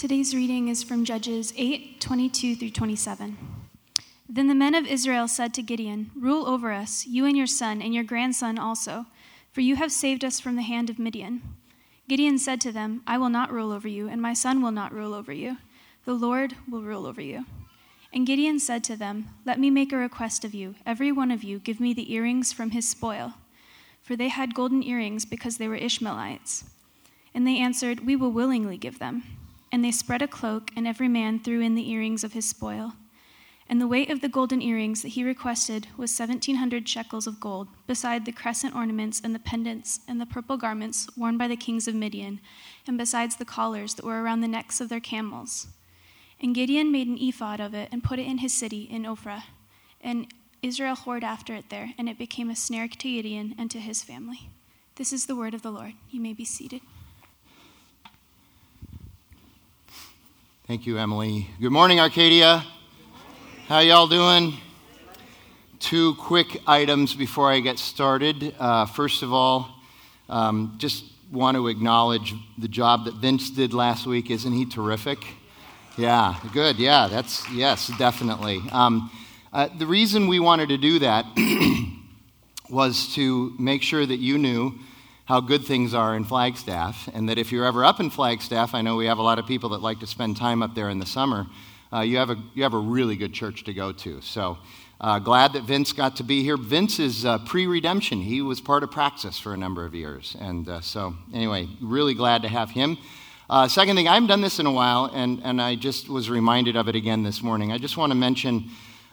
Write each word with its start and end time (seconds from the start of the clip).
Today's 0.00 0.34
reading 0.34 0.68
is 0.68 0.82
from 0.82 1.04
Judges 1.04 1.52
8 1.58 2.00
22 2.00 2.56
through 2.56 2.70
27. 2.70 3.36
Then 4.30 4.48
the 4.48 4.54
men 4.54 4.74
of 4.74 4.86
Israel 4.86 5.28
said 5.28 5.52
to 5.52 5.62
Gideon, 5.62 6.10
Rule 6.16 6.46
over 6.46 6.72
us, 6.72 7.06
you 7.06 7.26
and 7.26 7.36
your 7.36 7.46
son, 7.46 7.82
and 7.82 7.92
your 7.92 8.02
grandson 8.02 8.58
also, 8.58 9.04
for 9.52 9.60
you 9.60 9.76
have 9.76 9.92
saved 9.92 10.24
us 10.24 10.40
from 10.40 10.56
the 10.56 10.62
hand 10.62 10.88
of 10.88 10.98
Midian. 10.98 11.42
Gideon 12.08 12.38
said 12.38 12.62
to 12.62 12.72
them, 12.72 13.02
I 13.06 13.18
will 13.18 13.28
not 13.28 13.52
rule 13.52 13.72
over 13.72 13.88
you, 13.88 14.08
and 14.08 14.22
my 14.22 14.32
son 14.32 14.62
will 14.62 14.70
not 14.70 14.90
rule 14.90 15.12
over 15.12 15.34
you. 15.34 15.58
The 16.06 16.14
Lord 16.14 16.56
will 16.66 16.80
rule 16.80 17.04
over 17.04 17.20
you. 17.20 17.44
And 18.10 18.26
Gideon 18.26 18.58
said 18.58 18.82
to 18.84 18.96
them, 18.96 19.28
Let 19.44 19.60
me 19.60 19.68
make 19.68 19.92
a 19.92 19.98
request 19.98 20.46
of 20.46 20.54
you. 20.54 20.76
Every 20.86 21.12
one 21.12 21.30
of 21.30 21.44
you 21.44 21.58
give 21.58 21.78
me 21.78 21.92
the 21.92 22.10
earrings 22.10 22.54
from 22.54 22.70
his 22.70 22.88
spoil. 22.88 23.34
For 24.00 24.16
they 24.16 24.28
had 24.28 24.54
golden 24.54 24.82
earrings 24.82 25.26
because 25.26 25.58
they 25.58 25.68
were 25.68 25.76
Ishmaelites. 25.76 26.64
And 27.34 27.46
they 27.46 27.58
answered, 27.58 28.06
We 28.06 28.16
will 28.16 28.32
willingly 28.32 28.78
give 28.78 28.98
them. 28.98 29.39
And 29.72 29.84
they 29.84 29.92
spread 29.92 30.22
a 30.22 30.28
cloak, 30.28 30.70
and 30.76 30.86
every 30.86 31.08
man 31.08 31.38
threw 31.38 31.60
in 31.60 31.74
the 31.74 31.88
earrings 31.90 32.24
of 32.24 32.32
his 32.32 32.48
spoil. 32.48 32.94
And 33.68 33.80
the 33.80 33.86
weight 33.86 34.10
of 34.10 34.20
the 34.20 34.28
golden 34.28 34.60
earrings 34.60 35.02
that 35.02 35.10
he 35.10 35.22
requested 35.22 35.86
was 35.96 36.10
seventeen 36.10 36.56
hundred 36.56 36.88
shekels 36.88 37.28
of 37.28 37.38
gold, 37.38 37.68
beside 37.86 38.24
the 38.24 38.32
crescent 38.32 38.74
ornaments 38.74 39.20
and 39.22 39.32
the 39.32 39.38
pendants 39.38 40.00
and 40.08 40.20
the 40.20 40.26
purple 40.26 40.56
garments 40.56 41.08
worn 41.16 41.38
by 41.38 41.46
the 41.46 41.56
kings 41.56 41.86
of 41.86 41.94
Midian, 41.94 42.40
and 42.88 42.98
besides 42.98 43.36
the 43.36 43.44
collars 43.44 43.94
that 43.94 44.04
were 44.04 44.22
around 44.22 44.40
the 44.40 44.48
necks 44.48 44.80
of 44.80 44.88
their 44.88 44.98
camels. 44.98 45.68
And 46.40 46.52
Gideon 46.52 46.90
made 46.90 47.06
an 47.06 47.18
ephod 47.18 47.60
of 47.60 47.72
it 47.74 47.90
and 47.92 48.02
put 48.02 48.18
it 48.18 48.26
in 48.26 48.38
his 48.38 48.52
city 48.52 48.88
in 48.90 49.04
Ophrah. 49.04 49.44
And 50.00 50.26
Israel 50.62 50.96
whored 50.96 51.22
after 51.22 51.54
it 51.54 51.70
there, 51.70 51.94
and 51.96 52.08
it 52.08 52.18
became 52.18 52.50
a 52.50 52.56
snare 52.56 52.88
to 52.88 52.96
Gideon 52.96 53.54
and 53.56 53.70
to 53.70 53.78
his 53.78 54.02
family. 54.02 54.50
This 54.96 55.12
is 55.12 55.26
the 55.26 55.36
word 55.36 55.54
of 55.54 55.62
the 55.62 55.70
Lord. 55.70 55.92
You 56.10 56.20
may 56.20 56.32
be 56.32 56.44
seated. 56.44 56.80
Thank 60.70 60.86
you, 60.86 60.98
Emily. 60.98 61.48
Good 61.60 61.72
morning, 61.72 61.98
Arcadia. 61.98 62.64
How 63.66 63.80
y'all 63.80 64.06
doing? 64.06 64.56
Two 65.80 66.14
quick 66.14 66.62
items 66.64 67.12
before 67.12 67.50
I 67.50 67.58
get 67.58 67.76
started. 67.80 68.54
Uh, 68.56 68.86
first 68.86 69.24
of 69.24 69.32
all, 69.32 69.68
um, 70.28 70.76
just 70.78 71.06
want 71.32 71.56
to 71.56 71.66
acknowledge 71.66 72.34
the 72.56 72.68
job 72.68 73.06
that 73.06 73.14
Vince 73.14 73.50
did 73.50 73.74
last 73.74 74.06
week. 74.06 74.30
Isn't 74.30 74.52
he 74.52 74.64
terrific? 74.64 75.18
Yeah, 75.98 76.36
good. 76.52 76.78
Yeah, 76.78 77.08
that's, 77.08 77.50
yes, 77.50 77.90
definitely. 77.98 78.62
Um, 78.70 79.10
uh, 79.52 79.70
the 79.76 79.88
reason 79.88 80.28
we 80.28 80.38
wanted 80.38 80.68
to 80.68 80.78
do 80.78 81.00
that 81.00 81.26
was 82.70 83.12
to 83.16 83.56
make 83.58 83.82
sure 83.82 84.06
that 84.06 84.18
you 84.18 84.38
knew 84.38 84.78
how 85.30 85.40
good 85.40 85.64
things 85.64 85.94
are 85.94 86.16
in 86.16 86.24
Flagstaff, 86.24 87.08
and 87.14 87.28
that 87.28 87.38
if 87.38 87.52
you're 87.52 87.64
ever 87.64 87.84
up 87.84 88.00
in 88.00 88.10
Flagstaff, 88.10 88.74
I 88.74 88.82
know 88.82 88.96
we 88.96 89.06
have 89.06 89.18
a 89.18 89.22
lot 89.22 89.38
of 89.38 89.46
people 89.46 89.68
that 89.68 89.80
like 89.80 90.00
to 90.00 90.06
spend 90.08 90.36
time 90.36 90.60
up 90.60 90.74
there 90.74 90.88
in 90.88 90.98
the 90.98 91.06
summer. 91.06 91.46
Uh, 91.92 92.00
you, 92.00 92.16
have 92.16 92.30
a, 92.30 92.36
you 92.52 92.64
have 92.64 92.74
a 92.74 92.78
really 92.78 93.14
good 93.14 93.32
church 93.32 93.62
to 93.62 93.72
go 93.72 93.92
to. 93.92 94.20
So 94.22 94.58
uh, 95.00 95.20
glad 95.20 95.52
that 95.52 95.62
Vince 95.62 95.92
got 95.92 96.16
to 96.16 96.24
be 96.24 96.42
here. 96.42 96.56
Vince 96.56 96.98
is 96.98 97.24
uh, 97.24 97.38
pre 97.46 97.68
redemption, 97.68 98.20
he 98.20 98.42
was 98.42 98.60
part 98.60 98.82
of 98.82 98.90
Praxis 98.90 99.38
for 99.38 99.54
a 99.54 99.56
number 99.56 99.84
of 99.84 99.94
years. 99.94 100.36
And 100.40 100.68
uh, 100.68 100.80
so, 100.80 101.14
anyway, 101.32 101.68
really 101.80 102.14
glad 102.14 102.42
to 102.42 102.48
have 102.48 102.70
him. 102.70 102.98
Uh, 103.48 103.68
second 103.68 103.94
thing, 103.94 104.08
I 104.08 104.14
haven't 104.14 104.30
done 104.30 104.40
this 104.40 104.58
in 104.58 104.66
a 104.66 104.72
while, 104.72 105.12
and, 105.14 105.40
and 105.44 105.62
I 105.62 105.76
just 105.76 106.08
was 106.08 106.28
reminded 106.28 106.74
of 106.74 106.88
it 106.88 106.96
again 106.96 107.22
this 107.22 107.40
morning. 107.40 107.70
I 107.70 107.78
just 107.78 107.96
want 107.96 108.10
to 108.10 108.16
mention 108.16 108.68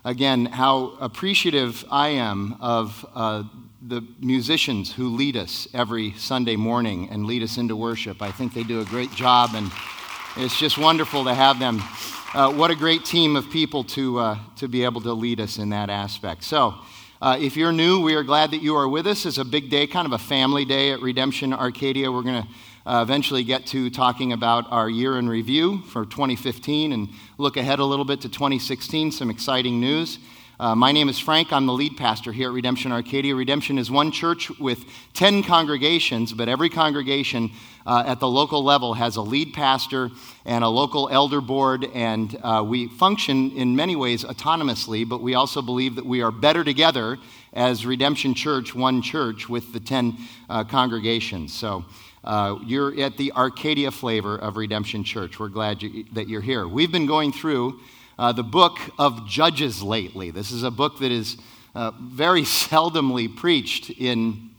again 0.08 0.46
how 0.46 0.94
appreciative 1.02 1.84
I 1.92 2.08
am 2.08 2.56
of 2.62 3.06
uh, 3.14 3.44
the 3.82 4.02
musicians 4.22 4.94
who 4.94 5.10
lead 5.10 5.36
us 5.36 5.68
every 5.74 6.14
Sunday 6.14 6.56
morning 6.56 7.10
and 7.10 7.26
lead 7.26 7.44
us 7.44 7.58
into 7.58 7.76
worship. 7.76 8.22
I 8.22 8.32
think 8.32 8.54
they 8.54 8.64
do 8.64 8.80
a 8.80 8.86
great 8.86 9.12
job, 9.12 9.50
and 9.54 9.70
it's 10.38 10.58
just 10.58 10.78
wonderful 10.78 11.26
to 11.26 11.34
have 11.34 11.60
them. 11.60 11.84
Uh, 12.34 12.54
what 12.54 12.72
a 12.72 12.76
great 12.76 13.04
team 13.04 13.36
of 13.36 13.50
people 13.50 13.84
to, 13.84 14.20
uh, 14.20 14.40
to 14.56 14.70
be 14.70 14.86
able 14.86 15.02
to 15.02 15.12
lead 15.12 15.42
us 15.42 15.58
in 15.58 15.72
that 15.72 15.90
aspect. 15.90 16.46
So, 16.46 16.76
uh, 17.22 17.38
if 17.38 17.58
you're 17.58 17.74
new, 17.74 18.02
we 18.02 18.16
are 18.16 18.24
glad 18.24 18.52
that 18.52 18.62
you 18.62 18.78
are 18.78 18.88
with 18.88 19.08
us. 19.08 19.26
It's 19.26 19.40
a 19.40 19.46
big 19.46 19.70
day, 19.70 19.88
kind 19.88 20.06
of 20.06 20.14
a 20.14 20.18
family 20.18 20.64
day 20.64 20.92
at 20.94 21.02
Redemption 21.02 21.52
Arcadia. 21.52 22.10
We're 22.10 22.22
going 22.22 22.44
to 22.44 22.48
uh, 22.88 23.02
eventually 23.02 23.44
get 23.44 23.66
to 23.66 23.90
talking 23.90 24.32
about 24.32 24.72
our 24.72 24.90
year 24.90 25.20
in 25.20 25.28
review 25.28 25.82
for 25.90 26.06
2015 26.06 26.94
and 26.94 27.10
look 27.38 27.58
ahead 27.58 27.80
a 27.80 27.84
little 27.84 28.06
bit 28.06 28.22
to 28.22 28.30
2016, 28.30 29.12
some 29.12 29.30
exciting 29.30 29.82
news. 29.82 30.20
Uh, 30.58 30.74
my 30.74 30.94
name 30.94 31.10
is 31.10 31.20
Frank. 31.20 31.52
I'm 31.52 31.66
the 31.66 31.74
lead 31.74 31.98
pastor 31.98 32.32
here 32.32 32.48
at 32.48 32.54
Redemption 32.54 32.94
Arcadia. 32.94 33.36
Redemption 33.36 33.78
is 33.78 33.92
one 33.92 34.10
church 34.12 34.50
with 34.58 34.86
10 35.14 35.44
congregations, 35.44 36.32
but 36.32 36.48
every 36.48 36.70
congregation 36.70 37.52
uh, 37.86 38.04
at 38.08 38.22
the 38.22 38.28
local 38.28 38.64
level 38.64 38.94
has 38.94 39.18
a 39.18 39.22
lead 39.22 39.54
pastor 39.54 40.10
and 40.46 40.64
a 40.64 40.70
local 40.70 41.10
elder 41.10 41.42
board, 41.42 41.86
and 41.94 42.40
uh, 42.42 42.64
we 42.66 42.88
function 42.88 43.52
in 43.52 43.76
many 43.76 43.98
ways 43.98 44.24
autonomously, 44.24 45.08
but 45.08 45.22
we 45.22 45.36
also 45.36 45.62
believe 45.62 45.96
that 45.96 46.06
we 46.06 46.22
are 46.22 46.32
better 46.32 46.64
together 46.64 47.18
as 47.52 47.86
Redemption 47.86 48.34
Church, 48.34 48.74
one 48.74 49.02
church 49.02 49.50
with 49.50 49.74
the 49.74 49.80
10 49.80 50.18
uh, 50.50 50.64
congregations. 50.64 51.54
So, 51.54 51.86
uh, 52.24 52.58
you're 52.66 53.00
at 53.00 53.18
the 53.18 53.32
Arcadia 53.34 53.92
flavor 53.92 54.38
of 54.38 54.58
Redemption 54.58 55.04
Church. 55.04 55.40
We're 55.40 55.50
glad 55.50 55.82
you, 55.82 56.06
that 56.14 56.28
you're 56.28 56.42
here. 56.42 56.68
We've 56.68 56.92
been 56.92 57.06
going 57.06 57.32
through 57.32 57.80
uh, 58.18 58.32
the 58.32 58.44
book 58.44 58.80
of 58.98 59.28
Judges 59.28 59.84
lately. 59.84 60.32
This 60.32 60.52
is 60.52 60.64
a 60.64 60.72
book 60.72 61.00
that 61.00 61.12
is 61.12 61.38
uh, 61.76 61.92
very 62.02 62.42
seldomly 62.44 63.34
preached 63.34 63.90
in, 63.92 64.50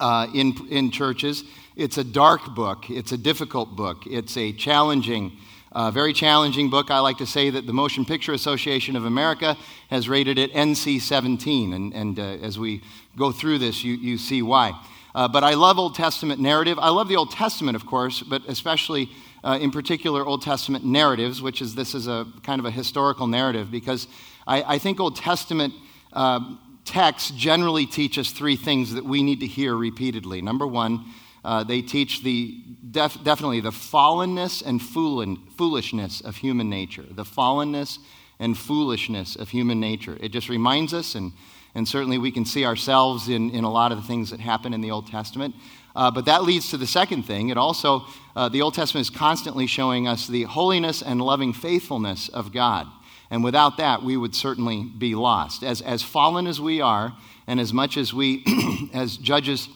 uh, 0.00 0.26
in, 0.34 0.54
in 0.70 0.90
churches. 0.90 1.44
It's 1.74 1.96
a 1.96 2.04
dark 2.04 2.54
book, 2.54 2.90
it's 2.90 3.12
a 3.12 3.18
difficult 3.18 3.76
book, 3.76 4.06
it's 4.06 4.36
a 4.36 4.52
challenging. 4.52 5.32
Uh, 5.74 5.90
very 5.90 6.12
challenging 6.12 6.68
book. 6.68 6.90
I 6.90 6.98
like 6.98 7.16
to 7.16 7.26
say 7.26 7.48
that 7.48 7.66
the 7.66 7.72
Motion 7.72 8.04
Picture 8.04 8.34
Association 8.34 8.94
of 8.94 9.06
America 9.06 9.56
has 9.88 10.06
rated 10.06 10.38
it 10.38 10.52
NC 10.52 11.00
17. 11.00 11.72
And, 11.72 11.94
and 11.94 12.18
uh, 12.18 12.22
as 12.22 12.58
we 12.58 12.82
go 13.16 13.32
through 13.32 13.56
this, 13.56 13.82
you, 13.82 13.94
you 13.94 14.18
see 14.18 14.42
why. 14.42 14.78
Uh, 15.14 15.28
but 15.28 15.44
I 15.44 15.54
love 15.54 15.78
Old 15.78 15.94
Testament 15.94 16.40
narrative. 16.40 16.78
I 16.78 16.88
love 16.88 17.08
the 17.08 17.16
Old 17.16 17.30
Testament, 17.30 17.76
of 17.76 17.84
course, 17.84 18.22
but 18.22 18.42
especially 18.48 19.10
uh, 19.44 19.58
in 19.60 19.70
particular 19.70 20.24
Old 20.24 20.42
Testament 20.42 20.84
narratives, 20.84 21.42
which 21.42 21.60
is 21.60 21.74
this 21.74 21.94
is 21.94 22.06
a 22.06 22.26
kind 22.42 22.60
of 22.60 22.64
a 22.64 22.70
historical 22.70 23.26
narrative, 23.26 23.70
because 23.70 24.06
I, 24.46 24.74
I 24.74 24.78
think 24.78 25.00
Old 25.00 25.16
Testament 25.16 25.74
uh, 26.12 26.40
texts 26.84 27.30
generally 27.32 27.86
teach 27.86 28.18
us 28.18 28.30
three 28.30 28.56
things 28.56 28.94
that 28.94 29.04
we 29.04 29.22
need 29.22 29.40
to 29.40 29.46
hear 29.46 29.76
repeatedly. 29.76 30.40
Number 30.40 30.66
one, 30.66 31.04
uh, 31.44 31.64
they 31.64 31.82
teach 31.82 32.22
the 32.22 32.62
def- 32.90 33.22
definitely 33.22 33.60
the 33.60 33.70
fallenness 33.70 34.62
and 34.64 34.80
foolishness 34.80 36.20
of 36.20 36.36
human 36.36 36.70
nature. 36.70 37.04
The 37.10 37.24
fallenness 37.24 37.98
and 38.38 38.56
foolishness 38.56 39.36
of 39.36 39.50
human 39.50 39.78
nature. 39.78 40.16
It 40.20 40.30
just 40.30 40.48
reminds 40.48 40.94
us, 40.94 41.14
and, 41.14 41.32
and 41.74 41.88
certainly 41.88 42.18
we 42.18 42.30
can 42.30 42.44
see 42.44 42.64
ourselves 42.64 43.28
in, 43.28 43.50
in 43.50 43.64
a 43.64 43.70
lot 43.70 43.92
of 43.92 44.00
the 44.00 44.06
things 44.06 44.30
that 44.30 44.40
happen 44.40 44.74
in 44.74 44.80
the 44.80 44.90
Old 44.90 45.06
Testament. 45.06 45.54
Uh, 45.94 46.10
but 46.10 46.24
that 46.24 46.42
leads 46.42 46.70
to 46.70 46.76
the 46.76 46.86
second 46.86 47.24
thing. 47.24 47.50
It 47.50 47.58
also, 47.58 48.04
uh, 48.34 48.48
the 48.48 48.62
Old 48.62 48.74
Testament 48.74 49.02
is 49.06 49.10
constantly 49.10 49.66
showing 49.66 50.08
us 50.08 50.26
the 50.26 50.44
holiness 50.44 51.02
and 51.02 51.20
loving 51.20 51.52
faithfulness 51.52 52.28
of 52.28 52.52
God. 52.52 52.86
And 53.30 53.42
without 53.42 53.78
that, 53.78 54.02
we 54.02 54.16
would 54.16 54.34
certainly 54.34 54.84
be 54.84 55.14
lost. 55.14 55.62
As, 55.62 55.80
as 55.80 56.02
fallen 56.02 56.46
as 56.46 56.60
we 56.60 56.80
are, 56.80 57.14
and 57.46 57.60
as 57.60 57.72
much 57.72 57.96
as 57.96 58.12
we, 58.12 58.44
as 58.94 59.16
Judges 59.16 59.68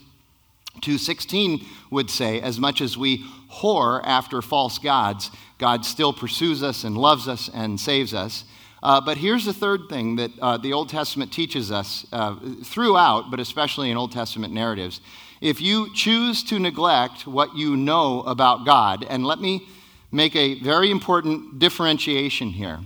2.16 0.82 1.64
would 1.90 2.10
say, 2.10 2.40
as 2.40 2.58
much 2.58 2.80
as 2.80 2.96
we 2.98 3.24
whore 3.50 4.02
after 4.04 4.42
false 4.42 4.78
gods, 4.78 5.30
God 5.58 5.84
still 5.84 6.12
pursues 6.12 6.62
us 6.62 6.84
and 6.84 6.96
loves 6.96 7.28
us 7.28 7.48
and 7.52 7.80
saves 7.80 8.12
us. 8.12 8.44
Uh, 8.82 9.00
but 9.00 9.16
here's 9.16 9.44
the 9.44 9.52
third 9.52 9.88
thing 9.88 10.16
that 10.16 10.30
uh, 10.40 10.56
the 10.56 10.72
Old 10.72 10.88
Testament 10.88 11.32
teaches 11.32 11.72
us 11.72 12.06
uh, 12.12 12.36
throughout, 12.62 13.30
but 13.30 13.40
especially 13.40 13.90
in 13.90 13.96
Old 13.96 14.12
Testament 14.12 14.52
narratives, 14.52 15.00
if 15.40 15.60
you 15.60 15.92
choose 15.94 16.42
to 16.44 16.58
neglect 16.58 17.26
what 17.26 17.56
you 17.56 17.76
know 17.76 18.22
about 18.22 18.64
God, 18.64 19.04
and 19.08 19.26
let 19.26 19.40
me 19.40 19.66
make 20.12 20.36
a 20.36 20.60
very 20.60 20.90
important 20.90 21.58
differentiation 21.58 22.50
here. 22.50 22.80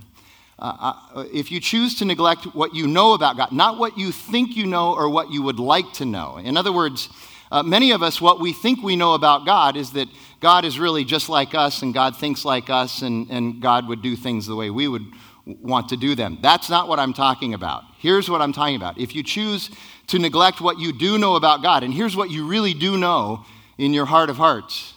Uh, 0.58 0.92
uh, 1.14 1.24
if 1.32 1.50
you 1.50 1.58
choose 1.58 1.98
to 1.98 2.04
neglect 2.04 2.44
what 2.54 2.74
you 2.74 2.86
know 2.86 3.14
about 3.14 3.36
God, 3.36 3.50
not 3.50 3.78
what 3.78 3.96
you 3.96 4.12
think 4.12 4.56
you 4.56 4.66
know 4.66 4.94
or 4.94 5.08
what 5.08 5.30
you 5.30 5.42
would 5.42 5.58
like 5.58 5.90
to 5.94 6.04
know. 6.04 6.36
In 6.36 6.56
other 6.56 6.72
words, 6.72 7.08
uh, 7.50 7.62
many 7.62 7.92
of 7.92 8.02
us, 8.02 8.20
what 8.20 8.40
we 8.40 8.52
think 8.52 8.82
we 8.82 8.94
know 8.94 9.14
about 9.14 9.46
God 9.46 9.76
is 9.76 9.92
that 9.92 10.08
God 10.40 10.64
is 10.64 10.78
really 10.78 11.04
just 11.04 11.28
like 11.28 11.54
us 11.54 11.82
and 11.82 11.94
God 11.94 12.16
thinks 12.16 12.44
like 12.44 12.68
us 12.68 13.02
and, 13.02 13.30
and 13.30 13.60
God 13.60 13.88
would 13.88 14.02
do 14.02 14.16
things 14.16 14.46
the 14.46 14.54
way 14.54 14.70
we 14.70 14.86
would 14.86 15.06
want 15.46 15.88
to 15.88 15.96
do 15.96 16.14
them. 16.14 16.38
That's 16.42 16.70
not 16.70 16.88
what 16.88 16.98
I'm 16.98 17.12
talking 17.12 17.54
about. 17.54 17.84
Here's 17.98 18.30
what 18.30 18.40
I'm 18.40 18.52
talking 18.52 18.76
about. 18.76 18.98
If 18.98 19.14
you 19.14 19.22
choose 19.22 19.70
to 20.10 20.18
neglect 20.18 20.60
what 20.60 20.78
you 20.78 20.92
do 20.92 21.18
know 21.18 21.36
about 21.36 21.62
God. 21.62 21.84
And 21.84 21.94
here's 21.94 22.16
what 22.16 22.30
you 22.30 22.46
really 22.46 22.74
do 22.74 22.98
know 22.98 23.44
in 23.78 23.94
your 23.94 24.06
heart 24.06 24.28
of 24.28 24.36
hearts 24.36 24.94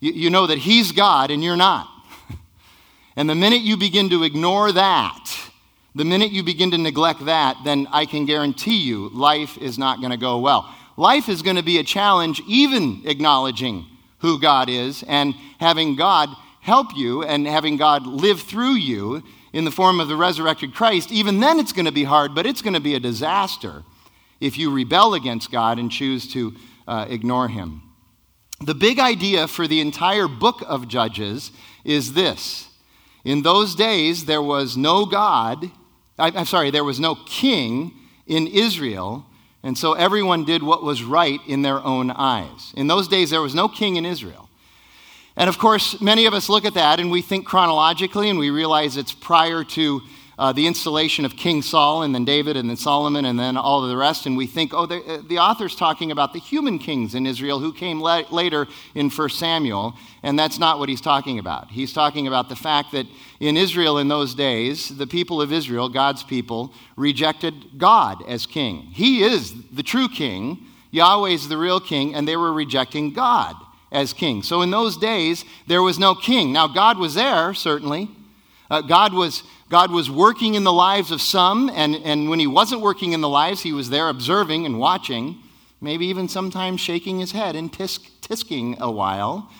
you, 0.00 0.12
you 0.12 0.30
know 0.30 0.46
that 0.46 0.58
He's 0.58 0.92
God 0.92 1.30
and 1.30 1.44
you're 1.44 1.56
not. 1.56 1.88
and 3.16 3.28
the 3.28 3.34
minute 3.34 3.62
you 3.62 3.76
begin 3.76 4.10
to 4.10 4.24
ignore 4.24 4.72
that, 4.72 5.30
the 5.94 6.04
minute 6.04 6.32
you 6.32 6.42
begin 6.42 6.70
to 6.72 6.78
neglect 6.78 7.24
that, 7.26 7.56
then 7.64 7.86
I 7.90 8.06
can 8.06 8.26
guarantee 8.26 8.78
you 8.78 9.10
life 9.10 9.56
is 9.58 9.78
not 9.78 10.00
going 10.00 10.10
to 10.10 10.18
go 10.18 10.38
well. 10.38 10.74
Life 10.96 11.28
is 11.28 11.42
going 11.42 11.56
to 11.56 11.62
be 11.62 11.78
a 11.78 11.84
challenge, 11.84 12.40
even 12.46 13.02
acknowledging 13.04 13.86
who 14.18 14.40
God 14.40 14.68
is 14.70 15.02
and 15.06 15.34
having 15.58 15.96
God 15.96 16.30
help 16.60 16.96
you 16.96 17.22
and 17.22 17.46
having 17.46 17.76
God 17.76 18.06
live 18.06 18.40
through 18.40 18.74
you 18.74 19.22
in 19.56 19.64
the 19.64 19.70
form 19.70 20.00
of 20.00 20.08
the 20.08 20.16
resurrected 20.16 20.74
Christ, 20.74 21.10
even 21.10 21.40
then 21.40 21.58
it's 21.58 21.72
going 21.72 21.86
to 21.86 21.92
be 21.92 22.04
hard, 22.04 22.34
but 22.34 22.44
it's 22.44 22.60
going 22.60 22.74
to 22.74 22.80
be 22.80 22.94
a 22.94 23.00
disaster 23.00 23.84
if 24.38 24.58
you 24.58 24.70
rebel 24.70 25.14
against 25.14 25.50
God 25.50 25.78
and 25.78 25.90
choose 25.90 26.30
to 26.34 26.54
uh, 26.86 27.06
ignore 27.08 27.48
Him. 27.48 27.80
The 28.60 28.74
big 28.74 28.98
idea 28.98 29.48
for 29.48 29.66
the 29.66 29.80
entire 29.80 30.28
book 30.28 30.62
of 30.66 30.88
Judges 30.88 31.52
is 31.84 32.12
this 32.12 32.68
In 33.24 33.40
those 33.40 33.74
days, 33.74 34.26
there 34.26 34.42
was 34.42 34.76
no 34.76 35.06
God, 35.06 35.70
I'm 36.18 36.44
sorry, 36.44 36.70
there 36.70 36.84
was 36.84 37.00
no 37.00 37.14
king 37.14 37.94
in 38.26 38.46
Israel, 38.48 39.24
and 39.62 39.78
so 39.78 39.94
everyone 39.94 40.44
did 40.44 40.62
what 40.62 40.82
was 40.82 41.02
right 41.02 41.40
in 41.48 41.62
their 41.62 41.82
own 41.82 42.10
eyes. 42.10 42.74
In 42.76 42.88
those 42.88 43.08
days, 43.08 43.30
there 43.30 43.40
was 43.40 43.54
no 43.54 43.68
king 43.68 43.96
in 43.96 44.04
Israel. 44.04 44.45
And 45.36 45.50
of 45.50 45.58
course, 45.58 46.00
many 46.00 46.24
of 46.24 46.32
us 46.32 46.48
look 46.48 46.64
at 46.64 46.74
that 46.74 46.98
and 46.98 47.10
we 47.10 47.20
think 47.20 47.46
chronologically 47.46 48.30
and 48.30 48.38
we 48.38 48.48
realize 48.48 48.96
it's 48.96 49.12
prior 49.12 49.64
to 49.64 50.00
uh, 50.38 50.52
the 50.52 50.66
installation 50.66 51.24
of 51.24 51.36
King 51.36 51.62
Saul 51.62 52.02
and 52.02 52.14
then 52.14 52.24
David 52.24 52.56
and 52.56 52.68
then 52.68 52.76
Solomon 52.76 53.24
and 53.24 53.38
then 53.38 53.56
all 53.56 53.82
of 53.82 53.90
the 53.90 53.96
rest. 53.96 54.26
And 54.26 54.36
we 54.36 54.46
think, 54.46 54.72
oh, 54.74 54.86
the, 54.86 55.02
uh, 55.02 55.22
the 55.26 55.38
author's 55.38 55.74
talking 55.74 56.10
about 56.10 56.32
the 56.32 56.38
human 56.38 56.78
kings 56.78 57.14
in 57.14 57.26
Israel 57.26 57.58
who 57.58 57.72
came 57.72 58.00
la- 58.00 58.24
later 58.30 58.66
in 58.94 59.10
1 59.10 59.28
Samuel. 59.30 59.94
And 60.22 60.38
that's 60.38 60.58
not 60.58 60.78
what 60.78 60.88
he's 60.88 61.00
talking 61.02 61.38
about. 61.38 61.70
He's 61.70 61.92
talking 61.92 62.26
about 62.26 62.48
the 62.48 62.56
fact 62.56 62.92
that 62.92 63.06
in 63.38 63.58
Israel 63.58 63.98
in 63.98 64.08
those 64.08 64.34
days, 64.34 64.96
the 64.96 65.06
people 65.06 65.40
of 65.40 65.52
Israel, 65.52 65.88
God's 65.90 66.22
people, 66.22 66.72
rejected 66.96 67.78
God 67.78 68.22
as 68.26 68.46
king. 68.46 68.88
He 68.92 69.22
is 69.22 69.54
the 69.70 69.82
true 69.82 70.08
king, 70.08 70.66
Yahweh's 70.90 71.48
the 71.48 71.58
real 71.58 71.80
king, 71.80 72.14
and 72.14 72.26
they 72.26 72.36
were 72.36 72.52
rejecting 72.52 73.12
God 73.12 73.54
as 73.92 74.12
king. 74.12 74.42
So 74.42 74.62
in 74.62 74.70
those 74.70 74.96
days, 74.96 75.44
there 75.66 75.82
was 75.82 75.98
no 75.98 76.14
king. 76.14 76.52
Now, 76.52 76.66
God 76.66 76.98
was 76.98 77.14
there, 77.14 77.54
certainly. 77.54 78.10
Uh, 78.70 78.80
God 78.80 79.12
was 79.14 79.42
God 79.68 79.90
was 79.90 80.08
working 80.08 80.54
in 80.54 80.62
the 80.62 80.72
lives 80.72 81.10
of 81.10 81.20
some, 81.20 81.68
and, 81.74 81.96
and 81.96 82.30
when 82.30 82.38
he 82.38 82.46
wasn't 82.46 82.80
working 82.82 83.12
in 83.12 83.20
the 83.20 83.28
lives, 83.28 83.62
he 83.62 83.72
was 83.72 83.90
there 83.90 84.08
observing 84.08 84.64
and 84.64 84.78
watching, 84.78 85.42
maybe 85.80 86.06
even 86.06 86.28
sometimes 86.28 86.80
shaking 86.80 87.18
his 87.18 87.32
head 87.32 87.56
and 87.56 87.72
tisk, 87.72 88.08
tisking 88.20 88.78
a 88.78 88.90
while. 88.90 89.50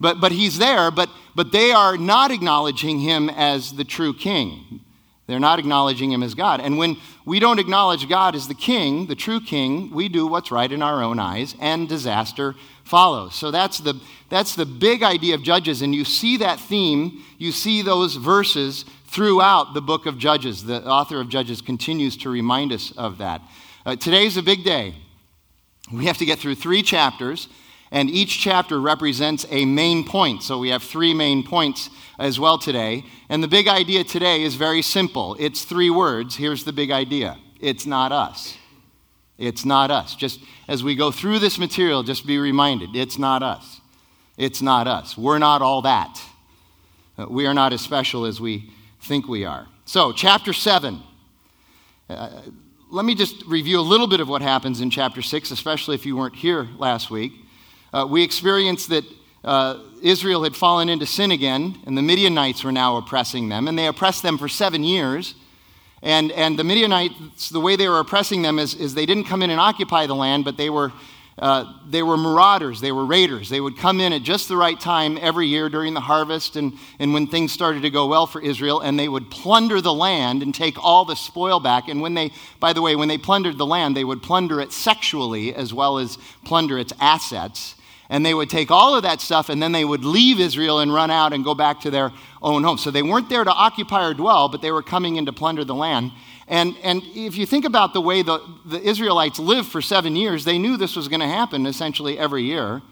But, 0.00 0.22
but 0.22 0.32
he's 0.32 0.56
there, 0.58 0.90
but, 0.90 1.10
but 1.34 1.52
they 1.52 1.70
are 1.70 1.98
not 1.98 2.30
acknowledging 2.30 3.00
him 3.00 3.28
as 3.28 3.74
the 3.74 3.84
true 3.84 4.14
king. 4.14 4.80
They're 5.26 5.38
not 5.38 5.58
acknowledging 5.58 6.10
him 6.10 6.22
as 6.22 6.34
God. 6.34 6.60
And 6.60 6.78
when 6.78 6.96
we 7.24 7.38
don't 7.38 7.60
acknowledge 7.60 8.08
God 8.08 8.34
as 8.34 8.48
the 8.48 8.54
king, 8.54 9.06
the 9.06 9.14
true 9.14 9.40
king, 9.40 9.90
we 9.90 10.08
do 10.08 10.26
what's 10.26 10.50
right 10.50 10.72
in 10.72 10.82
our 10.82 11.02
own 11.02 11.18
eyes, 11.18 11.54
and 11.60 11.88
disaster 11.88 12.54
follows. 12.84 13.34
So 13.34 13.50
that's 13.50 13.78
the, 13.78 14.00
that's 14.28 14.54
the 14.54 14.66
big 14.66 15.02
idea 15.02 15.34
of 15.34 15.42
Judges. 15.42 15.82
And 15.82 15.94
you 15.94 16.04
see 16.04 16.38
that 16.38 16.60
theme, 16.60 17.22
you 17.38 17.52
see 17.52 17.82
those 17.82 18.16
verses 18.16 18.84
throughout 19.06 19.74
the 19.74 19.82
book 19.82 20.06
of 20.06 20.18
Judges. 20.18 20.64
The 20.64 20.84
author 20.84 21.20
of 21.20 21.28
Judges 21.28 21.60
continues 21.60 22.16
to 22.18 22.30
remind 22.30 22.72
us 22.72 22.92
of 22.96 23.18
that. 23.18 23.42
Uh, 23.84 23.96
today's 23.96 24.36
a 24.36 24.42
big 24.42 24.64
day. 24.64 24.94
We 25.92 26.06
have 26.06 26.18
to 26.18 26.24
get 26.24 26.38
through 26.38 26.54
three 26.54 26.82
chapters, 26.82 27.48
and 27.90 28.08
each 28.08 28.40
chapter 28.40 28.80
represents 28.80 29.44
a 29.50 29.64
main 29.64 30.04
point. 30.04 30.42
So 30.42 30.58
we 30.58 30.70
have 30.70 30.82
three 30.82 31.12
main 31.12 31.42
points 31.42 31.90
as 32.18 32.40
well 32.40 32.56
today. 32.56 33.04
And 33.28 33.42
the 33.42 33.48
big 33.48 33.68
idea 33.68 34.04
today 34.04 34.42
is 34.42 34.54
very 34.54 34.80
simple 34.80 35.36
it's 35.38 35.64
three 35.64 35.90
words. 35.90 36.36
Here's 36.36 36.64
the 36.64 36.72
big 36.72 36.90
idea 36.90 37.38
it's 37.60 37.84
not 37.84 38.12
us. 38.12 38.56
It's 39.42 39.64
not 39.64 39.90
us. 39.90 40.14
Just 40.14 40.38
as 40.68 40.84
we 40.84 40.94
go 40.94 41.10
through 41.10 41.40
this 41.40 41.58
material, 41.58 42.04
just 42.04 42.24
be 42.24 42.38
reminded 42.38 42.94
it's 42.94 43.18
not 43.18 43.42
us. 43.42 43.80
It's 44.36 44.62
not 44.62 44.86
us. 44.86 45.18
We're 45.18 45.38
not 45.38 45.62
all 45.62 45.82
that. 45.82 46.20
Uh, 47.18 47.26
we 47.28 47.46
are 47.46 47.52
not 47.52 47.72
as 47.72 47.80
special 47.80 48.24
as 48.24 48.40
we 48.40 48.70
think 49.00 49.26
we 49.26 49.44
are. 49.44 49.66
So, 49.84 50.12
chapter 50.12 50.52
7. 50.52 51.02
Uh, 52.08 52.40
let 52.90 53.04
me 53.04 53.16
just 53.16 53.44
review 53.46 53.80
a 53.80 53.82
little 53.82 54.06
bit 54.06 54.20
of 54.20 54.28
what 54.28 54.42
happens 54.42 54.80
in 54.80 54.90
chapter 54.90 55.22
6, 55.22 55.50
especially 55.50 55.96
if 55.96 56.06
you 56.06 56.16
weren't 56.16 56.36
here 56.36 56.68
last 56.78 57.10
week. 57.10 57.32
Uh, 57.92 58.06
we 58.08 58.22
experienced 58.22 58.90
that 58.90 59.04
uh, 59.42 59.80
Israel 60.02 60.44
had 60.44 60.54
fallen 60.54 60.88
into 60.88 61.04
sin 61.04 61.32
again, 61.32 61.78
and 61.84 61.98
the 61.98 62.02
Midianites 62.02 62.62
were 62.62 62.70
now 62.70 62.96
oppressing 62.96 63.48
them, 63.48 63.66
and 63.66 63.76
they 63.76 63.88
oppressed 63.88 64.22
them 64.22 64.38
for 64.38 64.48
seven 64.48 64.84
years. 64.84 65.34
And, 66.02 66.32
and 66.32 66.58
the 66.58 66.64
Midianites, 66.64 67.48
the 67.48 67.60
way 67.60 67.76
they 67.76 67.88
were 67.88 68.00
oppressing 68.00 68.42
them 68.42 68.58
is, 68.58 68.74
is 68.74 68.94
they 68.94 69.06
didn't 69.06 69.24
come 69.24 69.42
in 69.42 69.50
and 69.50 69.60
occupy 69.60 70.06
the 70.06 70.14
land, 70.14 70.44
but 70.44 70.56
they 70.56 70.68
were 70.68 70.92
uh, 71.38 71.64
they 71.88 72.02
were 72.02 72.16
marauders, 72.16 72.80
they 72.80 72.92
were 72.92 73.06
raiders. 73.06 73.48
They 73.48 73.60
would 73.60 73.78
come 73.78 74.00
in 74.00 74.12
at 74.12 74.22
just 74.22 74.48
the 74.48 74.56
right 74.56 74.78
time 74.78 75.18
every 75.20 75.46
year 75.46 75.68
during 75.70 75.94
the 75.94 76.00
harvest 76.00 76.56
and, 76.56 76.74
and 76.98 77.14
when 77.14 77.26
things 77.26 77.52
started 77.52 77.82
to 77.82 77.90
go 77.90 78.06
well 78.06 78.26
for 78.26 78.40
Israel, 78.40 78.80
and 78.80 78.98
they 78.98 79.08
would 79.08 79.30
plunder 79.30 79.80
the 79.80 79.94
land 79.94 80.42
and 80.42 80.54
take 80.54 80.82
all 80.82 81.04
the 81.04 81.16
spoil 81.16 81.58
back. 81.58 81.88
And 81.88 82.02
when 82.02 82.14
they, 82.14 82.32
by 82.60 82.74
the 82.74 82.82
way, 82.82 82.96
when 82.96 83.08
they 83.08 83.18
plundered 83.18 83.56
the 83.56 83.66
land, 83.66 83.96
they 83.96 84.04
would 84.04 84.22
plunder 84.22 84.60
it 84.60 84.72
sexually 84.72 85.54
as 85.54 85.72
well 85.72 85.98
as 85.98 86.18
plunder 86.44 86.78
its 86.78 86.92
assets. 87.00 87.76
And 88.12 88.26
they 88.26 88.34
would 88.34 88.50
take 88.50 88.70
all 88.70 88.94
of 88.94 89.04
that 89.04 89.22
stuff 89.22 89.48
and 89.48 89.62
then 89.62 89.72
they 89.72 89.86
would 89.86 90.04
leave 90.04 90.38
Israel 90.38 90.80
and 90.80 90.92
run 90.92 91.10
out 91.10 91.32
and 91.32 91.42
go 91.42 91.54
back 91.54 91.80
to 91.80 91.90
their 91.90 92.12
own 92.42 92.62
home. 92.62 92.76
So 92.76 92.90
they 92.90 93.02
weren't 93.02 93.30
there 93.30 93.42
to 93.42 93.50
occupy 93.50 94.06
or 94.06 94.12
dwell, 94.12 94.50
but 94.50 94.60
they 94.60 94.70
were 94.70 94.82
coming 94.82 95.16
in 95.16 95.24
to 95.24 95.32
plunder 95.32 95.64
the 95.64 95.74
land. 95.74 96.12
And, 96.46 96.76
and 96.82 97.02
if 97.14 97.38
you 97.38 97.46
think 97.46 97.64
about 97.64 97.94
the 97.94 98.02
way 98.02 98.20
the, 98.20 98.38
the 98.66 98.78
Israelites 98.86 99.38
lived 99.38 99.68
for 99.68 99.80
seven 99.80 100.14
years, 100.14 100.44
they 100.44 100.58
knew 100.58 100.76
this 100.76 100.94
was 100.94 101.08
going 101.08 101.20
to 101.20 101.26
happen 101.26 101.64
essentially 101.64 102.18
every 102.18 102.42
year. 102.42 102.82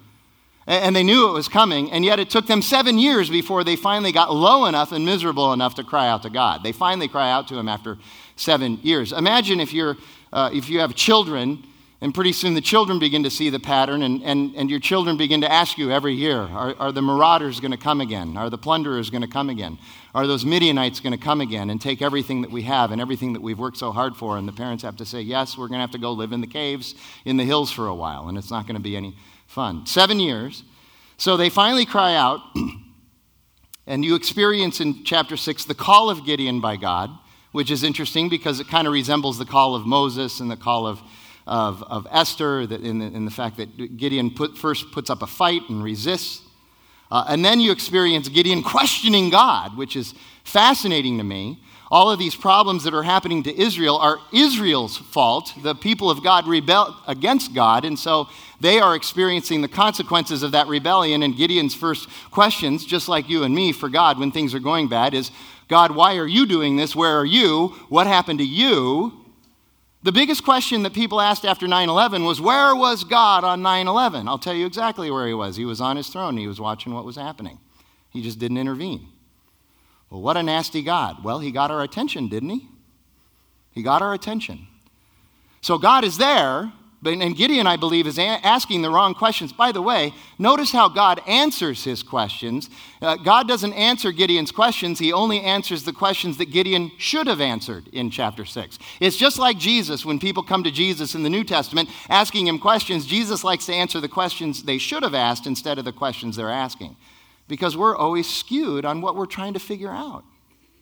And 0.67 0.97
they 0.97 1.03
knew 1.03 1.29
it 1.29 1.33
was 1.33 1.49
coming, 1.49 1.93
and 1.93 2.03
yet 2.03 2.19
it 2.19 2.31
took 2.31 2.47
them 2.47 2.63
seven 2.63 2.97
years 2.97 3.29
before 3.29 3.63
they 3.63 3.77
finally 3.77 4.13
got 4.13 4.33
low 4.33 4.65
enough 4.65 4.91
and 4.91 5.05
miserable 5.05 5.53
enough 5.53 5.75
to 5.75 5.85
cry 5.85 6.09
out 6.09 6.23
to 6.23 6.31
God. 6.31 6.63
They 6.63 6.73
finally 6.73 7.09
cry 7.09 7.31
out 7.31 7.49
to 7.49 7.59
Him 7.59 7.69
after 7.69 7.99
seven 8.37 8.79
years. 8.83 9.13
Imagine 9.13 9.61
if, 9.61 9.75
you're, 9.75 9.97
uh, 10.33 10.49
if 10.53 10.71
you 10.71 10.81
have 10.81 10.95
children 10.95 11.65
and 12.03 12.15
pretty 12.15 12.33
soon 12.33 12.55
the 12.55 12.63
children 12.63 12.99
begin 12.99 13.25
to 13.25 13.31
see 13.31 13.51
the 13.51 13.61
pattern, 13.61 14.03
and, 14.03 14.23
and, 14.23 14.55
and 14.57 14.71
your 14.71 14.81
children 14.81 15.19
begin 15.19 15.43
to 15.43 15.53
ask 15.53 15.77
you 15.77 15.91
every 15.91 16.15
year 16.15 16.39
are, 16.39 16.75
are 16.79 16.93
the 16.93 17.03
marauders 17.03 17.61
going 17.61 17.73
to 17.73 17.77
come 17.77 18.01
again? 18.01 18.39
Are 18.39 18.49
the 18.49 18.57
plunderers 18.57 19.11
going 19.11 19.21
to 19.21 19.29
come 19.29 19.51
again? 19.51 19.79
Are 20.15 20.27
those 20.27 20.47
Midianites 20.47 21.01
going 21.01 21.13
to 21.13 21.23
come 21.23 21.43
again 21.43 21.69
and 21.69 21.79
take 21.79 22.01
everything 22.01 22.41
that 22.41 22.51
we 22.51 22.63
have 22.63 22.91
and 22.91 23.03
everything 23.03 23.35
that 23.35 23.43
we've 23.43 23.59
worked 23.59 23.77
so 23.77 23.93
hard 23.93 24.17
for? 24.17 24.39
And 24.39 24.49
the 24.49 24.53
parents 24.53 24.83
have 24.83 24.97
to 24.97 25.05
say, 25.05 25.21
yes, 25.21 25.59
we're 25.59 25.69
going 25.69 25.77
to 25.77 25.83
have 25.83 25.91
to 25.91 25.99
go 25.99 26.13
live 26.13 26.33
in 26.33 26.41
the 26.41 26.47
caves 26.47 26.95
in 27.27 27.37
the 27.37 27.45
hills 27.45 27.71
for 27.71 27.87
a 27.87 27.95
while, 27.95 28.29
and 28.29 28.39
it's 28.39 28.51
not 28.51 28.67
going 28.67 28.77
to 28.77 28.83
be 28.83 28.97
any 28.97 29.15
fun. 29.47 29.85
Seven 29.85 30.19
years. 30.21 30.63
So 31.19 31.37
they 31.37 31.51
finally 31.51 31.85
cry 31.85 32.15
out, 32.15 32.41
and 33.87 34.07
you 34.07 34.15
experience 34.15 34.81
in 34.81 35.05
chapter 35.05 35.37
6 35.37 35.67
the 35.67 35.75
call 35.75 36.09
of 36.09 36.25
Gideon 36.25 36.63
by 36.63 36.77
God, 36.77 37.11
which 37.53 37.71
is 37.71 37.83
interesting 37.83 38.31
because 38.31 38.59
it 38.59 38.69
kind 38.69 38.87
of 38.87 38.95
resembles 38.95 39.37
the 39.37 39.45
call 39.45 39.75
of 39.75 39.85
Moses 39.85 40.41
and 40.41 40.51
the 40.51 40.57
call 40.57 40.87
of 40.87 41.03
of, 41.51 41.83
of 41.83 42.07
Esther, 42.13 42.61
in, 42.61 43.01
the, 43.01 43.07
in 43.07 43.25
the 43.25 43.31
fact 43.31 43.57
that 43.57 43.97
Gideon 43.97 44.31
put, 44.31 44.57
first 44.57 44.93
puts 44.93 45.11
up 45.11 45.21
a 45.21 45.27
fight 45.27 45.63
and 45.69 45.83
resists. 45.83 46.43
Uh, 47.11 47.25
and 47.29 47.45
then 47.45 47.59
you 47.59 47.73
experience 47.73 48.29
Gideon 48.29 48.63
questioning 48.63 49.31
God, 49.31 49.77
which 49.77 49.97
is 49.97 50.15
fascinating 50.45 51.19
to 51.19 51.25
me. 51.25 51.59
All 51.91 52.09
of 52.09 52.21
these 52.21 52.37
problems 52.37 52.85
that 52.85 52.95
are 52.95 53.03
happening 53.03 53.43
to 53.43 53.61
Israel 53.61 53.97
are 53.97 54.19
Israel's 54.33 54.97
fault. 54.97 55.53
The 55.61 55.75
people 55.75 56.09
of 56.09 56.23
God 56.23 56.47
rebel 56.47 56.97
against 57.09 57.53
God, 57.53 57.85
and 57.85 57.99
so 57.99 58.29
they 58.61 58.79
are 58.79 58.95
experiencing 58.95 59.61
the 59.61 59.67
consequences 59.67 60.45
of 60.45 60.53
that 60.53 60.69
rebellion. 60.69 61.25
And 61.25 61.37
Gideon's 61.37 61.75
first 61.75 62.09
questions, 62.31 62.85
just 62.85 63.09
like 63.09 63.29
you 63.29 63.43
and 63.43 63.53
me, 63.53 63.73
for 63.73 63.89
God 63.89 64.21
when 64.21 64.31
things 64.31 64.55
are 64.55 64.61
going 64.61 64.89
bad, 64.89 65.15
is 65.15 65.33
God, 65.67 65.97
why 65.97 66.17
are 66.19 66.29
you 66.29 66.47
doing 66.47 66.77
this? 66.77 66.95
Where 66.95 67.19
are 67.19 67.27
you? 67.27 67.75
What 67.89 68.07
happened 68.07 68.39
to 68.39 68.47
you? 68.47 69.20
The 70.03 70.13
biggest 70.13 70.45
question 70.45 70.83
that 70.85 70.95
people 70.95 71.21
asked 71.21 71.45
after 71.45 71.69
9 71.69 71.89
11 71.89 72.25
was, 72.25 72.41
Where 72.41 72.75
was 72.75 73.05
God 73.05 73.45
on 73.45 73.61
9 73.61 73.87
11? 73.87 74.29
I'll 74.29 74.39
tell 74.39 74.55
you 74.55 74.67
exactly 74.67 75.11
where 75.11 75.27
he 75.27 75.35
was. 75.35 75.57
He 75.57 75.65
was 75.65 75.81
on 75.81 75.97
his 75.97 76.09
throne, 76.09 76.37
he 76.37 76.47
was 76.47 76.61
watching 76.61 76.95
what 76.95 77.05
was 77.05 77.17
happening. 77.17 77.59
He 78.11 78.23
just 78.23 78.39
didn't 78.39 78.59
intervene. 78.59 79.09
Well, 80.09 80.23
what 80.23 80.37
a 80.37 80.43
nasty 80.43 80.83
God. 80.83 81.23
Well, 81.23 81.39
he 81.39 81.53
got 81.53 81.71
our 81.71 81.83
attention, 81.83 82.29
didn't 82.29 82.51
he? 82.51 82.69
He 83.73 83.83
got 83.83 84.03
our 84.03 84.13
attention. 84.13 84.67
So 85.61 85.79
God 85.79 86.05
is 86.05 86.17
there, 86.19 86.73
and 87.03 87.35
Gideon, 87.35 87.67
I 87.67 87.77
believe, 87.77 88.07
is 88.07 88.19
asking 88.19 88.83
the 88.83 88.91
wrong 88.91 89.15
questions. 89.15 89.55
By 89.55 89.73
the 89.73 89.81
way, 89.81 90.13
notice 90.39 90.71
how 90.71 90.89
God 90.91 91.23
answers 91.27 91.83
his 91.83 92.03
questions. 92.03 92.69
Uh, 93.01 93.17
God 93.17 93.49
doesn't 93.49 93.73
answer 93.73 94.13
Gideon's 94.13 94.53
questions, 94.53 94.99
he 94.99 95.11
only 95.11 95.41
answers 95.41 95.85
the 95.85 95.95
questions 95.95 96.37
that 96.37 96.53
Gideon 96.53 96.91
should 96.99 97.27
have 97.27 97.41
answered 97.41 97.89
in 97.89 98.11
chapter 98.11 98.45
6. 98.45 98.79
It's 99.01 99.17
just 99.17 99.39
like 99.39 99.57
Jesus, 99.57 100.05
when 100.05 100.19
people 100.19 100.43
come 100.43 100.63
to 100.65 100.71
Jesus 100.71 101.15
in 101.15 101.23
the 101.23 101.31
New 101.31 101.45
Testament 101.45 101.89
asking 102.11 102.47
him 102.47 102.59
questions, 102.59 103.07
Jesus 103.07 103.43
likes 103.43 103.65
to 103.67 103.73
answer 103.73 103.99
the 104.01 104.09
questions 104.09 104.63
they 104.63 104.79
should 104.79 105.03
have 105.03 105.15
asked 105.15 105.47
instead 105.47 105.79
of 105.79 105.87
the 105.87 105.93
questions 105.93 106.37
they're 106.37 106.51
asking. 106.51 106.97
Because 107.49 107.79
we're 107.79 107.97
always 107.97 108.29
skewed 108.29 108.85
on 108.85 109.01
what 109.01 109.17
we're 109.17 109.27
trying 109.27 109.55
to 109.55 109.61
figure 109.61 109.91
out. 109.91 110.25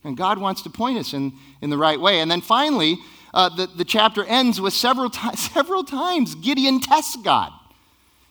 And 0.02 0.16
God 0.16 0.38
wants 0.38 0.62
to 0.62 0.70
point 0.70 0.98
us 0.98 1.12
in, 1.12 1.32
in 1.60 1.70
the 1.70 1.78
right 1.78 2.00
way. 2.00 2.20
And 2.20 2.30
then 2.30 2.40
finally, 2.40 2.98
uh, 3.34 3.48
the, 3.48 3.66
the 3.66 3.84
chapter 3.84 4.24
ends 4.24 4.60
with 4.60 4.72
several, 4.72 5.10
t- 5.10 5.20
several 5.36 5.84
times 5.84 6.34
Gideon 6.34 6.80
tests 6.80 7.16
God. 7.16 7.52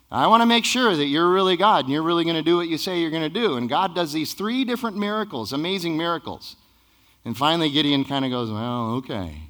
I 0.10 0.28
want 0.28 0.42
to 0.42 0.46
make 0.46 0.64
sure 0.64 0.96
that 0.96 1.06
you're 1.06 1.30
really 1.30 1.58
God 1.58 1.86
and 1.86 1.94
you're 1.94 2.04
really 2.04 2.24
going 2.24 2.38
to 2.38 2.42
do 2.42 2.56
what 2.56 2.70
you 2.70 2.78
say 2.78 3.00
you're 3.00 3.12
going 3.12 3.24
to 3.24 3.30
do. 3.30 3.58
And 3.58 3.68
God 3.68 3.94
does 3.94 4.14
these 4.14 4.34
three 4.34 4.64
different 4.64 4.98
miracles, 4.98 5.52
amazing 5.52 5.98
miracles. 5.98 6.56
And 7.26 7.36
finally, 7.36 7.70
Gideon 7.70 8.06
kind 8.06 8.24
of 8.24 8.32
goes, 8.32 8.50
Well, 8.50 8.96
okay, 8.96 9.42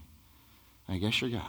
I 0.90 0.98
guess 0.98 1.22
you're 1.22 1.30
God. 1.30 1.44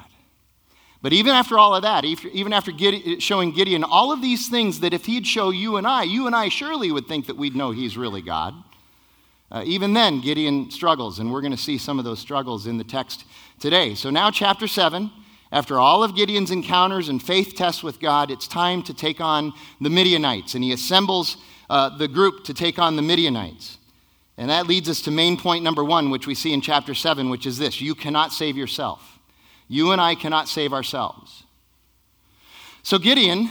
But 1.01 1.13
even 1.13 1.33
after 1.33 1.59
all 1.59 1.75
of 1.75 1.83
that, 1.83 2.05
even 2.05 2.53
after 2.53 2.73
showing 3.21 3.53
Gideon 3.53 3.85
all 3.85 4.13
of 4.13 4.21
these 4.21 4.49
things 4.49 4.81
that 4.81 4.93
if 4.93 5.07
he'd 5.07 5.27
show 5.27 5.51
you 5.51 5.77
and 5.77 5.87
I, 5.87 6.03
you 6.03 6.27
and 6.27 6.35
I 6.35 6.49
surely 6.49 6.91
would 6.91 7.07
think 7.07 7.29
that 7.29 7.37
we'd 7.37 7.55
know 7.55 7.71
he's 7.71 7.97
really 7.97 8.21
God. 8.21 8.53
Uh, 9.51 9.63
even 9.65 9.95
then, 9.95 10.21
Gideon 10.21 10.71
struggles, 10.71 11.19
and 11.19 11.33
we're 11.33 11.41
going 11.41 11.53
to 11.53 11.57
see 11.57 11.79
some 11.79 11.99
of 11.99 12.05
those 12.05 12.19
struggles 12.19 12.67
in 12.67 12.77
the 12.77 12.85
text 12.85 13.25
today. 13.59 13.95
So 13.95 14.11
now, 14.11 14.31
chapter 14.31 14.69
7, 14.69 15.11
after 15.51 15.79
all 15.79 16.05
of 16.05 16.15
Gideon's 16.15 16.51
encounters 16.51 17.09
and 17.09 17.23
faith 17.23 17.55
tests 17.55 17.83
with 17.83 17.99
God, 17.99 18.31
it's 18.31 18.47
time 18.47 18.83
to 18.83 18.95
take 18.95 19.21
on 19.21 19.55
the 19.81 19.89
Midianites, 19.89 20.55
and 20.55 20.63
he 20.63 20.73
assembles 20.73 21.39
uh, 21.71 21.97
the 21.97 22.09
group 22.09 22.45
to 22.45 22.55
take 22.55 22.79
on 22.79 22.97
the 22.97 23.03
Midianites. 23.03 23.79
And 24.37 24.51
that 24.51 24.67
leads 24.67 24.89
us 24.89 25.01
to 25.03 25.11
main 25.11 25.39
point 25.39 25.65
number 25.65 25.83
one, 25.83 26.11
which 26.11 26.27
we 26.27 26.35
see 26.35 26.53
in 26.53 26.61
chapter 26.61 26.95
7, 26.95 27.31
which 27.31 27.47
is 27.47 27.59
this 27.59 27.81
you 27.81 27.95
cannot 27.95 28.33
save 28.33 28.57
yourself. 28.57 29.19
You 29.67 29.93
and 29.93 30.01
I 30.01 30.15
cannot 30.15 30.49
save 30.49 30.73
ourselves. 30.73 31.45
So 32.83 32.99
Gideon 32.99 33.49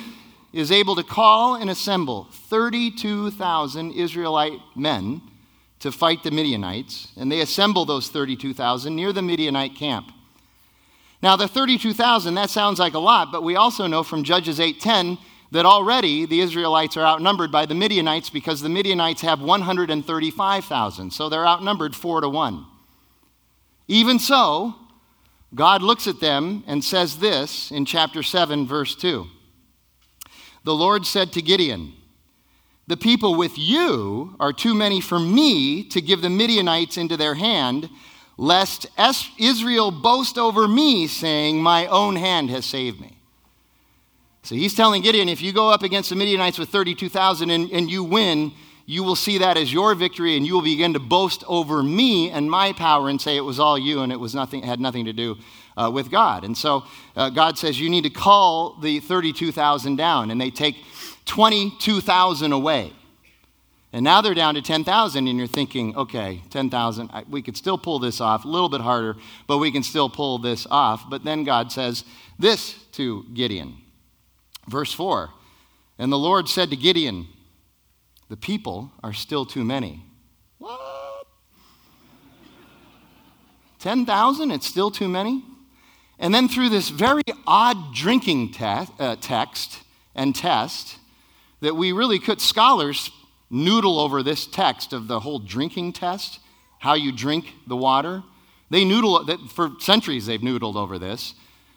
is 0.54 0.72
able 0.72 0.96
to 0.96 1.04
call 1.04 1.56
and 1.56 1.70
assemble 1.70 2.28
32,000 2.32 3.92
Israelite 3.92 4.60
men 4.76 5.22
to 5.80 5.92
fight 5.92 6.24
the 6.24 6.32
Midianites, 6.32 7.10
and 7.18 7.32
they 7.32 7.42
assemble 7.42 7.86
those 7.86 8.10
32,000 8.10 8.96
near 8.96 9.14
the 9.14 9.22
Midianite 9.22 9.76
camp. 9.76 10.12
Now, 11.22 11.36
the 11.36 11.48
32,000, 11.48 12.36
that 12.36 12.50
sounds 12.50 12.80
like 12.80 12.94
a 12.94 13.00
lot, 13.00 13.32
but 13.32 13.44
we 13.44 13.56
also 13.56 13.88
know 13.88 14.04
from 14.04 14.24
Judges 14.24 14.60
8:10 14.60 15.18
that 15.52 15.66
already 15.66 16.26
the 16.26 16.42
Israelites 16.42 16.98
are 16.98 17.06
outnumbered 17.06 17.52
by 17.52 17.66
the 17.66 17.76
Midianites 17.76 18.30
because 18.30 18.62
the 18.62 18.70
Midianites 18.70 19.22
have 19.22 19.42
135,000, 19.42 21.12
so 21.12 21.30
they're 21.30 21.48
outnumbered 21.48 21.96
4 21.96 22.22
to 22.22 22.30
1. 22.30 22.66
Even 23.88 24.20
so, 24.20 24.76
God 25.56 25.82
looks 25.82 26.08
at 26.08 26.20
them 26.20 26.64
and 26.68 26.84
says 26.84 27.20
this 27.20 27.72
in 27.72 27.86
chapter 27.86 28.22
7, 28.22 28.68
verse 28.68 28.94
2. 28.96 29.28
The 30.66 30.76
Lord 30.76 31.06
said 31.06 31.32
to 31.34 31.42
Gideon, 31.42 31.94
The 32.88 32.98
people 32.98 33.36
with 33.36 33.58
you 33.58 34.36
are 34.40 34.54
too 34.54 34.74
many 34.74 35.02
for 35.02 35.20
me 35.20 35.84
to 35.90 36.00
give 36.00 36.22
the 36.22 36.30
Midianites 36.30 36.98
into 36.98 37.18
their 37.18 37.36
hand, 37.36 37.90
lest 38.38 38.88
Israel 39.38 39.92
boast 39.92 40.38
over 40.38 40.68
me, 40.68 41.08
saying, 41.08 41.62
My 41.62 41.88
own 41.88 42.16
hand 42.16 42.50
has 42.50 42.66
saved 42.66 43.02
me. 43.02 43.18
So 44.44 44.56
he's 44.56 44.74
telling 44.74 45.02
Gideon, 45.02 45.28
if 45.28 45.42
you 45.42 45.52
go 45.52 45.70
up 45.70 45.84
against 45.84 46.10
the 46.10 46.16
Midianites 46.16 46.58
with 46.58 46.70
32,000 46.70 47.50
and, 47.50 47.70
and 47.70 47.92
you 47.92 48.06
win, 48.06 48.54
you 48.86 49.04
will 49.04 49.18
see 49.18 49.40
that 49.40 49.58
as 49.58 49.74
your 49.74 49.94
victory 49.94 50.38
and 50.38 50.46
you 50.48 50.54
will 50.54 50.62
begin 50.62 50.94
to 50.94 51.00
boast 51.00 51.44
over 51.46 51.84
me 51.84 52.32
and 52.32 52.50
my 52.50 52.72
power 52.72 53.10
and 53.10 53.20
say 53.20 53.36
it 53.36 53.42
was 53.42 53.60
all 53.60 53.78
you 53.78 54.00
and 54.00 54.14
it 54.14 54.20
was 54.20 54.34
nothing, 54.34 54.64
had 54.64 54.80
nothing 54.80 55.04
to 55.04 55.12
do 55.12 55.36
uh, 55.76 55.92
with 55.94 56.10
God. 56.10 56.46
And 56.46 56.58
so 56.58 56.86
uh, 57.18 57.30
God 57.30 57.58
says 57.58 57.78
you 57.78 57.90
need 57.90 58.06
to 58.06 58.10
call 58.10 58.78
the 58.80 59.02
32,000 59.02 59.98
down 59.98 60.32
and 60.32 60.40
they 60.40 60.50
take 60.50 60.78
22,000 61.28 62.52
away. 62.52 62.94
And 63.94 64.04
now 64.04 64.22
they're 64.22 64.34
down 64.34 64.56
to 64.56 64.62
10,000 64.62 65.28
and 65.28 65.38
you're 65.38 65.48
thinking, 65.48 65.96
okay, 65.96 66.42
10,000, 66.50 67.10
we 67.30 67.42
could 67.42 67.56
still 67.56 67.78
pull 67.78 68.00
this 68.00 68.20
off, 68.20 68.44
a 68.44 68.48
little 68.48 68.70
bit 68.70 68.82
harder, 68.82 69.16
but 69.48 69.60
we 69.60 69.72
can 69.72 69.84
still 69.84 70.10
pull 70.10 70.40
this 70.40 70.68
off. 70.70 71.10
But 71.10 71.24
then 71.24 71.44
God 71.44 71.72
says 71.72 72.04
this 72.38 72.74
to 72.94 73.26
Gideon. 73.34 73.78
Verse 74.68 74.94
4 74.94 75.30
And 75.98 76.12
the 76.12 76.18
Lord 76.18 76.50
said 76.50 76.70
to 76.72 76.76
Gideon, 76.76 77.28
the 78.30 78.38
people 78.38 78.92
are 79.04 79.14
still 79.14 79.46
too 79.46 79.64
many. 79.64 80.04
What? 80.58 81.26
10,000? 83.80 84.52
It's 84.52 84.68
still 84.68 84.92
too 84.92 85.08
many? 85.08 85.44
And 86.20 86.34
then 86.34 86.50
through 86.50 86.70
this 86.70 86.90
very 86.90 87.22
odd 87.46 87.94
drinking 87.94 88.52
te- 88.52 88.64
uh, 89.00 89.16
text 89.22 89.82
and 90.14 90.36
test, 90.36 90.98
that 91.62 91.76
we 91.76 91.92
really 91.92 92.20
could, 92.20 92.42
scholars 92.42 93.12
noodle 93.50 94.00
over 94.00 94.24
this 94.24 94.46
text 94.46 94.94
of 94.94 95.08
the 95.08 95.20
whole 95.20 95.40
drinking 95.40 95.94
test, 95.94 96.40
how 96.80 96.94
you 96.94 97.12
drink 97.12 97.54
the 97.66 97.76
water. 97.76 98.24
They 98.70 98.84
noodle, 98.84 99.26
for 99.50 99.72
centuries 99.80 100.26
they've 100.26 100.42
noodled 100.42 100.76
over 100.76 101.00
this. 101.00 101.34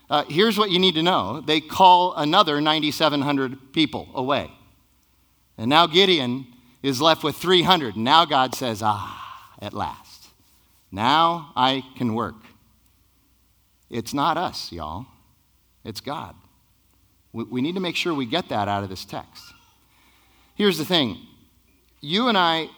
Uh, 0.08 0.24
here's 0.28 0.58
what 0.58 0.70
you 0.70 0.78
need 0.78 0.96
to 0.96 1.02
know 1.02 1.40
they 1.40 1.60
call 1.60 2.14
another 2.14 2.60
9,700 2.60 3.72
people 3.72 4.08
away. 4.14 4.50
And 5.56 5.68
now 5.68 5.86
Gideon 5.86 6.46
is 6.82 7.00
left 7.00 7.22
with 7.22 7.36
300. 7.36 7.94
And 7.94 8.04
now 8.04 8.24
God 8.24 8.54
says, 8.54 8.82
Ah, 8.82 9.54
at 9.60 9.72
last. 9.72 10.28
Now 10.90 11.52
I 11.54 11.84
can 11.96 12.14
work. 12.14 12.36
It's 13.88 14.14
not 14.14 14.36
us, 14.36 14.72
y'all. 14.72 15.06
It's 15.84 16.00
God. 16.00 16.34
We, 17.32 17.44
we 17.44 17.62
need 17.62 17.74
to 17.74 17.80
make 17.80 17.96
sure 17.96 18.12
we 18.12 18.26
get 18.26 18.48
that 18.48 18.68
out 18.68 18.82
of 18.82 18.88
this 18.88 19.04
text. 19.04 19.49
Here's 20.60 20.76
the 20.76 20.84
thing 20.84 21.16
you 22.02 22.28
and 22.28 22.36
I 22.36 22.68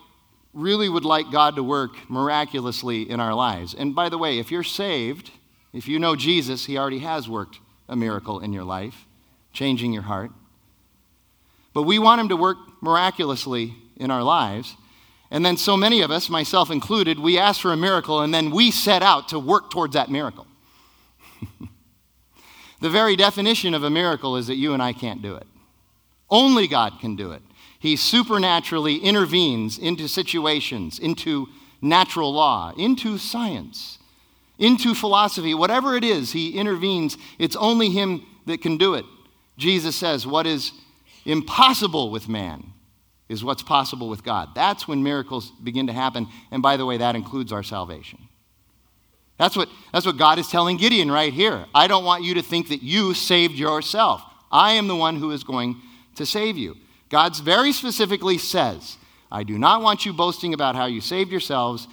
really 0.54 0.88
would 0.88 1.04
like 1.04 1.32
God 1.32 1.56
to 1.56 1.64
work 1.64 1.90
miraculously 2.08 3.10
in 3.10 3.18
our 3.18 3.34
lives. 3.34 3.74
And 3.74 3.92
by 3.92 4.08
the 4.08 4.16
way, 4.16 4.38
if 4.38 4.52
you're 4.52 4.62
saved, 4.62 5.32
if 5.72 5.88
you 5.88 5.98
know 5.98 6.14
Jesus, 6.14 6.66
He 6.66 6.78
already 6.78 7.00
has 7.00 7.28
worked 7.28 7.58
a 7.88 7.96
miracle 7.96 8.38
in 8.38 8.52
your 8.52 8.62
life, 8.62 9.04
changing 9.52 9.92
your 9.92 10.04
heart. 10.04 10.30
But 11.74 11.82
we 11.82 11.98
want 11.98 12.20
him 12.20 12.28
to 12.28 12.36
work 12.36 12.56
miraculously 12.80 13.74
in 13.96 14.12
our 14.12 14.22
lives. 14.22 14.76
And 15.32 15.44
then 15.44 15.56
so 15.56 15.76
many 15.76 16.02
of 16.02 16.12
us, 16.12 16.30
myself 16.30 16.70
included, 16.70 17.18
we 17.18 17.36
ask 17.36 17.60
for 17.60 17.72
a 17.72 17.76
miracle 17.76 18.20
and 18.20 18.32
then 18.32 18.52
we 18.52 18.70
set 18.70 19.02
out 19.02 19.30
to 19.30 19.40
work 19.40 19.72
towards 19.72 19.94
that 19.94 20.08
miracle. 20.08 20.46
the 22.80 22.90
very 22.90 23.16
definition 23.16 23.74
of 23.74 23.82
a 23.82 23.90
miracle 23.90 24.36
is 24.36 24.46
that 24.46 24.54
you 24.54 24.72
and 24.72 24.80
I 24.80 24.92
can't 24.92 25.20
do 25.20 25.34
it. 25.34 25.48
Only 26.30 26.68
God 26.68 27.00
can 27.00 27.16
do 27.16 27.32
it. 27.32 27.42
He 27.82 27.96
supernaturally 27.96 28.98
intervenes 28.98 29.76
into 29.76 30.06
situations, 30.06 31.00
into 31.00 31.48
natural 31.80 32.32
law, 32.32 32.72
into 32.76 33.18
science, 33.18 33.98
into 34.56 34.94
philosophy, 34.94 35.52
whatever 35.52 35.96
it 35.96 36.04
is, 36.04 36.30
He 36.30 36.56
intervenes. 36.56 37.18
It's 37.40 37.56
only 37.56 37.90
Him 37.90 38.24
that 38.46 38.62
can 38.62 38.78
do 38.78 38.94
it. 38.94 39.04
Jesus 39.58 39.96
says, 39.96 40.24
What 40.24 40.46
is 40.46 40.70
impossible 41.24 42.12
with 42.12 42.28
man 42.28 42.62
is 43.28 43.42
what's 43.42 43.64
possible 43.64 44.08
with 44.08 44.22
God. 44.22 44.50
That's 44.54 44.86
when 44.86 45.02
miracles 45.02 45.50
begin 45.50 45.88
to 45.88 45.92
happen. 45.92 46.28
And 46.52 46.62
by 46.62 46.76
the 46.76 46.86
way, 46.86 46.98
that 46.98 47.16
includes 47.16 47.50
our 47.50 47.64
salvation. 47.64 48.28
That's 49.38 49.56
what, 49.56 49.68
that's 49.92 50.06
what 50.06 50.18
God 50.18 50.38
is 50.38 50.46
telling 50.46 50.76
Gideon 50.76 51.10
right 51.10 51.32
here. 51.32 51.66
I 51.74 51.88
don't 51.88 52.04
want 52.04 52.22
you 52.22 52.34
to 52.34 52.42
think 52.42 52.68
that 52.68 52.84
you 52.84 53.12
saved 53.12 53.54
yourself. 53.54 54.22
I 54.52 54.74
am 54.74 54.86
the 54.86 54.94
one 54.94 55.16
who 55.16 55.32
is 55.32 55.42
going 55.42 55.82
to 56.14 56.24
save 56.24 56.56
you. 56.56 56.76
God 57.12 57.36
very 57.36 57.72
specifically 57.72 58.38
says, 58.38 58.96
I 59.30 59.44
do 59.44 59.56
not 59.56 59.82
want 59.82 60.04
you 60.04 60.12
boasting 60.12 60.52
about 60.52 60.74
how 60.74 60.86
you 60.86 61.00
saved 61.00 61.30
yourselves 61.30 61.86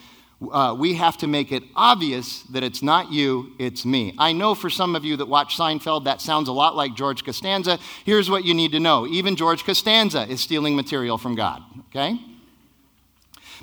uh, 0.51 0.73
we 0.77 0.93
have 0.93 1.17
to 1.17 1.27
make 1.27 1.51
it 1.51 1.63
obvious 1.75 2.43
that 2.43 2.63
it's 2.63 2.81
not 2.81 3.11
you, 3.11 3.51
it's 3.59 3.85
me. 3.85 4.15
I 4.17 4.31
know 4.31 4.55
for 4.55 4.69
some 4.69 4.95
of 4.95 5.03
you 5.03 5.17
that 5.17 5.25
watch 5.25 5.57
Seinfeld, 5.57 6.05
that 6.05 6.21
sounds 6.21 6.47
a 6.47 6.53
lot 6.53 6.75
like 6.77 6.95
George 6.95 7.25
Costanza. 7.25 7.77
Here's 8.05 8.29
what 8.29 8.45
you 8.45 8.53
need 8.53 8.71
to 8.71 8.79
know 8.79 9.05
even 9.05 9.35
George 9.35 9.65
Costanza 9.65 10.25
is 10.29 10.39
stealing 10.39 10.75
material 10.75 11.17
from 11.17 11.35
God, 11.35 11.61
okay? 11.89 12.17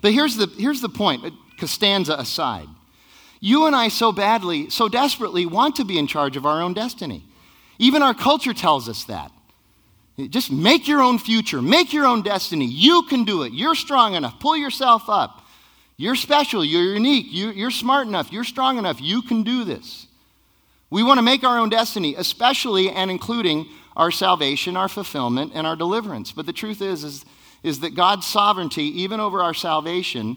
But 0.02 0.12
here's 0.12 0.36
the, 0.36 0.48
here's 0.58 0.82
the 0.82 0.90
point 0.90 1.24
uh, 1.24 1.30
Costanza 1.58 2.14
aside. 2.18 2.68
You 3.40 3.66
and 3.66 3.74
I 3.74 3.88
so 3.88 4.12
badly, 4.12 4.68
so 4.68 4.88
desperately 4.88 5.46
want 5.46 5.76
to 5.76 5.84
be 5.84 5.98
in 5.98 6.06
charge 6.06 6.36
of 6.36 6.44
our 6.44 6.60
own 6.60 6.74
destiny. 6.74 7.24
Even 7.78 8.02
our 8.02 8.14
culture 8.14 8.52
tells 8.52 8.88
us 8.88 9.04
that. 9.04 9.30
Just 10.30 10.50
make 10.50 10.88
your 10.88 11.02
own 11.02 11.18
future, 11.18 11.60
make 11.60 11.92
your 11.92 12.06
own 12.06 12.22
destiny. 12.22 12.64
You 12.64 13.02
can 13.02 13.24
do 13.24 13.42
it. 13.42 13.52
You're 13.52 13.74
strong 13.74 14.14
enough. 14.14 14.40
Pull 14.40 14.56
yourself 14.56 15.08
up. 15.08 15.42
You're 15.98 16.14
special. 16.14 16.64
You're 16.64 16.94
unique. 16.94 17.26
You, 17.30 17.66
are 17.66 17.70
smart 17.70 18.06
enough. 18.06 18.32
You're 18.32 18.44
strong 18.44 18.78
enough. 18.78 19.00
You 19.00 19.20
can 19.22 19.42
do 19.42 19.64
this. 19.64 20.06
We 20.88 21.02
want 21.02 21.18
to 21.18 21.22
make 21.22 21.44
our 21.44 21.58
own 21.58 21.68
destiny, 21.68 22.14
especially 22.16 22.90
and 22.90 23.10
including 23.10 23.66
our 23.94 24.10
salvation, 24.10 24.76
our 24.76 24.88
fulfillment, 24.88 25.52
and 25.54 25.66
our 25.66 25.76
deliverance. 25.76 26.32
But 26.32 26.46
the 26.46 26.52
truth 26.52 26.80
is, 26.80 27.04
is, 27.04 27.24
is 27.62 27.80
that 27.80 27.94
God's 27.94 28.26
sovereignty, 28.26 28.84
even 29.02 29.20
over 29.20 29.42
our 29.42 29.54
salvation, 29.54 30.36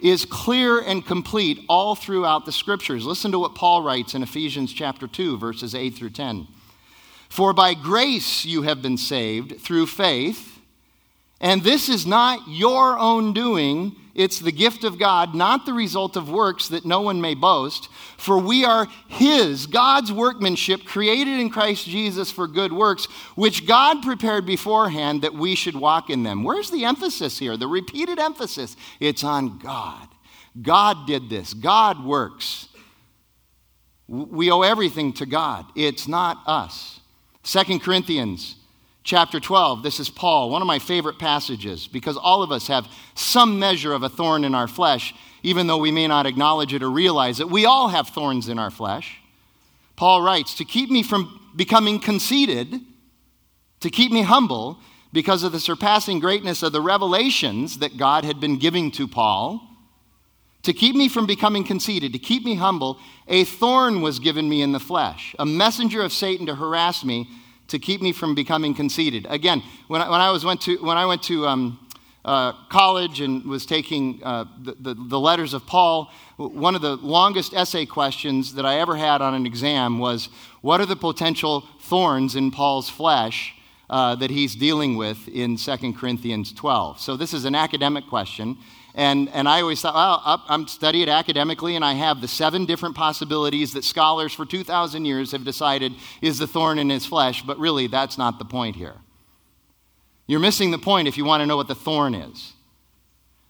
is 0.00 0.24
clear 0.24 0.80
and 0.80 1.04
complete 1.04 1.64
all 1.68 1.96
throughout 1.96 2.44
the 2.44 2.52
scriptures. 2.52 3.04
Listen 3.04 3.32
to 3.32 3.38
what 3.38 3.54
Paul 3.54 3.82
writes 3.82 4.14
in 4.14 4.22
Ephesians 4.22 4.72
chapter 4.72 5.08
2, 5.08 5.38
verses 5.38 5.74
8 5.74 5.90
through 5.94 6.10
10. 6.10 6.46
For 7.28 7.52
by 7.52 7.74
grace 7.74 8.44
you 8.44 8.62
have 8.62 8.82
been 8.82 8.98
saved 8.98 9.60
through 9.60 9.86
faith 9.86 10.58
And 11.40 11.62
this 11.62 11.88
is 11.88 12.06
not 12.06 12.48
your 12.48 12.98
own 12.98 13.32
doing, 13.32 13.94
it's 14.14 14.40
the 14.40 14.50
gift 14.50 14.82
of 14.82 14.98
God, 14.98 15.36
not 15.36 15.66
the 15.66 15.72
result 15.72 16.16
of 16.16 16.28
works 16.28 16.66
that 16.68 16.84
no 16.84 17.00
one 17.00 17.20
may 17.20 17.34
boast. 17.34 17.88
For 18.16 18.36
we 18.36 18.64
are 18.64 18.88
His, 19.06 19.66
God's 19.66 20.12
workmanship, 20.12 20.84
created 20.84 21.38
in 21.38 21.50
Christ 21.50 21.86
Jesus 21.86 22.32
for 22.32 22.48
good 22.48 22.72
works, 22.72 23.04
which 23.36 23.66
God 23.66 24.02
prepared 24.02 24.46
beforehand 24.46 25.22
that 25.22 25.34
we 25.34 25.54
should 25.54 25.76
walk 25.76 26.10
in 26.10 26.24
them. 26.24 26.42
Where's 26.42 26.70
the 26.70 26.84
emphasis 26.84 27.38
here? 27.38 27.56
The 27.56 27.68
repeated 27.68 28.18
emphasis. 28.18 28.76
It's 28.98 29.22
on 29.22 29.58
God. 29.58 30.08
God 30.60 31.06
did 31.06 31.30
this, 31.30 31.54
God 31.54 32.04
works. 32.04 32.68
We 34.08 34.50
owe 34.50 34.62
everything 34.62 35.12
to 35.14 35.26
God, 35.26 35.66
it's 35.76 36.08
not 36.08 36.42
us. 36.46 36.97
Second 37.48 37.80
Corinthians 37.80 38.56
chapter 39.04 39.40
12. 39.40 39.82
This 39.82 40.00
is 40.00 40.10
Paul, 40.10 40.50
one 40.50 40.60
of 40.60 40.68
my 40.68 40.78
favorite 40.78 41.18
passages, 41.18 41.88
because 41.88 42.18
all 42.18 42.42
of 42.42 42.52
us 42.52 42.66
have 42.66 42.86
some 43.14 43.58
measure 43.58 43.94
of 43.94 44.02
a 44.02 44.10
thorn 44.10 44.44
in 44.44 44.54
our 44.54 44.68
flesh, 44.68 45.14
even 45.42 45.66
though 45.66 45.78
we 45.78 45.90
may 45.90 46.06
not 46.06 46.26
acknowledge 46.26 46.74
it 46.74 46.82
or 46.82 46.90
realize 46.90 47.40
it. 47.40 47.48
We 47.48 47.64
all 47.64 47.88
have 47.88 48.08
thorns 48.08 48.50
in 48.50 48.58
our 48.58 48.70
flesh. 48.70 49.22
Paul 49.96 50.20
writes, 50.20 50.52
To 50.56 50.66
keep 50.66 50.90
me 50.90 51.02
from 51.02 51.40
becoming 51.56 52.00
conceited, 52.00 52.82
to 53.80 53.88
keep 53.88 54.12
me 54.12 54.20
humble, 54.20 54.78
because 55.14 55.42
of 55.42 55.52
the 55.52 55.58
surpassing 55.58 56.20
greatness 56.20 56.62
of 56.62 56.72
the 56.72 56.82
revelations 56.82 57.78
that 57.78 57.96
God 57.96 58.26
had 58.26 58.40
been 58.40 58.58
giving 58.58 58.90
to 58.90 59.08
Paul, 59.08 59.67
to 60.62 60.72
keep 60.72 60.96
me 60.96 61.08
from 61.08 61.26
becoming 61.26 61.64
conceited, 61.64 62.12
to 62.12 62.18
keep 62.18 62.44
me 62.44 62.56
humble, 62.56 62.98
a 63.26 63.44
thorn 63.44 64.02
was 64.02 64.18
given 64.18 64.48
me 64.48 64.62
in 64.62 64.72
the 64.72 64.80
flesh, 64.80 65.34
a 65.38 65.46
messenger 65.46 66.02
of 66.02 66.12
Satan 66.12 66.46
to 66.46 66.54
harass 66.54 67.04
me 67.04 67.28
to 67.68 67.78
keep 67.78 68.00
me 68.00 68.12
from 68.12 68.34
becoming 68.34 68.74
conceited. 68.74 69.26
Again, 69.28 69.62
when 69.86 70.00
I, 70.00 70.10
when 70.10 70.20
I, 70.20 70.30
was, 70.30 70.44
went 70.44 70.62
to, 70.62 70.76
when 70.78 70.96
I 70.96 71.06
went 71.06 71.22
to 71.24 71.46
um, 71.46 71.78
uh, 72.24 72.52
college 72.68 73.20
and 73.20 73.44
was 73.44 73.64
taking 73.66 74.20
uh, 74.24 74.44
the, 74.62 74.74
the, 74.80 74.94
the, 74.94 75.20
letters 75.20 75.54
of 75.54 75.66
Paul, 75.66 76.10
one 76.36 76.74
of 76.74 76.82
the 76.82 76.96
longest 76.96 77.54
essay 77.54 77.86
questions 77.86 78.54
that 78.54 78.66
I 78.66 78.80
ever 78.80 78.96
had 78.96 79.22
on 79.22 79.34
an 79.34 79.46
exam 79.46 79.98
was 79.98 80.28
What 80.60 80.80
are 80.80 80.86
the 80.86 80.96
potential 80.96 81.64
thorns 81.80 82.36
in 82.36 82.50
Paul's 82.50 82.90
flesh 82.90 83.54
uh, 83.88 84.14
that 84.16 84.30
he's 84.30 84.54
dealing 84.54 84.96
with 84.96 85.28
in 85.28 85.56
2 85.56 85.92
Corinthians 85.94 86.52
12? 86.52 87.00
So, 87.00 87.16
this 87.16 87.32
is 87.32 87.44
an 87.44 87.54
academic 87.54 88.06
question. 88.08 88.58
And, 88.98 89.28
and 89.28 89.48
I 89.48 89.60
always 89.60 89.80
thought, 89.80 89.94
well, 89.94 90.42
I'm 90.48 90.66
studying 90.66 91.08
academically, 91.08 91.76
and 91.76 91.84
I 91.84 91.92
have 91.92 92.20
the 92.20 92.26
seven 92.26 92.66
different 92.66 92.96
possibilities 92.96 93.72
that 93.74 93.84
scholars 93.84 94.34
for 94.34 94.44
2,000 94.44 95.04
years 95.04 95.30
have 95.30 95.44
decided 95.44 95.92
is 96.20 96.40
the 96.40 96.48
thorn 96.48 96.80
in 96.80 96.90
his 96.90 97.06
flesh, 97.06 97.44
but 97.44 97.60
really, 97.60 97.86
that's 97.86 98.18
not 98.18 98.40
the 98.40 98.44
point 98.44 98.74
here. 98.74 98.96
You're 100.26 100.40
missing 100.40 100.72
the 100.72 100.78
point 100.78 101.06
if 101.06 101.16
you 101.16 101.24
want 101.24 101.42
to 101.42 101.46
know 101.46 101.56
what 101.56 101.68
the 101.68 101.76
thorn 101.76 102.12
is. 102.12 102.54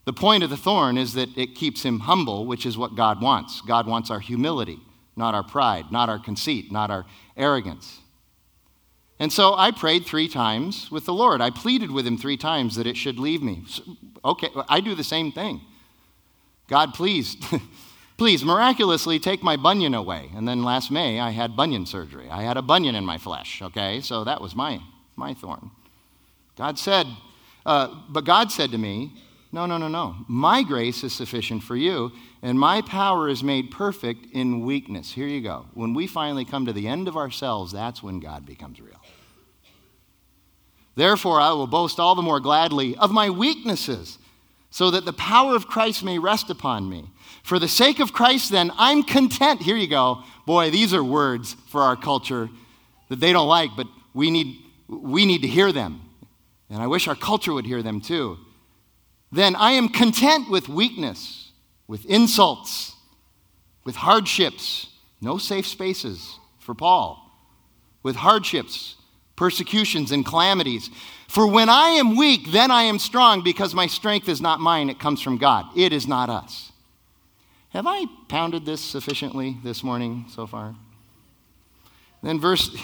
The 0.05 0.13
point 0.13 0.45
of 0.45 0.51
the 0.51 0.57
thorn 0.59 0.99
is 0.99 1.15
that 1.15 1.35
it 1.39 1.55
keeps 1.55 1.83
him 1.83 2.01
humble, 2.01 2.45
which 2.45 2.67
is 2.67 2.77
what 2.77 2.95
God 2.95 3.23
wants. 3.23 3.63
God 3.63 3.87
wants 3.87 4.11
our 4.11 4.21
humility, 4.21 4.79
not 5.17 5.35
our 5.35 5.43
pride, 5.43 5.87
not 5.91 6.11
our 6.11 6.19
conceit, 6.19 6.71
not 6.71 6.91
our 6.91 7.07
arrogance. 7.39 8.01
And 9.21 9.33
so 9.33 9.55
I 9.57 9.73
prayed 9.73 10.07
three 10.07 10.29
times 10.29 10.91
with 10.91 11.05
the 11.05 11.13
Lord. 11.13 11.41
I 11.41 11.51
pleaded 11.51 11.91
with 11.91 12.07
him 12.07 12.17
three 12.17 12.37
times 12.37 12.77
that 12.77 12.87
it 12.87 12.97
should 12.97 13.19
leave 13.19 13.43
me. 13.43 13.65
Okay, 14.25 14.49
I 14.69 14.81
do 14.81 14.95
the 14.95 15.05
same 15.05 15.33
thing. 15.33 15.61
God, 16.69 16.95
please, 16.95 17.37
please 18.17 18.45
miraculously 18.45 19.19
take 19.19 19.43
my 19.43 19.57
bunion 19.57 19.95
away. 19.95 20.31
And 20.37 20.47
then 20.47 20.63
last 20.63 20.91
May, 20.91 21.19
I 21.19 21.31
had 21.31 21.57
bunion 21.57 21.85
surgery. 21.87 22.29
I 22.31 22.43
had 22.43 22.57
a 22.57 22.63
bunion 22.63 22.95
in 22.95 23.05
my 23.05 23.19
flesh, 23.19 23.61
okay? 23.63 24.01
So 24.01 24.23
that 24.25 24.41
was 24.41 24.55
my, 24.55 24.81
my 25.17 25.35
thorn. 25.35 25.71
God 26.57 26.79
said, 26.79 27.07
uh, 27.67 27.95
but 28.09 28.25
God 28.25 28.53
said 28.53 28.71
to 28.71 28.79
me, 28.79 29.13
no, 29.51 29.65
no, 29.65 29.79
no, 29.79 29.89
no. 29.89 30.15
My 30.29 30.63
grace 30.63 31.03
is 31.03 31.15
sufficient 31.15 31.63
for 31.63 31.75
you, 31.75 32.13
and 32.43 32.61
my 32.61 32.83
power 32.83 33.29
is 33.29 33.43
made 33.43 33.71
perfect 33.71 34.27
in 34.33 34.61
weakness. 34.61 35.13
Here 35.13 35.27
you 35.27 35.41
go. 35.41 35.67
When 35.73 35.95
we 35.95 36.07
finally 36.07 36.45
come 36.45 36.67
to 36.67 36.73
the 36.73 36.87
end 36.87 37.09
of 37.09 37.17
ourselves, 37.17 37.73
that's 37.73 38.03
when 38.03 38.21
God 38.21 38.45
becomes 38.45 38.79
real. 38.79 39.01
Therefore, 40.99 41.41
I 41.41 41.53
will 41.53 41.69
boast 41.69 42.01
all 42.01 42.17
the 42.17 42.23
more 42.23 42.41
gladly 42.41 42.97
of 42.97 43.13
my 43.13 43.31
weaknesses, 43.31 44.19
so 44.69 44.91
that 44.91 45.05
the 45.05 45.13
power 45.13 45.55
of 45.55 45.69
Christ 45.69 46.03
may 46.03 46.19
rest 46.19 46.51
upon 46.51 46.91
me. 46.91 47.09
For 47.45 47.61
the 47.61 47.69
sake 47.69 48.01
of 48.01 48.13
Christ, 48.13 48.51
then, 48.51 48.73
I'm 48.77 49.05
content. 49.05 49.63
Here 49.63 49.77
you 49.77 49.87
go. 49.87 50.25
Boy, 50.45 50.73
these 50.73 50.93
are 50.93 51.05
words 51.05 51.55
for 51.69 51.83
our 51.83 51.95
culture 51.95 52.49
that 53.11 53.21
they 53.21 53.33
don't 53.33 53.47
like, 53.47 53.71
but 53.77 53.87
we 54.13 54.33
need, 54.33 54.57
we 54.89 55.25
need 55.25 55.43
to 55.43 55.47
hear 55.47 55.71
them. 55.71 56.01
And 56.69 56.83
I 56.83 56.89
wish 56.89 57.07
our 57.07 57.15
culture 57.15 57.53
would 57.53 57.65
hear 57.65 57.81
them 57.81 58.01
too. 58.01 58.37
Then 59.31 59.55
I 59.55 59.71
am 59.73 59.91
content 59.91 60.51
with 60.51 60.69
weakness, 60.69 61.53
with 61.87 62.05
insults, 62.07 62.97
with 63.85 63.95
hardships. 63.95 64.89
No 65.21 65.39
safe 65.39 65.69
spaces 65.69 66.41
for 66.59 66.75
Paul. 66.75 67.25
With 68.03 68.17
hardships, 68.17 68.97
persecutions, 69.39 70.11
and 70.11 70.27
calamities. 70.27 70.91
For 71.29 71.47
when 71.47 71.69
I 71.69 71.91
am 71.91 72.17
weak, 72.17 72.51
then 72.51 72.73
I 72.73 72.83
am 72.83 72.99
strong, 72.99 73.45
because 73.45 73.73
my 73.73 73.87
strength 73.87 74.29
is 74.29 74.41
not 74.41 74.59
mine, 74.59 74.91
it 74.91 74.99
comes 74.99 75.23
from 75.23 75.39
God. 75.39 75.67
It 75.77 75.93
is 75.93 76.09
not 76.09 76.29
us. 76.29 76.73
Have 77.69 77.87
I 77.87 78.07
pounded 78.27 78.67
this 78.67 78.81
sufficiently 78.81 79.57
this 79.63 79.85
morning 79.85 80.25
so 80.29 80.45
far? 80.45 80.75
Then, 82.21 82.41
verse. 82.41 82.69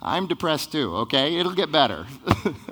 I'm 0.00 0.26
depressed 0.26 0.72
too, 0.72 0.96
okay? 0.96 1.36
It'll 1.36 1.54
get 1.54 1.70
better. 1.70 2.06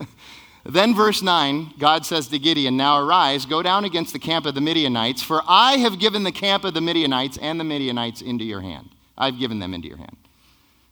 then, 0.65 0.95
verse 0.95 1.21
9, 1.21 1.75
God 1.79 2.07
says 2.07 2.29
to 2.29 2.39
Gideon, 2.39 2.79
Now 2.79 3.05
arise, 3.05 3.45
go 3.45 3.63
down 3.63 3.85
against 3.85 4.15
the 4.15 4.19
camp 4.19 4.47
of 4.47 4.55
the 4.55 4.63
Midianites, 4.63 5.21
for 5.21 5.43
I 5.47 5.77
have 5.77 5.99
given 5.99 6.23
the 6.23 6.33
camp 6.33 6.65
of 6.65 6.73
the 6.73 6.81
Midianites 6.81 7.37
and 7.37 7.61
the 7.61 7.65
Midianites 7.65 8.23
into 8.23 8.45
your 8.45 8.63
hand. 8.63 8.89
I've 9.17 9.39
given 9.39 9.59
them 9.59 9.75
into 9.75 9.89
your 9.89 9.99
hand. 9.99 10.17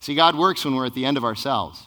See, 0.00 0.14
God 0.14 0.36
works 0.36 0.64
when 0.64 0.74
we're 0.74 0.86
at 0.86 0.94
the 0.94 1.04
end 1.04 1.16
of 1.16 1.24
ourselves. 1.24 1.86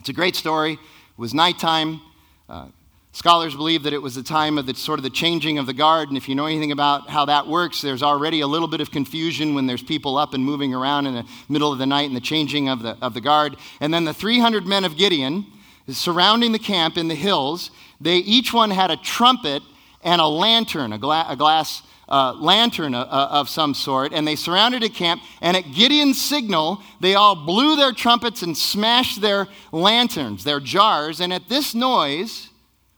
It's 0.00 0.08
a 0.08 0.12
great 0.12 0.36
story. 0.36 0.72
It 0.72 1.18
was 1.18 1.34
nighttime. 1.34 2.00
Uh, 2.48 2.68
scholars 3.12 3.54
believe 3.54 3.82
that 3.82 3.92
it 3.92 4.00
was 4.00 4.14
the 4.14 4.22
time 4.22 4.56
of 4.56 4.66
the 4.66 4.74
sort 4.74 4.98
of 4.98 5.02
the 5.02 5.10
changing 5.10 5.58
of 5.58 5.66
the 5.66 5.74
guard. 5.74 6.08
And 6.08 6.16
if 6.16 6.28
you 6.28 6.34
know 6.34 6.46
anything 6.46 6.72
about 6.72 7.10
how 7.10 7.26
that 7.26 7.46
works, 7.46 7.82
there's 7.82 8.02
already 8.02 8.40
a 8.40 8.46
little 8.46 8.68
bit 8.68 8.80
of 8.80 8.90
confusion 8.90 9.54
when 9.54 9.66
there's 9.66 9.82
people 9.82 10.16
up 10.16 10.32
and 10.32 10.44
moving 10.44 10.74
around 10.74 11.06
in 11.06 11.14
the 11.14 11.24
middle 11.48 11.72
of 11.72 11.78
the 11.78 11.86
night 11.86 12.06
and 12.08 12.16
the 12.16 12.20
changing 12.20 12.68
of 12.68 12.82
the, 12.82 12.96
of 13.02 13.12
the 13.12 13.20
guard. 13.20 13.56
And 13.80 13.92
then 13.92 14.04
the 14.04 14.14
300 14.14 14.66
men 14.66 14.84
of 14.84 14.96
Gideon 14.96 15.46
surrounding 15.88 16.52
the 16.52 16.58
camp 16.58 16.96
in 16.96 17.08
the 17.08 17.14
hills, 17.14 17.70
they 18.00 18.16
each 18.16 18.52
one 18.52 18.70
had 18.70 18.90
a 18.90 18.96
trumpet 18.96 19.62
and 20.02 20.20
a 20.20 20.26
lantern, 20.26 20.92
a, 20.92 20.98
gla- 20.98 21.26
a 21.28 21.36
glass 21.36 21.82
uh, 22.10 22.34
lantern 22.34 22.94
uh, 22.94 23.02
uh, 23.02 23.28
of 23.30 23.48
some 23.48 23.74
sort, 23.74 24.12
and 24.12 24.26
they 24.26 24.36
surrounded 24.36 24.82
a 24.82 24.88
camp. 24.88 25.22
And 25.40 25.56
at 25.56 25.72
Gideon's 25.72 26.20
signal, 26.20 26.82
they 27.00 27.14
all 27.14 27.36
blew 27.46 27.76
their 27.76 27.92
trumpets 27.92 28.42
and 28.42 28.56
smashed 28.56 29.20
their 29.20 29.48
lanterns, 29.72 30.44
their 30.44 30.60
jars. 30.60 31.20
And 31.20 31.32
at 31.32 31.48
this 31.48 31.74
noise, 31.74 32.48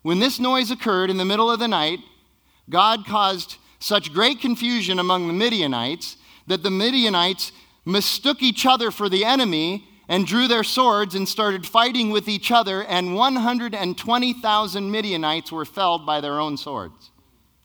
when 0.02 0.18
this 0.18 0.40
noise 0.40 0.70
occurred 0.70 1.10
in 1.10 1.18
the 1.18 1.24
middle 1.24 1.50
of 1.50 1.60
the 1.60 1.68
night, 1.68 2.00
God 2.70 3.06
caused 3.06 3.58
such 3.78 4.12
great 4.12 4.40
confusion 4.40 4.98
among 4.98 5.26
the 5.26 5.32
Midianites 5.32 6.16
that 6.46 6.62
the 6.62 6.70
Midianites 6.70 7.52
mistook 7.84 8.42
each 8.42 8.64
other 8.66 8.90
for 8.90 9.08
the 9.08 9.24
enemy 9.24 9.88
and 10.08 10.26
drew 10.26 10.48
their 10.48 10.64
swords 10.64 11.14
and 11.14 11.28
started 11.28 11.66
fighting 11.66 12.10
with 12.10 12.28
each 12.28 12.50
other, 12.50 12.82
and 12.84 13.14
120,000 13.14 14.90
Midianites 14.90 15.52
were 15.52 15.64
felled 15.64 16.04
by 16.04 16.20
their 16.20 16.40
own 16.40 16.56
swords. 16.56 17.11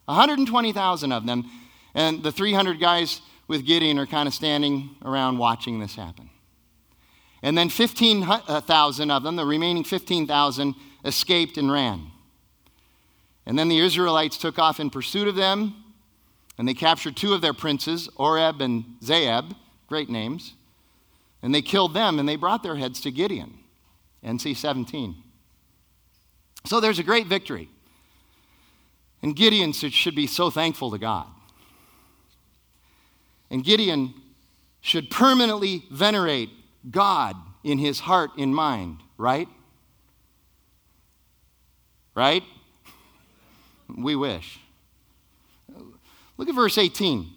120,000 0.08 1.12
of 1.12 1.26
them. 1.26 1.50
And 1.94 2.24
the 2.24 2.32
300 2.32 2.80
guys 2.80 3.22
with 3.48 3.66
Gideon 3.66 3.98
are 4.00 4.06
kind 4.06 4.28
of 4.28 4.34
standing 4.34 4.90
around 5.04 5.38
watching 5.38 5.80
this 5.80 5.96
happen. 5.96 6.30
And 7.42 7.58
then 7.58 7.70
15,000 7.70 9.12
of 9.12 9.24
them, 9.24 9.36
the 9.36 9.46
remaining 9.46 9.84
15,000, 9.84 10.76
escaped 11.06 11.58
and 11.58 11.72
ran. 11.72 12.08
And 13.46 13.58
then 13.58 13.70
the 13.70 13.80
Israelites 13.80 14.38
took 14.38 14.60
off 14.60 14.80
in 14.80 14.90
pursuit 14.90 15.28
of 15.28 15.36
them, 15.36 15.76
and 16.58 16.68
they 16.68 16.74
captured 16.74 17.16
two 17.16 17.34
of 17.34 17.42
their 17.42 17.54
princes, 17.54 18.10
Oreb 18.16 18.62
and 18.62 18.84
Zeeb, 19.02 19.56
great 19.88 20.10
names. 20.10 20.54
And 21.42 21.54
they 21.54 21.62
killed 21.62 21.94
them, 21.94 22.20
and 22.20 22.28
they 22.28 22.36
brought 22.36 22.64
their 22.64 22.76
heads 22.76 23.00
to 23.02 23.12
Gideon. 23.12 23.60
NC 24.24 24.58
17. 24.58 25.16
So 26.66 26.80
there's 26.80 27.00
a 27.00 27.04
great 27.04 27.28
victory. 27.28 27.70
And 29.22 29.36
Gideon 29.36 29.74
should 29.74 30.16
be 30.16 30.28
so 30.28 30.50
thankful 30.50 30.92
to 30.92 30.98
God. 30.98 31.28
And 33.50 33.64
Gideon 33.64 34.14
should 34.82 35.10
permanently 35.10 35.86
venerate 35.90 36.50
God 36.90 37.36
in 37.64 37.78
his 37.78 38.00
heart 38.00 38.32
and 38.38 38.56
mind, 38.56 38.98
right? 39.18 39.48
Right? 42.14 42.44
We 43.96 44.16
wish. 44.16 44.60
Look 46.38 46.50
at 46.50 46.56
verse 46.56 46.78
18. 46.78 47.30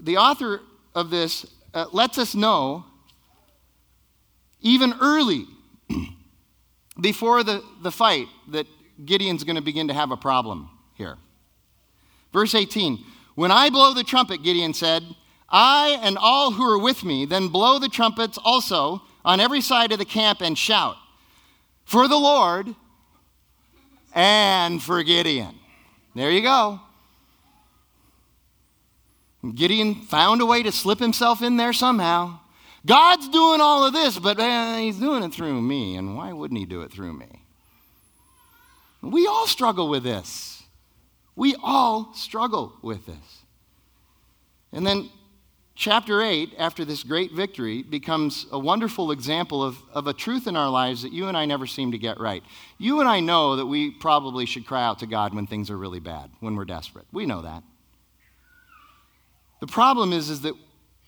The 0.00 0.18
author 0.18 0.60
of 0.94 1.10
this 1.10 1.46
uh, 1.72 1.86
lets 1.92 2.18
us 2.18 2.34
know, 2.34 2.84
even 4.60 4.94
early 5.00 5.46
before 7.00 7.42
the, 7.42 7.62
the 7.82 7.92
fight 7.92 8.26
that 8.48 8.66
Gideon's 9.04 9.44
going 9.44 9.56
to 9.56 9.62
begin 9.62 9.88
to 9.88 9.94
have 9.94 10.10
a 10.10 10.16
problem 10.16 10.70
here. 10.96 11.16
Verse 12.32 12.54
18 12.54 12.98
When 13.34 13.50
I 13.50 13.70
blow 13.70 13.94
the 13.94 14.04
trumpet, 14.04 14.42
Gideon 14.42 14.74
said, 14.74 15.02
I 15.48 15.98
and 16.02 16.18
all 16.18 16.52
who 16.52 16.64
are 16.64 16.78
with 16.78 17.04
me 17.04 17.24
then 17.24 17.48
blow 17.48 17.78
the 17.78 17.88
trumpets 17.88 18.38
also 18.42 19.02
on 19.24 19.40
every 19.40 19.60
side 19.60 19.92
of 19.92 19.98
the 19.98 20.04
camp 20.04 20.40
and 20.40 20.56
shout, 20.58 20.96
For 21.84 22.08
the 22.08 22.16
Lord 22.16 22.74
and 24.14 24.82
for 24.82 25.02
Gideon. 25.02 25.54
There 26.14 26.30
you 26.30 26.42
go. 26.42 26.80
Gideon 29.54 29.94
found 29.94 30.40
a 30.40 30.46
way 30.46 30.62
to 30.62 30.72
slip 30.72 30.98
himself 30.98 31.42
in 31.42 31.56
there 31.56 31.72
somehow. 31.72 32.40
God's 32.84 33.28
doing 33.28 33.60
all 33.60 33.84
of 33.84 33.92
this, 33.92 34.18
but 34.18 34.38
eh, 34.38 34.80
he's 34.80 34.98
doing 34.98 35.22
it 35.22 35.34
through 35.34 35.60
me, 35.60 35.96
and 35.96 36.16
why 36.16 36.32
wouldn't 36.32 36.58
he 36.58 36.66
do 36.66 36.82
it 36.82 36.92
through 36.92 37.12
me? 37.12 37.42
We 39.02 39.26
all 39.26 39.46
struggle 39.46 39.88
with 39.88 40.02
this. 40.02 40.55
We 41.36 41.54
all 41.62 42.12
struggle 42.14 42.72
with 42.82 43.06
this. 43.06 43.44
And 44.72 44.86
then 44.86 45.10
chapter 45.76 46.22
8, 46.22 46.54
after 46.58 46.84
this 46.84 47.02
great 47.02 47.32
victory, 47.32 47.82
becomes 47.82 48.46
a 48.50 48.58
wonderful 48.58 49.12
example 49.12 49.62
of, 49.62 49.76
of 49.92 50.06
a 50.06 50.12
truth 50.12 50.46
in 50.46 50.56
our 50.56 50.70
lives 50.70 51.02
that 51.02 51.12
you 51.12 51.28
and 51.28 51.36
I 51.36 51.44
never 51.44 51.66
seem 51.66 51.92
to 51.92 51.98
get 51.98 52.18
right. 52.18 52.42
You 52.78 53.00
and 53.00 53.08
I 53.08 53.20
know 53.20 53.56
that 53.56 53.66
we 53.66 53.90
probably 53.90 54.46
should 54.46 54.66
cry 54.66 54.84
out 54.84 54.98
to 55.00 55.06
God 55.06 55.34
when 55.34 55.46
things 55.46 55.70
are 55.70 55.76
really 55.76 56.00
bad, 56.00 56.30
when 56.40 56.56
we're 56.56 56.64
desperate. 56.64 57.06
We 57.12 57.26
know 57.26 57.42
that. 57.42 57.62
The 59.60 59.66
problem 59.66 60.12
is, 60.12 60.30
is 60.30 60.40
that 60.42 60.54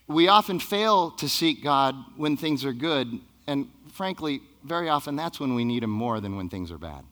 we 0.07 0.29
often 0.29 0.59
fail 0.59 1.11
to 1.13 1.29
seek 1.29 1.63
God 1.63 1.95
when 2.17 2.37
things 2.37 2.65
are 2.65 2.73
good, 2.73 3.21
and 3.47 3.69
frankly, 3.93 4.41
very 4.65 4.89
often 4.89 5.17
that's 5.17 5.41
when 5.41 5.55
we 5.55 5.65
need 5.65 5.83
Him 5.83 5.91
more 5.91 6.21
than 6.21 6.37
when 6.37 6.49
things 6.49 6.71
are 6.71 6.79
bad. 6.79 7.05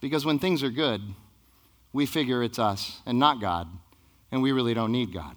Because 0.00 0.24
when 0.24 0.38
things 0.38 0.62
are 0.62 0.70
good, 0.70 1.00
we 1.92 2.06
figure 2.06 2.42
it's 2.42 2.58
us 2.58 3.00
and 3.06 3.18
not 3.18 3.40
God, 3.40 3.68
and 4.30 4.42
we 4.42 4.52
really 4.52 4.74
don't 4.74 4.92
need 4.92 5.12
God. 5.12 5.36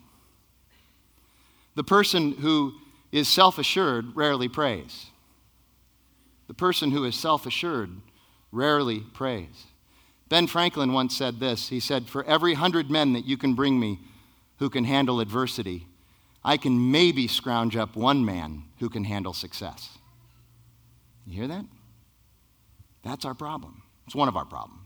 The 1.75 1.83
person 1.83 2.33
who 2.33 2.73
is 3.11 3.27
self 3.27 3.57
assured 3.57 4.15
rarely 4.15 4.47
prays. 4.47 5.07
The 6.47 6.53
person 6.53 6.91
who 6.91 7.03
is 7.03 7.15
self 7.15 7.45
assured 7.45 7.91
rarely 8.51 8.99
prays. 8.99 9.65
Ben 10.29 10.47
Franklin 10.47 10.93
once 10.93 11.15
said 11.15 11.39
this 11.39 11.69
He 11.69 11.79
said, 11.79 12.07
For 12.07 12.23
every 12.25 12.53
hundred 12.53 12.89
men 12.89 13.13
that 13.13 13.25
you 13.25 13.37
can 13.37 13.53
bring 13.53 13.79
me 13.79 13.99
who 14.57 14.69
can 14.69 14.85
handle 14.85 15.19
adversity, 15.19 15.87
I 16.43 16.57
can 16.57 16.91
maybe 16.91 17.27
scrounge 17.27 17.75
up 17.75 17.95
one 17.95 18.23
man 18.23 18.63
who 18.79 18.89
can 18.89 19.03
handle 19.03 19.33
success. 19.33 19.97
You 21.25 21.35
hear 21.35 21.47
that? 21.47 21.65
That's 23.03 23.25
our 23.25 23.33
problem. 23.33 23.81
It's 24.05 24.15
one 24.15 24.27
of 24.27 24.37
our 24.37 24.45
problems. 24.45 24.84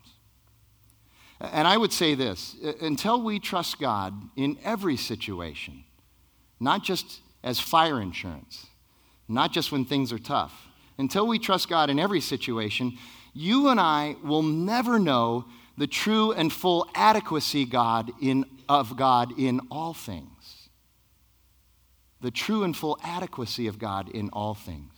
And 1.42 1.68
I 1.68 1.78
would 1.78 1.94
say 1.94 2.16
this 2.16 2.56
uh, 2.64 2.74
until 2.82 3.22
we 3.22 3.40
trust 3.40 3.80
God 3.80 4.14
in 4.36 4.58
every 4.64 4.98
situation, 4.98 5.84
not 6.60 6.84
just 6.84 7.22
as 7.44 7.60
fire 7.60 8.02
insurance, 8.02 8.68
not 9.28 9.54
just 9.54 9.72
when 9.72 9.86
things 9.86 10.12
are 10.12 10.20
tough, 10.20 10.68
until 10.98 11.26
we 11.26 11.40
trust 11.40 11.70
God 11.70 11.90
in 11.90 11.98
every 11.98 12.20
situation, 12.20 12.98
you 13.34 13.70
and 13.70 13.80
I 13.80 14.16
will 14.24 14.44
never 14.44 15.00
know 15.00 15.46
the 15.78 15.88
true 15.88 16.34
and 16.34 16.52
full 16.52 16.90
adequacy 16.94 17.64
God 17.64 18.12
in, 18.22 18.46
of 18.68 18.98
God 18.98 19.32
in 19.40 19.62
all 19.72 19.94
things. 19.94 20.70
The 22.20 22.32
true 22.32 22.64
and 22.64 22.76
full 22.76 23.00
adequacy 23.02 23.68
of 23.68 23.80
God 23.80 24.10
in 24.10 24.30
all 24.32 24.56
things. 24.56 24.92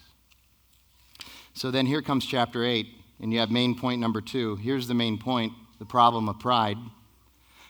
So 1.54 1.70
then 1.70 1.86
here 1.86 2.02
comes 2.02 2.26
chapter 2.26 2.64
8, 2.64 2.88
and 3.20 3.32
you 3.32 3.40
have 3.40 3.52
main 3.52 3.78
point 3.78 4.02
number 4.02 4.22
two. 4.22 4.56
Here's 4.56 4.88
the 4.88 4.96
main 4.96 5.20
point 5.20 5.54
the 5.82 5.86
problem 5.86 6.30
of 6.30 6.38
pride. 6.38 6.78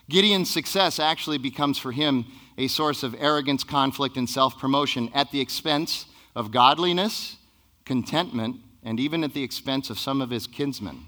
Gideon's 0.09 0.49
success 0.49 0.99
actually 0.99 1.37
becomes 1.37 1.77
for 1.77 1.93
him 1.93 2.25
a 2.57 2.67
source 2.67 3.03
of 3.03 3.15
arrogance, 3.17 3.63
conflict, 3.63 4.17
and 4.17 4.29
self 4.29 4.59
promotion 4.59 5.09
at 5.13 5.31
the 5.31 5.39
expense 5.39 6.07
of 6.35 6.51
godliness, 6.51 7.37
contentment, 7.85 8.57
and 8.83 8.99
even 8.99 9.23
at 9.23 9.33
the 9.33 9.43
expense 9.43 9.89
of 9.89 9.97
some 9.97 10.21
of 10.21 10.29
his 10.29 10.45
kinsmen. 10.45 11.05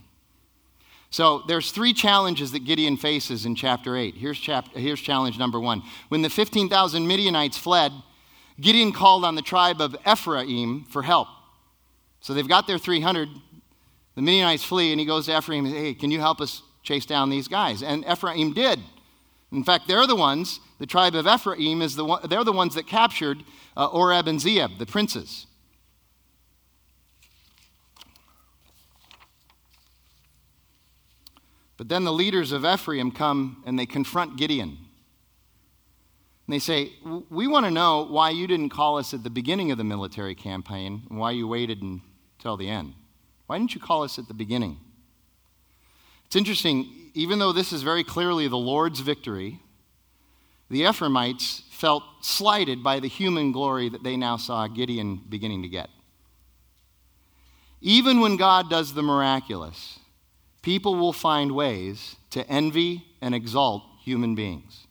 So 1.09 1.43
there's 1.45 1.71
three 1.71 1.91
challenges 1.91 2.53
that 2.53 2.63
Gideon 2.63 2.95
faces 2.95 3.45
in 3.45 3.55
chapter 3.55 3.97
8. 3.97 4.15
Here's, 4.15 4.39
chap- 4.39 4.73
here's 4.73 5.01
challenge 5.01 5.37
number 5.37 5.59
one. 5.59 5.83
When 6.07 6.21
the 6.21 6.29
15,000 6.29 7.05
Midianites 7.05 7.57
fled, 7.57 7.91
Gideon 8.61 8.93
called 8.93 9.25
on 9.25 9.35
the 9.35 9.41
tribe 9.41 9.81
of 9.81 9.93
Ephraim 10.09 10.85
for 10.85 11.03
help. 11.03 11.27
So 12.21 12.33
they've 12.33 12.47
got 12.47 12.65
their 12.65 12.77
300. 12.77 13.27
The 14.15 14.21
Midianites 14.21 14.63
flee, 14.63 14.91
and 14.91 15.01
he 15.01 15.05
goes 15.05 15.25
to 15.25 15.37
Ephraim 15.37 15.65
and 15.65 15.73
says, 15.73 15.83
Hey, 15.83 15.93
can 15.93 16.09
you 16.09 16.21
help 16.21 16.39
us 16.39 16.61
chase 16.83 17.05
down 17.05 17.29
these 17.29 17.47
guys? 17.47 17.81
And 17.81 18.05
Ephraim 18.05 18.53
did. 18.53 18.79
In 19.51 19.63
fact, 19.63 19.87
they're 19.87 20.07
the 20.07 20.15
ones, 20.15 20.59
the 20.79 20.85
tribe 20.85 21.15
of 21.15 21.27
Ephraim 21.27 21.81
is 21.81 21.95
the 21.95 22.05
one, 22.05 22.27
they're 22.27 22.43
the 22.43 22.51
ones 22.51 22.75
that 22.75 22.87
captured 22.87 23.43
uh, 23.77 23.85
Oreb 23.85 24.27
and 24.27 24.39
Zeeb, 24.39 24.79
the 24.79 24.85
princes. 24.85 25.45
But 31.77 31.89
then 31.89 32.03
the 32.03 32.13
leaders 32.13 32.51
of 32.51 32.65
Ephraim 32.65 33.11
come 33.11 33.61
and 33.65 33.77
they 33.77 33.85
confront 33.85 34.37
Gideon. 34.37 34.77
And 36.47 36.53
they 36.53 36.59
say, 36.59 36.93
We 37.29 37.47
want 37.47 37.65
to 37.65 37.71
know 37.71 38.05
why 38.05 38.29
you 38.31 38.47
didn't 38.47 38.69
call 38.69 38.97
us 38.97 39.13
at 39.13 39.23
the 39.23 39.29
beginning 39.29 39.71
of 39.71 39.77
the 39.77 39.83
military 39.83 40.35
campaign 40.35 41.03
and 41.09 41.19
why 41.19 41.31
you 41.31 41.47
waited 41.47 41.81
until 41.81 42.57
the 42.57 42.69
end. 42.69 42.93
Why 43.47 43.57
didn't 43.57 43.75
you 43.75 43.81
call 43.81 44.03
us 44.03 44.17
at 44.17 44.27
the 44.27 44.33
beginning? 44.33 44.79
It's 46.33 46.37
interesting, 46.39 46.89
even 47.13 47.37
though 47.37 47.51
this 47.51 47.71
is 47.71 47.83
very 47.83 48.03
clearly 48.03 48.47
the 48.47 48.57
Lord's 48.57 49.01
victory, 49.01 49.59
the 50.67 50.83
Ephraimites 50.83 51.61
felt 51.69 52.01
slighted 52.21 52.81
by 52.81 52.99
the 52.99 53.07
human 53.07 53.51
glory 53.51 53.87
that 53.89 54.01
they 54.01 54.17
now 54.17 54.37
saw 54.37 54.65
Gideon 54.65 55.21
beginning 55.29 55.61
to 55.61 55.67
get. 55.67 55.91
Even 57.81 58.19
when 58.19 58.35
God 58.35 58.67
does 58.67 58.95
the 58.95 59.03
miraculous, 59.03 59.99
people 60.63 60.95
will 60.95 61.13
find 61.13 61.51
ways 61.51 62.15
to 62.31 62.49
envy 62.49 63.05
and 63.21 63.35
exalt 63.35 63.83
human 64.03 64.33
beings. 64.33 64.87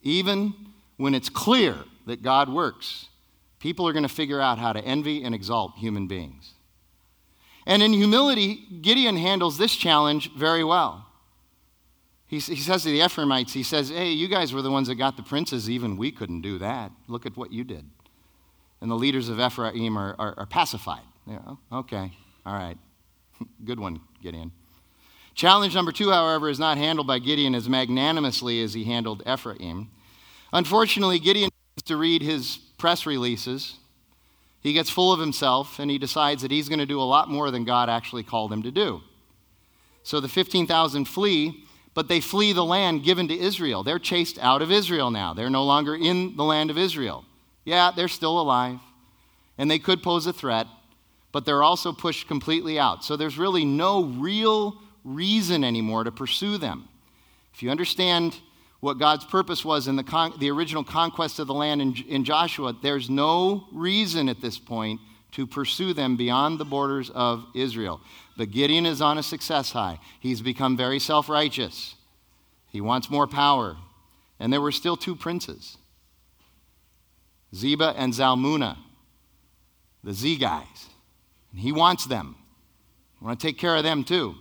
Even 0.00 0.54
when 0.96 1.16
it's 1.16 1.28
clear 1.28 1.74
that 2.06 2.22
God 2.22 2.48
works, 2.48 3.08
people 3.58 3.88
are 3.88 3.92
going 3.92 4.06
to 4.06 4.08
figure 4.08 4.40
out 4.40 4.58
how 4.58 4.72
to 4.72 4.84
envy 4.84 5.24
and 5.24 5.34
exalt 5.34 5.72
human 5.76 6.06
beings. 6.06 6.54
And 7.70 7.84
in 7.84 7.92
humility, 7.92 8.66
Gideon 8.82 9.16
handles 9.16 9.56
this 9.56 9.76
challenge 9.76 10.32
very 10.32 10.64
well. 10.64 11.06
He, 12.26 12.40
he 12.40 12.56
says 12.56 12.82
to 12.82 12.88
the 12.88 13.00
Ephraimites, 13.00 13.52
he 13.52 13.62
says, 13.62 13.90
Hey, 13.90 14.10
you 14.10 14.26
guys 14.26 14.52
were 14.52 14.60
the 14.60 14.72
ones 14.72 14.88
that 14.88 14.96
got 14.96 15.16
the 15.16 15.22
princes. 15.22 15.70
Even 15.70 15.96
we 15.96 16.10
couldn't 16.10 16.40
do 16.40 16.58
that. 16.58 16.90
Look 17.06 17.26
at 17.26 17.36
what 17.36 17.52
you 17.52 17.62
did. 17.62 17.88
And 18.80 18.90
the 18.90 18.96
leaders 18.96 19.28
of 19.28 19.38
Ephraim 19.38 19.96
are, 19.96 20.16
are, 20.18 20.34
are 20.36 20.46
pacified. 20.46 21.04
Yeah, 21.28 21.38
oh, 21.46 21.58
okay, 21.78 22.10
all 22.44 22.54
right. 22.54 22.76
Good 23.64 23.78
one, 23.78 24.00
Gideon. 24.20 24.50
Challenge 25.36 25.72
number 25.72 25.92
two, 25.92 26.10
however, 26.10 26.48
is 26.48 26.58
not 26.58 26.76
handled 26.76 27.06
by 27.06 27.20
Gideon 27.20 27.54
as 27.54 27.68
magnanimously 27.68 28.64
as 28.64 28.74
he 28.74 28.82
handled 28.82 29.22
Ephraim. 29.28 29.92
Unfortunately, 30.52 31.20
Gideon 31.20 31.50
needs 31.76 31.84
to 31.84 31.96
read 31.96 32.20
his 32.20 32.58
press 32.78 33.06
releases 33.06 33.76
he 34.60 34.72
gets 34.72 34.90
full 34.90 35.12
of 35.12 35.20
himself 35.20 35.78
and 35.78 35.90
he 35.90 35.98
decides 35.98 36.42
that 36.42 36.50
he's 36.50 36.68
going 36.68 36.78
to 36.78 36.86
do 36.86 37.00
a 37.00 37.02
lot 37.02 37.28
more 37.28 37.50
than 37.50 37.64
God 37.64 37.88
actually 37.88 38.22
called 38.22 38.52
him 38.52 38.62
to 38.62 38.70
do. 38.70 39.00
So 40.02 40.20
the 40.20 40.28
15,000 40.28 41.06
flee, 41.06 41.64
but 41.94 42.08
they 42.08 42.20
flee 42.20 42.52
the 42.52 42.64
land 42.64 43.02
given 43.02 43.28
to 43.28 43.38
Israel. 43.38 43.82
They're 43.82 43.98
chased 43.98 44.38
out 44.38 44.62
of 44.62 44.70
Israel 44.70 45.10
now. 45.10 45.34
They're 45.34 45.50
no 45.50 45.64
longer 45.64 45.94
in 45.94 46.36
the 46.36 46.44
land 46.44 46.70
of 46.70 46.78
Israel. 46.78 47.24
Yeah, 47.64 47.90
they're 47.94 48.08
still 48.08 48.40
alive 48.40 48.78
and 49.60 49.70
they 49.70 49.78
could 49.78 50.02
pose 50.02 50.26
a 50.26 50.32
threat, 50.32 50.66
but 51.32 51.44
they're 51.44 51.62
also 51.62 51.92
pushed 51.92 52.26
completely 52.26 52.78
out. 52.78 53.04
So 53.04 53.14
there's 53.14 53.36
really 53.36 53.64
no 53.66 54.04
real 54.04 54.78
reason 55.04 55.64
anymore 55.64 56.04
to 56.04 56.10
pursue 56.10 56.56
them. 56.56 56.88
If 57.52 57.62
you 57.62 57.70
understand 57.70 58.38
what 58.80 58.98
God's 58.98 59.26
purpose 59.26 59.64
was 59.64 59.88
in 59.88 59.96
the, 59.96 60.02
con- 60.02 60.34
the 60.38 60.50
original 60.50 60.82
conquest 60.82 61.38
of 61.38 61.46
the 61.46 61.54
land 61.54 61.82
in, 61.82 61.94
in 62.08 62.24
Joshua, 62.24 62.74
there's 62.82 63.10
no 63.10 63.66
reason 63.72 64.28
at 64.28 64.40
this 64.40 64.58
point 64.58 65.00
to 65.32 65.46
pursue 65.46 65.92
them 65.92 66.16
beyond 66.16 66.58
the 66.58 66.64
borders 66.64 67.10
of 67.10 67.44
Israel. 67.54 68.00
But 68.36 68.50
Gideon 68.50 68.86
is 68.86 69.00
on 69.00 69.18
a 69.18 69.22
success 69.22 69.72
high. 69.72 69.98
He's 70.18 70.40
become 70.40 70.76
very 70.76 70.98
self 70.98 71.28
righteous. 71.28 71.94
He 72.70 72.80
wants 72.80 73.10
more 73.10 73.26
power. 73.26 73.76
And 74.38 74.52
there 74.52 74.60
were 74.60 74.72
still 74.72 74.96
two 74.96 75.14
princes 75.14 75.76
Zebah 77.54 77.94
and 77.96 78.12
Zalmunna, 78.12 78.78
the 80.02 80.14
Z 80.14 80.36
guys. 80.38 80.88
And 81.52 81.60
he 81.60 81.72
wants 81.72 82.06
them. 82.06 82.36
I 83.20 83.26
want 83.26 83.38
to 83.38 83.46
take 83.46 83.58
care 83.58 83.76
of 83.76 83.82
them 83.82 84.04
too. 84.04 84.36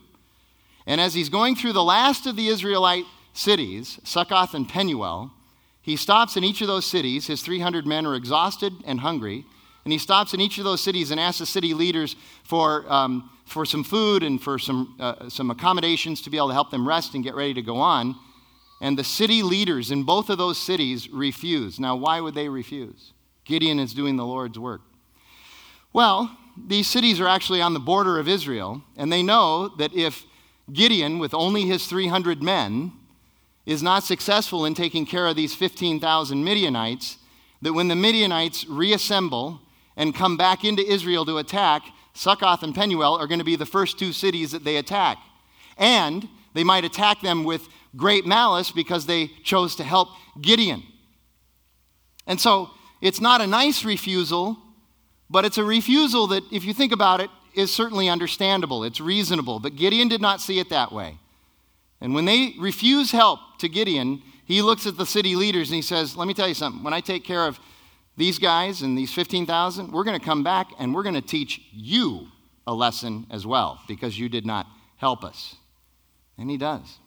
And 0.88 1.02
as 1.02 1.13
he's 1.13 1.30
going 1.30 1.56
through 1.56 1.73
the 1.73 1.84
last 1.84 2.25
of 2.25 2.36
the 2.36 2.47
Israelite 2.47 3.06
cities, 3.39 3.99
Succoth 4.04 4.54
and 4.54 4.67
Penuel, 4.67 5.32
he 5.82 5.95
stops 5.95 6.38
in 6.38 6.43
each 6.43 6.62
of 6.62 6.67
those 6.67 6.86
cities. 6.86 7.28
His 7.28 7.41
300 7.41 7.88
men 7.88 8.06
are 8.06 8.15
exhausted 8.15 8.73
and 8.86 8.99
hungry. 8.99 9.45
And 9.86 9.91
he 9.91 9.97
stops 9.97 10.34
in 10.34 10.41
each 10.41 10.58
of 10.58 10.65
those 10.65 10.82
cities 10.82 11.10
and 11.10 11.19
asks 11.19 11.39
the 11.39 11.45
city 11.45 11.73
leaders 11.73 12.15
for, 12.43 12.86
um, 12.91 13.30
for 13.45 13.65
some 13.65 13.84
food 13.84 14.21
and 14.21 14.41
for 14.41 14.60
some, 14.60 14.95
uh, 14.99 15.30
some 15.30 15.49
accommodations 15.49 16.21
to 16.21 16.30
be 16.30 16.38
able 16.38 16.49
to 16.49 16.54
help 16.54 16.69
them 16.69 16.88
rest 16.88 17.15
and 17.15 17.23
get 17.23 17.34
ready 17.34 17.54
to 17.54 17.62
go 17.62 17.78
on. 17.78 18.15
And 18.82 18.97
the 18.97 19.04
city 19.04 19.41
leaders 19.41 19.89
in 19.89 20.04
both 20.04 20.30
of 20.30 20.38
those 20.38 20.58
cities 20.58 21.10
refuse. 21.10 21.80
Now, 21.80 21.95
why 21.95 22.21
would 22.21 22.36
they 22.36 22.49
refuse? 22.49 23.13
Gideon 23.45 23.80
is 23.80 23.93
doing 23.93 24.15
the 24.15 24.25
Lord's 24.25 24.60
work. 24.60 24.82
Well, 25.91 26.38
these 26.67 26.88
cities 26.88 27.19
are 27.19 27.28
actually 27.28 27.62
on 27.62 27.73
the 27.73 27.80
border 27.80 28.19
of 28.19 28.28
Israel, 28.28 28.84
and 28.95 29.12
they 29.12 29.23
know 29.23 29.69
that 29.78 29.93
if 29.93 30.25
Gideon, 30.71 31.17
with 31.17 31.34
only 31.34 31.65
his 31.65 31.88
300 31.88 32.43
men, 32.43 32.91
is 33.69 33.84
not 33.84 34.03
successful 34.03 34.65
in 34.65 34.73
taking 34.73 35.05
care 35.05 35.27
of 35.27 35.36
these 35.36 35.53
15,000 35.53 36.43
Midianites, 36.43 37.19
that 37.62 37.73
when 37.73 37.88
the 37.88 37.95
Midianites 37.95 38.65
reassemble 38.67 39.62
and 39.95 40.15
come 40.15 40.38
back 40.38 40.65
into 40.65 40.82
Israel 40.82 41.23
to 41.25 41.38
attack, 41.38 41.84
Succoth 42.13 42.63
and 42.63 42.73
Penuel 42.73 43.15
are 43.15 43.27
going 43.27 43.38
to 43.38 43.45
be 43.45 43.55
the 43.55 43.67
first 43.67 43.99
two 43.99 44.12
cities 44.12 44.51
that 44.53 44.63
they 44.63 44.77
attack. 44.77 45.19
And 45.77 46.27
they 46.55 46.63
might 46.63 46.84
attack 46.84 47.21
them 47.21 47.43
with 47.43 47.67
great 47.95 48.25
malice 48.25 48.71
because 48.71 49.05
they 49.05 49.27
chose 49.43 49.75
to 49.75 49.84
help 49.84 50.10
Gideon. 50.41 50.82
And 52.25 52.41
so 52.41 52.71
it's 53.01 53.21
not 53.21 53.39
a 53.39 53.45
nice 53.45 53.86
refusal, 53.86 54.58
but 55.29 55.45
it's 55.45 55.60
a 55.60 55.63
refusal 55.63 56.25
that, 56.27 56.41
if 56.51 56.65
you 56.65 56.73
think 56.73 56.91
about 56.91 57.21
it, 57.21 57.29
is 57.53 57.71
certainly 57.71 58.10
understandable. 58.10 58.84
It's 58.84 58.99
reasonable. 58.99 59.60
But 59.60 59.75
Gideon 59.75 60.08
did 60.08 60.21
not 60.21 60.41
see 60.41 60.58
it 60.58 60.69
that 60.71 60.91
way. 60.91 61.19
And 62.01 62.13
when 62.13 62.25
they 62.25 62.55
refuse 62.59 63.12
help 63.12 63.39
to 63.59 63.69
Gideon, 63.69 64.21
he 64.45 64.62
looks 64.62 64.88
at 64.88 64.97
the 64.97 65.05
city 65.05 65.35
leaders 65.35 65.69
and 65.69 65.75
he 65.75 65.81
says, 65.81 66.15
Let 66.15 66.27
me 66.27 66.33
tell 66.33 66.47
you 66.47 66.53
something. 66.53 66.83
When 66.83 66.93
I 66.93 67.01
take 67.01 67.23
care 67.23 67.45
of 67.45 67.59
these 68.17 68.39
guys 68.39 68.81
and 68.81 68.97
these 68.97 69.13
15,000, 69.13 69.91
we're 69.91 70.03
going 70.03 70.19
to 70.19 70.25
come 70.25 70.43
back 70.43 70.71
and 70.79 70.93
we're 70.93 71.03
going 71.03 71.15
to 71.15 71.21
teach 71.21 71.62
you 71.71 72.27
a 72.65 72.73
lesson 72.73 73.25
as 73.31 73.45
well 73.45 73.79
because 73.88 74.19
you 74.19 74.29
did 74.29 74.45
not 74.45 74.67
help 74.97 75.23
us. 75.23 75.55
And 76.38 76.49
he 76.49 76.57
does. 76.57 76.97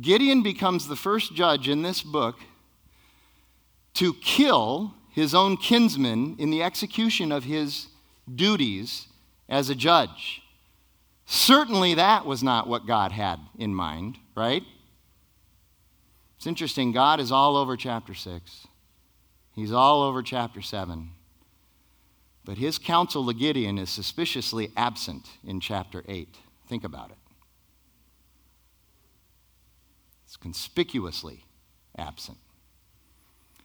Gideon 0.00 0.42
becomes 0.42 0.88
the 0.88 0.96
first 0.96 1.34
judge 1.34 1.68
in 1.68 1.82
this 1.82 2.02
book 2.02 2.36
to 3.94 4.14
kill 4.14 4.94
his 5.10 5.34
own 5.34 5.56
kinsman 5.56 6.36
in 6.38 6.50
the 6.50 6.62
execution 6.62 7.30
of 7.30 7.44
his 7.44 7.88
duties 8.34 9.08
as 9.48 9.68
a 9.68 9.74
judge. 9.74 10.42
Certainly, 11.32 11.94
that 11.94 12.26
was 12.26 12.42
not 12.42 12.68
what 12.68 12.86
God 12.86 13.10
had 13.10 13.40
in 13.58 13.74
mind, 13.74 14.18
right? 14.36 14.62
It's 16.36 16.46
interesting. 16.46 16.92
God 16.92 17.20
is 17.20 17.32
all 17.32 17.56
over 17.56 17.74
chapter 17.74 18.12
6, 18.12 18.66
He's 19.54 19.72
all 19.72 20.02
over 20.02 20.22
chapter 20.22 20.60
7. 20.60 21.08
But 22.44 22.58
his 22.58 22.76
counsel 22.76 23.26
to 23.26 23.32
Gideon 23.32 23.78
is 23.78 23.88
suspiciously 23.88 24.72
absent 24.76 25.26
in 25.42 25.58
chapter 25.58 26.04
8. 26.06 26.36
Think 26.68 26.84
about 26.84 27.10
it. 27.10 27.16
It's 30.26 30.36
conspicuously 30.36 31.44
absent. 31.96 32.36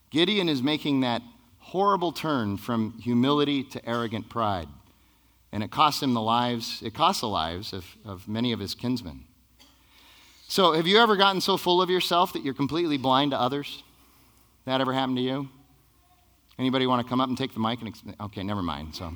Gideon 0.09 0.47
is 0.47 0.63
making 0.63 1.01
that 1.01 1.21
horrible 1.59 2.13
turn 2.13 2.55
from 2.55 2.97
humility 3.01 3.61
to 3.65 3.85
arrogant 3.89 4.29
pride. 4.29 4.69
And 5.51 5.63
it 5.63 5.71
cost 5.71 6.03
him 6.03 6.13
the 6.13 6.21
lives, 6.21 6.81
it 6.83 6.93
cost 6.93 7.21
the 7.21 7.27
lives 7.27 7.73
of, 7.73 7.85
of 8.05 8.27
many 8.27 8.51
of 8.51 8.59
his 8.59 8.75
kinsmen. 8.75 9.25
So, 10.49 10.73
have 10.73 10.87
you 10.87 10.97
ever 10.97 11.15
gotten 11.17 11.41
so 11.41 11.57
full 11.57 11.81
of 11.81 11.89
yourself 11.89 12.33
that 12.33 12.43
you're 12.43 12.53
completely 12.53 12.97
blind 12.97 13.31
to 13.31 13.39
others? 13.39 13.83
That 14.65 14.81
ever 14.81 14.93
happened 14.93 15.17
to 15.17 15.23
you? 15.23 15.49
Anybody 16.57 16.87
want 16.87 17.05
to 17.05 17.09
come 17.09 17.21
up 17.21 17.29
and 17.29 17.37
take 17.37 17.53
the 17.53 17.59
mic? 17.59 17.81
And 17.81 18.15
okay, 18.21 18.43
never 18.43 18.61
mind. 18.61 18.95
So, 18.95 19.13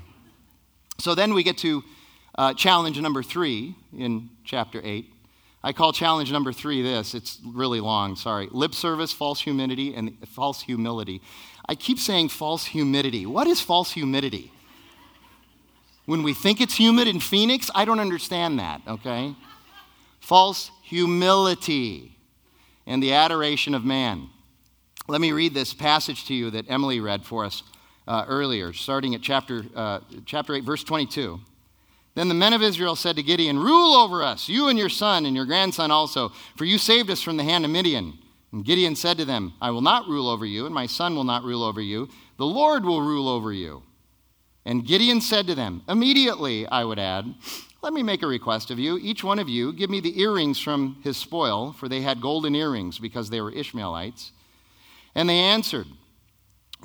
so 1.00 1.16
then 1.16 1.34
we 1.34 1.44
get 1.44 1.58
to 1.60 1.84
uh, 2.38 2.54
challenge 2.54 3.00
number 3.00 3.24
three 3.24 3.76
in 3.98 4.30
chapter 4.44 4.82
8. 4.84 5.12
I 5.64 5.74
call 5.74 5.94
challenge 5.94 6.32
number 6.32 6.52
three 6.52 6.82
this. 6.82 7.14
It's 7.14 7.40
really 7.46 7.80
long, 7.80 8.16
sorry. 8.16 8.48
Lip 8.52 8.74
service, 8.74 9.14
false 9.14 9.42
humility, 9.42 9.94
and 9.94 10.18
false 10.28 10.62
humility. 10.62 11.22
I 11.68 11.76
keep 11.76 12.00
saying 12.00 12.30
false 12.30 12.66
humidity. 12.66 13.26
What 13.26 13.48
is 13.48 13.62
false 13.62 13.92
humidity? 13.92 14.52
When 16.12 16.24
we 16.24 16.34
think 16.34 16.60
it's 16.60 16.76
humid 16.76 17.08
in 17.08 17.22
Phoenix, 17.22 17.72
I 17.74 17.86
don't 17.86 18.02
understand 18.02 18.60
that, 18.60 18.82
okay? 18.86 19.34
False 20.20 20.70
humility 20.84 22.18
and 22.86 23.02
the 23.02 23.14
adoration 23.14 23.74
of 23.74 23.86
man. 23.86 24.28
Let 25.08 25.22
me 25.22 25.32
read 25.32 25.54
this 25.54 25.74
passage 25.74 26.26
to 26.26 26.34
you 26.34 26.52
that 26.52 26.70
Emily 26.70 27.00
read 27.00 27.24
for 27.24 27.46
us 27.46 27.64
uh, 28.10 28.26
earlier, 28.28 28.74
starting 28.74 29.16
at 29.16 29.22
chapter, 29.22 29.64
uh, 29.74 30.02
chapter 30.26 30.54
8, 30.54 30.66
verse 30.66 30.84
22. 30.84 31.40
Then 32.16 32.28
the 32.28 32.34
men 32.34 32.52
of 32.52 32.62
Israel 32.62 32.98
said 32.98 33.16
to 33.16 33.24
Gideon, 33.24 33.58
Rule 33.58 33.94
over 33.94 34.22
us, 34.22 34.50
you 34.50 34.68
and 34.68 34.78
your 34.78 34.90
son 34.90 35.26
and 35.26 35.34
your 35.34 35.46
grandson 35.46 35.92
also, 35.92 36.34
for 36.58 36.66
you 36.66 36.78
saved 36.78 37.10
us 37.10 37.22
from 37.22 37.38
the 37.38 37.46
hand 37.46 37.64
of 37.64 37.72
Midian. 37.72 38.20
And 38.52 38.66
Gideon 38.66 38.98
said 38.98 39.18
to 39.20 39.24
them, 39.24 39.54
I 39.62 39.72
will 39.72 39.80
not 39.80 40.10
rule 40.10 40.28
over 40.28 40.46
you, 40.46 40.66
and 40.66 40.76
my 40.76 40.88
son 40.88 41.16
will 41.16 41.24
not 41.24 41.46
rule 41.46 41.64
over 41.64 41.80
you. 41.80 42.10
The 42.36 42.46
Lord 42.46 42.84
will 42.84 43.00
rule 43.00 43.30
over 43.30 43.54
you. 43.54 43.84
And 44.66 44.86
Gideon 44.86 45.22
said 45.22 45.48
to 45.48 45.56
them, 45.56 45.84
Immediately, 45.88 46.68
I 46.68 46.84
would 46.84 47.00
add, 47.00 47.34
let 47.82 47.94
me 47.94 48.04
make 48.04 48.22
a 48.22 48.28
request 48.28 48.70
of 48.70 48.78
you. 48.78 49.00
Each 49.02 49.24
one 49.24 49.40
of 49.40 49.50
you, 49.50 49.74
give 49.74 49.90
me 49.90 50.00
the 50.00 50.22
earrings 50.22 50.60
from 50.60 50.98
his 51.04 51.18
spoil, 51.18 51.74
for 51.74 51.90
they 51.90 52.02
had 52.02 52.22
golden 52.22 52.54
earrings 52.54 53.00
because 53.00 53.30
they 53.30 53.42
were 53.42 53.52
Ishmaelites. 53.52 54.32
And 55.16 55.28
they 55.28 55.40
answered, 55.40 55.88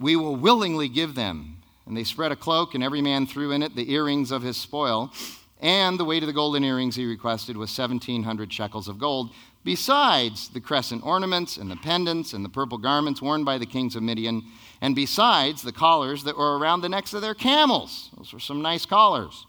We 0.01 0.17
will 0.17 0.37
willingly 0.37 0.89
give 0.89 1.15
them. 1.15 1.59
And 1.85 1.97
they 1.97 2.03
spread 2.03 2.33
a 2.33 2.37
cloak, 2.37 2.75
and 2.75 2.83
every 2.83 3.03
man 3.03 3.27
threw 3.27 3.53
in 3.53 3.63
it 3.63 3.77
the 3.77 3.93
earrings 3.93 4.31
of 4.31 4.43
his 4.43 4.57
spoil. 4.57 5.13
And 5.61 6.01
the 6.01 6.05
weight 6.05 6.23
of 6.23 6.27
the 6.27 6.33
golden 6.33 6.65
earrings 6.65 6.97
he 6.97 7.05
requested 7.05 7.57
was 7.57 7.77
1,700 7.77 8.53
shekels 8.53 8.89
of 8.89 8.99
gold, 8.99 9.31
besides 9.65 10.49
the 10.49 10.61
crescent 10.61 11.05
ornaments 11.05 11.57
and 11.57 11.71
the 11.71 11.77
pendants 11.77 12.33
and 12.33 12.45
the 12.45 12.49
purple 12.49 12.79
garments 12.79 13.23
worn 13.23 13.45
by 13.45 13.59
the 13.59 13.67
kings 13.67 13.97
of 13.97 14.03
Midian, 14.03 14.43
and 14.81 14.95
besides 14.95 15.63
the 15.63 15.73
collars 15.73 16.25
that 16.25 16.37
were 16.37 16.59
around 16.59 16.81
the 16.81 16.89
necks 16.89 17.15
of 17.15 17.23
their 17.23 17.35
camels. 17.35 18.11
Those 18.17 18.33
were 18.33 18.41
some 18.41 18.63
nice 18.63 18.87
collars. 18.87 19.47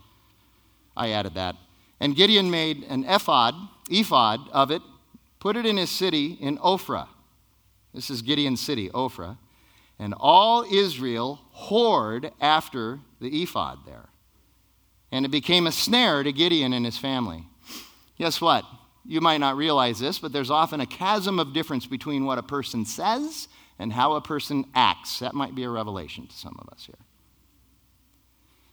I 0.95 1.11
added 1.11 1.35
that. 1.35 1.55
And 1.99 2.15
Gideon 2.15 2.49
made 2.49 2.83
an 2.83 3.03
ephod, 3.05 3.55
ephod 3.89 4.41
of 4.51 4.71
it, 4.71 4.81
put 5.39 5.57
it 5.57 5.65
in 5.65 5.77
his 5.77 5.89
city 5.89 6.37
in 6.39 6.57
Ophrah. 6.59 7.07
This 7.93 8.09
is 8.09 8.21
Gideon's 8.21 8.61
city, 8.61 8.89
Ophrah. 8.89 9.37
And 9.99 10.13
all 10.19 10.63
Israel 10.71 11.39
whored 11.55 12.31
after 12.39 12.99
the 13.19 13.41
ephod 13.41 13.79
there. 13.85 14.09
And 15.11 15.25
it 15.25 15.29
became 15.29 15.65
a 15.65 15.71
snare 15.71 16.21
to 16.21 16.31
Gideon 16.31 16.73
and 16.73 16.85
his 16.85 16.97
family. 16.97 17.45
Guess 18.19 18.41
what? 18.41 18.65
You 19.05 19.21
might 19.21 19.37
not 19.37 19.55
realize 19.55 19.99
this, 19.99 20.19
but 20.19 20.33
there's 20.33 20.51
often 20.51 20.81
a 20.81 20.85
chasm 20.85 21.39
of 21.39 21.53
difference 21.53 21.85
between 21.85 22.25
what 22.25 22.37
a 22.37 22.43
person 22.43 22.85
says 22.85 23.47
and 23.79 23.93
how 23.93 24.13
a 24.13 24.21
person 24.21 24.65
acts. 24.73 25.19
That 25.19 25.33
might 25.33 25.55
be 25.55 25.63
a 25.63 25.69
revelation 25.69 26.27
to 26.27 26.35
some 26.35 26.57
of 26.59 26.67
us 26.69 26.85
here. 26.85 26.95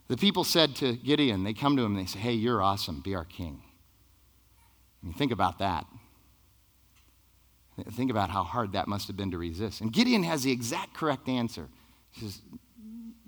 The 0.09 0.17
people 0.17 0.45
said 0.45 0.77
to 0.77 0.95
Gideon, 0.95 1.45
they 1.45 1.55
come 1.55 1.77
to 1.77 1.83
him 1.83 1.97
and 1.97 2.07
they 2.07 2.11
say, 2.11 2.19
Hey, 2.19 2.33
you're 2.33 2.63
awesome. 2.63 3.01
Be 3.01 3.15
our 3.15 3.25
king. 3.25 3.63
And 5.03 5.13
you 5.13 5.19
think 5.19 5.33
about 5.33 5.59
that. 5.59 5.87
Think 7.93 8.11
about 8.11 8.31
how 8.31 8.45
hard 8.45 8.73
that 8.73 8.87
must 8.87 9.09
have 9.09 9.17
been 9.17 9.33
to 9.33 9.39
resist. 9.39 9.81
And 9.81 9.93
Gideon 9.93 10.23
has 10.23 10.45
the 10.45 10.53
exact 10.53 10.95
correct 10.95 11.29
answer. 11.29 11.69
He 12.13 12.21
says, 12.21 12.41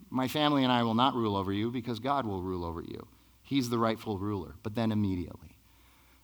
My 0.08 0.28
family 0.28 0.62
and 0.62 0.72
I 0.72 0.84
will 0.84 0.94
not 0.94 1.14
rule 1.14 1.36
over 1.36 1.52
you 1.52 1.70
because 1.70 1.98
God 1.98 2.26
will 2.26 2.42
rule 2.42 2.64
over 2.64 2.80
you. 2.80 3.08
He's 3.42 3.70
the 3.70 3.78
rightful 3.78 4.18
ruler. 4.18 4.54
But 4.62 4.74
then 4.74 4.92
immediately, 4.92 5.56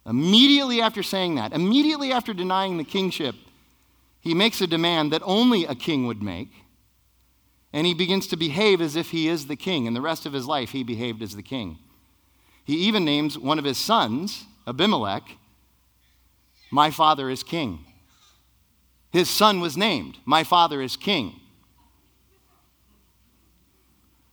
immediately 0.07 0.81
after 0.81 1.03
saying 1.03 1.37
that, 1.37 1.53
immediately 1.53 2.13
after 2.13 2.33
denying 2.33 2.79
the 2.79 2.85
kingship, 2.85 3.35
he 4.23 4.35
makes 4.35 4.61
a 4.61 4.69
demand 4.69 5.13
that 5.13 5.21
only 5.25 5.65
a 5.65 5.75
king 5.75 6.07
would 6.07 6.23
make. 6.23 6.53
And 7.73 7.87
he 7.87 7.93
begins 7.93 8.29
to 8.29 8.37
behave 8.37 8.81
as 8.81 8.95
if 8.95 9.11
he 9.11 9.29
is 9.29 9.49
the 9.49 9.57
king. 9.57 9.89
And 9.89 9.97
the 9.97 10.01
rest 10.01 10.27
of 10.27 10.33
his 10.33 10.47
life, 10.47 10.71
he 10.71 10.85
behaved 10.85 11.23
as 11.23 11.35
the 11.35 11.43
king. 11.43 11.79
He 12.65 12.77
even 12.77 13.05
names 13.05 13.37
one 13.37 13.59
of 13.59 13.65
his 13.65 13.79
sons, 13.79 14.45
Abimelech, 14.67 15.25
My 16.71 16.93
father 16.93 17.29
is 17.29 17.43
king. 17.43 17.81
His 19.11 19.29
son 19.29 19.61
was 19.61 19.77
named, 19.77 20.19
My 20.25 20.45
father 20.45 20.81
is 20.81 20.97
king. 20.97 21.41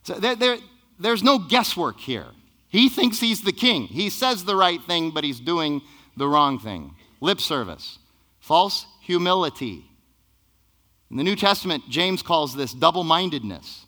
So 0.04 0.14
there, 0.14 0.36
there, 0.36 0.58
there's 1.00 1.24
no 1.24 1.38
guesswork 1.38 1.98
here. 1.98 2.28
He 2.68 2.88
thinks 2.88 3.18
he's 3.18 3.42
the 3.42 3.52
king. 3.52 3.88
He 3.88 4.08
says 4.08 4.44
the 4.44 4.54
right 4.54 4.80
thing, 4.84 5.10
but 5.10 5.24
he's 5.24 5.40
doing 5.40 5.82
the 6.16 6.28
wrong 6.28 6.60
thing. 6.60 6.94
Lip 7.20 7.40
service, 7.40 7.98
false 8.38 8.86
humility. 9.00 9.84
In 11.10 11.16
the 11.16 11.24
New 11.24 11.36
Testament, 11.36 11.84
James 11.88 12.22
calls 12.22 12.54
this 12.54 12.72
double 12.72 13.04
mindedness. 13.04 13.86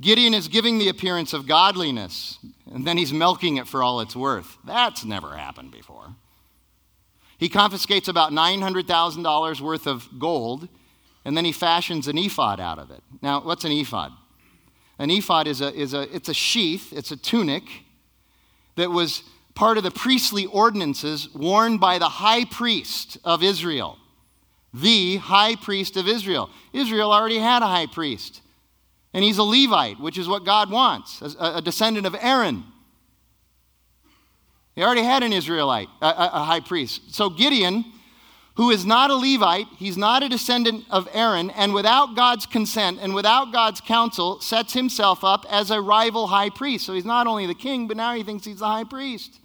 Gideon 0.00 0.34
is 0.34 0.48
giving 0.48 0.78
the 0.78 0.88
appearance 0.88 1.32
of 1.32 1.46
godliness, 1.46 2.38
and 2.72 2.86
then 2.86 2.96
he's 2.96 3.12
milking 3.12 3.56
it 3.56 3.66
for 3.66 3.82
all 3.82 4.00
it's 4.00 4.14
worth. 4.14 4.56
That's 4.64 5.04
never 5.04 5.36
happened 5.36 5.72
before. 5.72 6.14
He 7.36 7.48
confiscates 7.48 8.08
about 8.08 8.32
$900,000 8.32 9.60
worth 9.60 9.86
of 9.86 10.08
gold, 10.18 10.68
and 11.24 11.36
then 11.36 11.44
he 11.44 11.52
fashions 11.52 12.08
an 12.08 12.18
ephod 12.18 12.60
out 12.60 12.78
of 12.78 12.90
it. 12.90 13.02
Now, 13.22 13.40
what's 13.40 13.64
an 13.64 13.72
ephod? 13.72 14.12
An 14.98 15.10
ephod 15.10 15.46
is 15.46 15.60
a, 15.60 15.72
is 15.72 15.94
a, 15.94 16.02
it's 16.14 16.28
a 16.28 16.34
sheath, 16.34 16.92
it's 16.92 17.12
a 17.12 17.16
tunic 17.16 17.64
that 18.76 18.90
was 18.90 19.22
part 19.58 19.76
of 19.76 19.82
the 19.82 19.90
priestly 19.90 20.46
ordinances 20.46 21.34
worn 21.34 21.78
by 21.78 21.98
the 21.98 22.08
high 22.08 22.44
priest 22.44 23.18
of 23.24 23.42
Israel. 23.42 23.98
The 24.72 25.16
high 25.16 25.56
priest 25.56 25.96
of 25.96 26.06
Israel. 26.06 26.48
Israel 26.72 27.12
already 27.12 27.38
had 27.38 27.60
a 27.62 27.66
high 27.66 27.86
priest, 27.86 28.40
and 29.12 29.24
he's 29.24 29.38
a 29.38 29.42
Levite, 29.42 29.98
which 29.98 30.16
is 30.16 30.28
what 30.28 30.44
God 30.44 30.70
wants, 30.70 31.20
a, 31.22 31.56
a 31.56 31.60
descendant 31.60 32.06
of 32.06 32.14
Aaron. 32.20 32.62
He 34.76 34.84
already 34.84 35.02
had 35.02 35.24
an 35.24 35.32
Israelite, 35.32 35.88
a, 36.00 36.06
a 36.06 36.44
high 36.44 36.60
priest. 36.60 37.12
So 37.12 37.28
Gideon 37.28 37.84
who 38.54 38.70
is 38.70 38.84
not 38.84 39.08
a 39.08 39.14
Levite, 39.14 39.68
he's 39.76 39.96
not 39.96 40.24
a 40.24 40.28
descendant 40.28 40.84
of 40.90 41.08
Aaron, 41.12 41.50
and 41.50 41.72
without 41.72 42.16
God's 42.16 42.44
consent 42.44 42.98
and 43.00 43.14
without 43.14 43.52
God's 43.52 43.80
counsel, 43.80 44.40
sets 44.40 44.72
himself 44.72 45.22
up 45.22 45.46
as 45.48 45.70
a 45.70 45.80
rival 45.80 46.26
high 46.26 46.50
priest. 46.50 46.84
So 46.84 46.92
he's 46.92 47.04
not 47.04 47.28
only 47.28 47.46
the 47.46 47.54
king, 47.54 47.86
but 47.86 47.96
now 47.96 48.14
he 48.14 48.24
thinks 48.24 48.44
he's 48.44 48.58
the 48.58 48.66
high 48.66 48.82
priest 48.82 49.38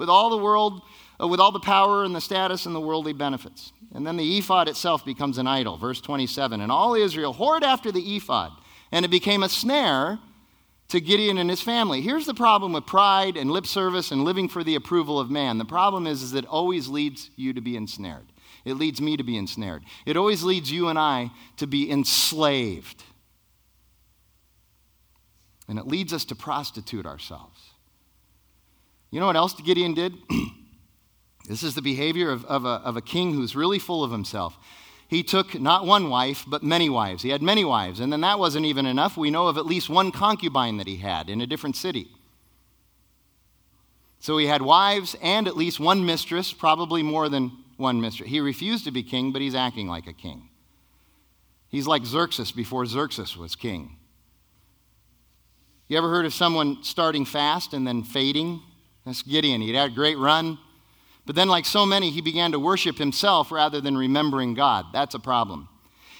with 0.00 0.08
all 0.08 0.30
the 0.30 0.38
world, 0.38 0.80
uh, 1.20 1.28
with 1.28 1.40
all 1.40 1.52
the 1.52 1.60
power 1.60 2.04
and 2.04 2.14
the 2.14 2.22
status 2.22 2.64
and 2.64 2.74
the 2.74 2.80
worldly 2.80 3.12
benefits. 3.12 3.70
And 3.94 4.06
then 4.06 4.16
the 4.16 4.38
ephod 4.38 4.66
itself 4.66 5.04
becomes 5.04 5.36
an 5.36 5.46
idol. 5.46 5.76
Verse 5.76 6.00
27 6.00 6.62
And 6.62 6.72
all 6.72 6.94
Israel 6.94 7.34
whored 7.34 7.60
after 7.60 7.92
the 7.92 8.16
ephod, 8.16 8.50
and 8.90 9.04
it 9.04 9.10
became 9.10 9.42
a 9.42 9.48
snare 9.50 10.18
to 10.88 11.02
Gideon 11.02 11.36
and 11.36 11.50
his 11.50 11.60
family. 11.60 12.00
Here's 12.00 12.24
the 12.24 12.32
problem 12.32 12.72
with 12.72 12.86
pride 12.86 13.36
and 13.36 13.50
lip 13.50 13.66
service 13.66 14.10
and 14.10 14.24
living 14.24 14.48
for 14.48 14.64
the 14.64 14.74
approval 14.74 15.20
of 15.20 15.30
man. 15.30 15.58
The 15.58 15.66
problem 15.66 16.06
is, 16.06 16.22
is 16.22 16.32
it 16.32 16.46
always 16.46 16.88
leads 16.88 17.28
you 17.36 17.52
to 17.52 17.60
be 17.60 17.76
ensnared. 17.76 18.32
It 18.64 18.74
leads 18.74 19.02
me 19.02 19.18
to 19.18 19.22
be 19.22 19.36
ensnared. 19.36 19.84
It 20.06 20.16
always 20.16 20.42
leads 20.42 20.72
you 20.72 20.88
and 20.88 20.98
I 20.98 21.30
to 21.58 21.66
be 21.66 21.90
enslaved. 21.90 23.04
And 25.68 25.78
it 25.78 25.86
leads 25.86 26.14
us 26.14 26.24
to 26.24 26.34
prostitute 26.34 27.04
ourselves. 27.04 27.49
You 29.10 29.20
know 29.20 29.26
what 29.26 29.36
else 29.36 29.54
Gideon 29.54 29.94
did? 29.94 30.14
this 31.48 31.62
is 31.62 31.74
the 31.74 31.82
behavior 31.82 32.30
of, 32.30 32.44
of, 32.44 32.64
a, 32.64 32.80
of 32.84 32.96
a 32.96 33.02
king 33.02 33.34
who's 33.34 33.56
really 33.56 33.78
full 33.78 34.04
of 34.04 34.12
himself. 34.12 34.56
He 35.08 35.24
took 35.24 35.58
not 35.60 35.86
one 35.86 36.08
wife, 36.08 36.44
but 36.46 36.62
many 36.62 36.88
wives. 36.88 37.24
He 37.24 37.30
had 37.30 37.42
many 37.42 37.64
wives. 37.64 37.98
And 37.98 38.12
then 38.12 38.20
that 38.20 38.38
wasn't 38.38 38.66
even 38.66 38.86
enough. 38.86 39.16
We 39.16 39.30
know 39.30 39.48
of 39.48 39.58
at 39.58 39.66
least 39.66 39.90
one 39.90 40.12
concubine 40.12 40.76
that 40.76 40.86
he 40.86 40.96
had 40.96 41.28
in 41.28 41.40
a 41.40 41.46
different 41.46 41.74
city. 41.74 42.08
So 44.20 44.38
he 44.38 44.46
had 44.46 44.62
wives 44.62 45.16
and 45.20 45.48
at 45.48 45.56
least 45.56 45.80
one 45.80 46.06
mistress, 46.06 46.52
probably 46.52 47.02
more 47.02 47.28
than 47.28 47.50
one 47.76 48.00
mistress. 48.00 48.28
He 48.28 48.38
refused 48.38 48.84
to 48.84 48.92
be 48.92 49.02
king, 49.02 49.32
but 49.32 49.42
he's 49.42 49.54
acting 49.56 49.88
like 49.88 50.06
a 50.06 50.12
king. 50.12 50.48
He's 51.68 51.88
like 51.88 52.04
Xerxes 52.04 52.52
before 52.52 52.86
Xerxes 52.86 53.36
was 53.36 53.56
king. 53.56 53.96
You 55.88 55.98
ever 55.98 56.08
heard 56.10 56.26
of 56.26 56.34
someone 56.34 56.84
starting 56.84 57.24
fast 57.24 57.72
and 57.72 57.84
then 57.84 58.04
fading? 58.04 58.62
That's 59.04 59.22
Gideon. 59.22 59.60
He'd 59.60 59.74
had 59.74 59.90
a 59.90 59.94
great 59.94 60.18
run, 60.18 60.58
but 61.26 61.36
then, 61.36 61.48
like 61.48 61.64
so 61.64 61.86
many, 61.86 62.10
he 62.10 62.20
began 62.20 62.52
to 62.52 62.58
worship 62.58 62.98
himself 62.98 63.52
rather 63.52 63.80
than 63.80 63.96
remembering 63.96 64.54
God. 64.54 64.86
That's 64.92 65.14
a 65.14 65.20
problem. 65.20 65.68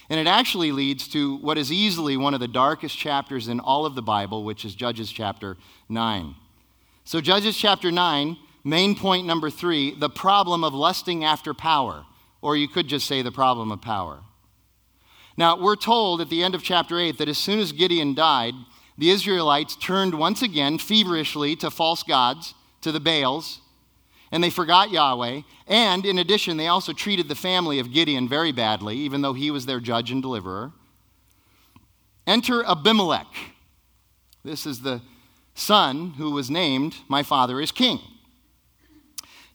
And 0.09 0.19
it 0.19 0.27
actually 0.27 0.71
leads 0.71 1.07
to 1.09 1.37
what 1.37 1.57
is 1.57 1.71
easily 1.71 2.17
one 2.17 2.33
of 2.33 2.39
the 2.39 2.47
darkest 2.47 2.97
chapters 2.97 3.47
in 3.47 3.59
all 3.59 3.85
of 3.85 3.95
the 3.95 4.01
Bible, 4.01 4.43
which 4.43 4.65
is 4.65 4.75
Judges 4.75 5.11
chapter 5.11 5.57
9. 5.89 6.35
So, 7.03 7.21
Judges 7.21 7.57
chapter 7.57 7.91
9 7.91 8.37
Main 8.63 8.95
point 8.95 9.25
number 9.25 9.49
three 9.49 9.95
the 9.95 10.09
problem 10.09 10.63
of 10.63 10.73
lusting 10.73 11.23
after 11.23 11.53
power, 11.53 12.05
or 12.41 12.55
you 12.55 12.67
could 12.67 12.87
just 12.87 13.07
say 13.07 13.21
the 13.21 13.31
problem 13.31 13.71
of 13.71 13.81
power. 13.81 14.19
Now, 15.37 15.59
we're 15.59 15.75
told 15.75 16.21
at 16.21 16.29
the 16.29 16.43
end 16.43 16.53
of 16.53 16.61
chapter 16.61 16.99
8 16.99 17.17
that 17.17 17.29
as 17.29 17.37
soon 17.37 17.59
as 17.59 17.71
Gideon 17.71 18.13
died, 18.13 18.53
the 18.97 19.09
Israelites 19.09 19.75
turned 19.75 20.13
once 20.13 20.41
again 20.41 20.77
feverishly 20.77 21.55
to 21.57 21.71
false 21.71 22.03
gods, 22.03 22.53
to 22.81 22.91
the 22.91 22.99
Baals, 22.99 23.61
and 24.31 24.43
they 24.43 24.49
forgot 24.49 24.91
Yahweh. 24.91 25.41
And 25.67 26.05
in 26.05 26.17
addition, 26.17 26.57
they 26.57 26.67
also 26.67 26.93
treated 26.93 27.27
the 27.27 27.35
family 27.35 27.79
of 27.79 27.91
Gideon 27.91 28.27
very 28.27 28.51
badly, 28.51 28.97
even 28.97 29.21
though 29.21 29.33
he 29.33 29.51
was 29.51 29.65
their 29.65 29.79
judge 29.79 30.11
and 30.11 30.21
deliverer. 30.21 30.71
Enter 32.25 32.63
Abimelech. 32.65 33.27
This 34.43 34.65
is 34.65 34.81
the 34.81 35.01
son 35.53 36.11
who 36.11 36.31
was 36.31 36.49
named, 36.49 36.95
My 37.07 37.23
Father 37.23 37.59
is 37.59 37.71
King. 37.71 37.99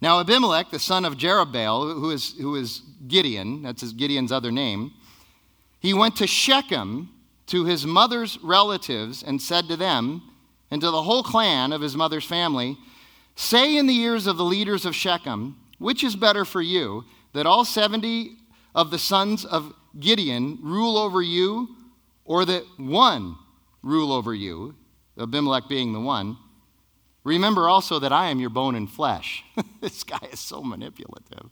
Now, 0.00 0.20
Abimelech, 0.20 0.70
the 0.70 0.78
son 0.78 1.04
of 1.04 1.16
Jerubbaal, 1.16 1.94
who 1.94 2.10
is, 2.10 2.34
who 2.38 2.54
is 2.54 2.82
Gideon, 3.08 3.62
that's 3.62 3.80
his, 3.80 3.92
Gideon's 3.92 4.30
other 4.30 4.52
name, 4.52 4.92
he 5.80 5.94
went 5.94 6.16
to 6.16 6.26
Shechem 6.26 7.10
to 7.46 7.64
his 7.64 7.86
mother's 7.86 8.38
relatives 8.42 9.22
and 9.22 9.40
said 9.40 9.68
to 9.68 9.76
them 9.76 10.22
and 10.70 10.80
to 10.80 10.90
the 10.90 11.02
whole 11.02 11.22
clan 11.22 11.72
of 11.72 11.80
his 11.80 11.96
mother's 11.96 12.24
family, 12.24 12.76
Say 13.36 13.76
in 13.76 13.86
the 13.86 13.94
ears 13.94 14.26
of 14.26 14.38
the 14.38 14.44
leaders 14.44 14.86
of 14.86 14.96
Shechem, 14.96 15.56
which 15.78 16.02
is 16.02 16.16
better 16.16 16.44
for 16.46 16.62
you, 16.62 17.04
that 17.34 17.46
all 17.46 17.66
70 17.66 18.34
of 18.74 18.90
the 18.90 18.98
sons 18.98 19.44
of 19.44 19.74
Gideon 20.00 20.58
rule 20.62 20.96
over 20.96 21.20
you, 21.20 21.68
or 22.24 22.44
that 22.46 22.64
one 22.78 23.36
rule 23.82 24.10
over 24.10 24.34
you, 24.34 24.74
Abimelech 25.18 25.68
being 25.68 25.92
the 25.92 26.00
one? 26.00 26.38
Remember 27.24 27.68
also 27.68 27.98
that 27.98 28.12
I 28.12 28.30
am 28.30 28.40
your 28.40 28.50
bone 28.50 28.74
and 28.74 28.90
flesh. 28.90 29.44
this 29.80 30.02
guy 30.02 30.28
is 30.32 30.40
so 30.40 30.62
manipulative. 30.62 31.50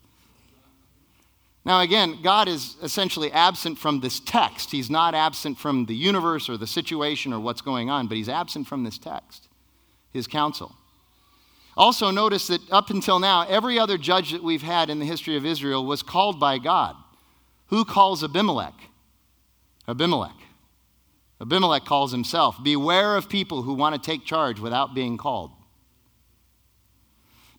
Now, 1.66 1.80
again, 1.80 2.20
God 2.22 2.48
is 2.48 2.76
essentially 2.82 3.32
absent 3.32 3.78
from 3.78 4.00
this 4.00 4.20
text. 4.20 4.70
He's 4.70 4.90
not 4.90 5.14
absent 5.14 5.58
from 5.58 5.86
the 5.86 5.94
universe 5.94 6.48
or 6.48 6.56
the 6.56 6.66
situation 6.66 7.32
or 7.32 7.40
what's 7.40 7.62
going 7.62 7.90
on, 7.90 8.06
but 8.06 8.16
he's 8.16 8.28
absent 8.28 8.68
from 8.68 8.84
this 8.84 8.98
text, 8.98 9.48
his 10.12 10.26
counsel. 10.26 10.76
Also, 11.76 12.10
notice 12.10 12.46
that 12.46 12.60
up 12.70 12.90
until 12.90 13.18
now, 13.18 13.42
every 13.42 13.78
other 13.78 13.98
judge 13.98 14.32
that 14.32 14.42
we've 14.42 14.62
had 14.62 14.90
in 14.90 15.00
the 15.00 15.06
history 15.06 15.36
of 15.36 15.44
Israel 15.44 15.84
was 15.84 16.02
called 16.02 16.38
by 16.38 16.58
God. 16.58 16.94
Who 17.68 17.84
calls 17.84 18.22
Abimelech? 18.22 18.74
Abimelech. 19.88 20.36
Abimelech 21.40 21.84
calls 21.84 22.12
himself. 22.12 22.62
Beware 22.62 23.16
of 23.16 23.28
people 23.28 23.62
who 23.62 23.74
want 23.74 23.94
to 23.94 24.00
take 24.00 24.24
charge 24.24 24.60
without 24.60 24.94
being 24.94 25.16
called. 25.16 25.50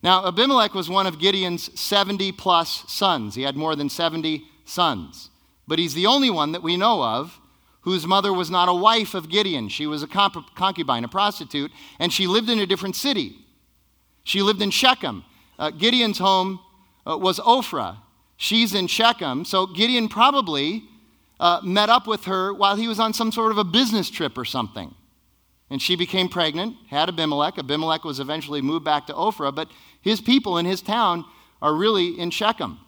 Now, 0.02 0.26
Abimelech 0.26 0.72
was 0.72 0.88
one 0.88 1.06
of 1.06 1.18
Gideon's 1.18 1.78
70 1.78 2.32
plus 2.32 2.84
sons. 2.88 3.34
He 3.34 3.42
had 3.42 3.56
more 3.56 3.76
than 3.76 3.88
70 3.88 4.44
sons. 4.64 5.30
But 5.66 5.78
he's 5.78 5.94
the 5.94 6.06
only 6.06 6.30
one 6.30 6.52
that 6.52 6.62
we 6.62 6.76
know 6.76 7.02
of 7.02 7.38
whose 7.80 8.06
mother 8.06 8.32
was 8.32 8.50
not 8.50 8.68
a 8.68 8.74
wife 8.74 9.14
of 9.14 9.28
Gideon. 9.28 9.68
She 9.68 9.86
was 9.86 10.02
a 10.02 10.08
concubine, 10.08 11.04
a 11.04 11.08
prostitute, 11.08 11.70
and 11.98 12.12
she 12.12 12.26
lived 12.26 12.50
in 12.50 12.58
a 12.58 12.66
different 12.66 12.96
city. 12.96 13.45
She 14.26 14.42
lived 14.42 14.60
in 14.60 14.70
Shechem. 14.70 15.24
Uh, 15.56 15.70
Gideon's 15.70 16.18
home 16.18 16.58
uh, 17.06 17.16
was 17.16 17.38
Ophrah. 17.38 17.98
She's 18.36 18.74
in 18.74 18.88
Shechem. 18.88 19.44
So 19.44 19.66
Gideon 19.66 20.08
probably 20.08 20.82
uh, 21.38 21.60
met 21.62 21.88
up 21.90 22.08
with 22.08 22.24
her 22.24 22.52
while 22.52 22.74
he 22.74 22.88
was 22.88 22.98
on 22.98 23.12
some 23.12 23.30
sort 23.30 23.52
of 23.52 23.58
a 23.58 23.62
business 23.62 24.10
trip 24.10 24.36
or 24.36 24.44
something. 24.44 24.92
And 25.70 25.80
she 25.80 25.94
became 25.94 26.28
pregnant, 26.28 26.74
had 26.90 27.08
Abimelech. 27.08 27.56
Abimelech 27.56 28.02
was 28.02 28.18
eventually 28.18 28.60
moved 28.60 28.84
back 28.84 29.06
to 29.06 29.12
Ophrah, 29.12 29.54
but 29.54 29.70
his 30.00 30.20
people 30.20 30.58
in 30.58 30.66
his 30.66 30.82
town 30.82 31.24
are 31.62 31.72
really 31.72 32.18
in 32.18 32.30
Shechem. 32.30 32.80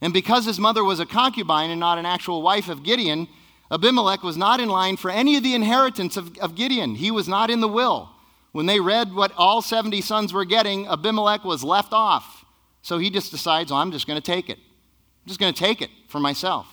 And 0.00 0.12
because 0.12 0.44
his 0.44 0.60
mother 0.60 0.84
was 0.84 1.00
a 1.00 1.06
concubine 1.06 1.70
and 1.70 1.80
not 1.80 1.98
an 1.98 2.06
actual 2.06 2.40
wife 2.40 2.68
of 2.68 2.84
Gideon, 2.84 3.26
Abimelech 3.68 4.22
was 4.22 4.36
not 4.36 4.60
in 4.60 4.68
line 4.68 4.96
for 4.96 5.10
any 5.10 5.36
of 5.36 5.42
the 5.42 5.56
inheritance 5.56 6.16
of, 6.16 6.38
of 6.38 6.54
Gideon. 6.54 6.94
He 6.94 7.10
was 7.10 7.26
not 7.26 7.50
in 7.50 7.60
the 7.60 7.68
will. 7.68 8.11
When 8.52 8.66
they 8.66 8.80
read 8.80 9.14
what 9.14 9.32
all 9.36 9.62
70 9.62 10.00
sons 10.02 10.32
were 10.32 10.44
getting, 10.44 10.86
Abimelech 10.86 11.44
was 11.44 11.64
left 11.64 11.92
off. 11.92 12.44
So 12.82 12.98
he 12.98 13.10
just 13.10 13.30
decides, 13.30 13.70
well, 13.70 13.80
I'm 13.80 13.92
just 13.92 14.06
going 14.06 14.20
to 14.20 14.24
take 14.24 14.50
it. 14.50 14.58
I'm 14.58 15.28
just 15.28 15.40
going 15.40 15.52
to 15.52 15.58
take 15.58 15.80
it 15.80 15.90
for 16.08 16.20
myself. 16.20 16.66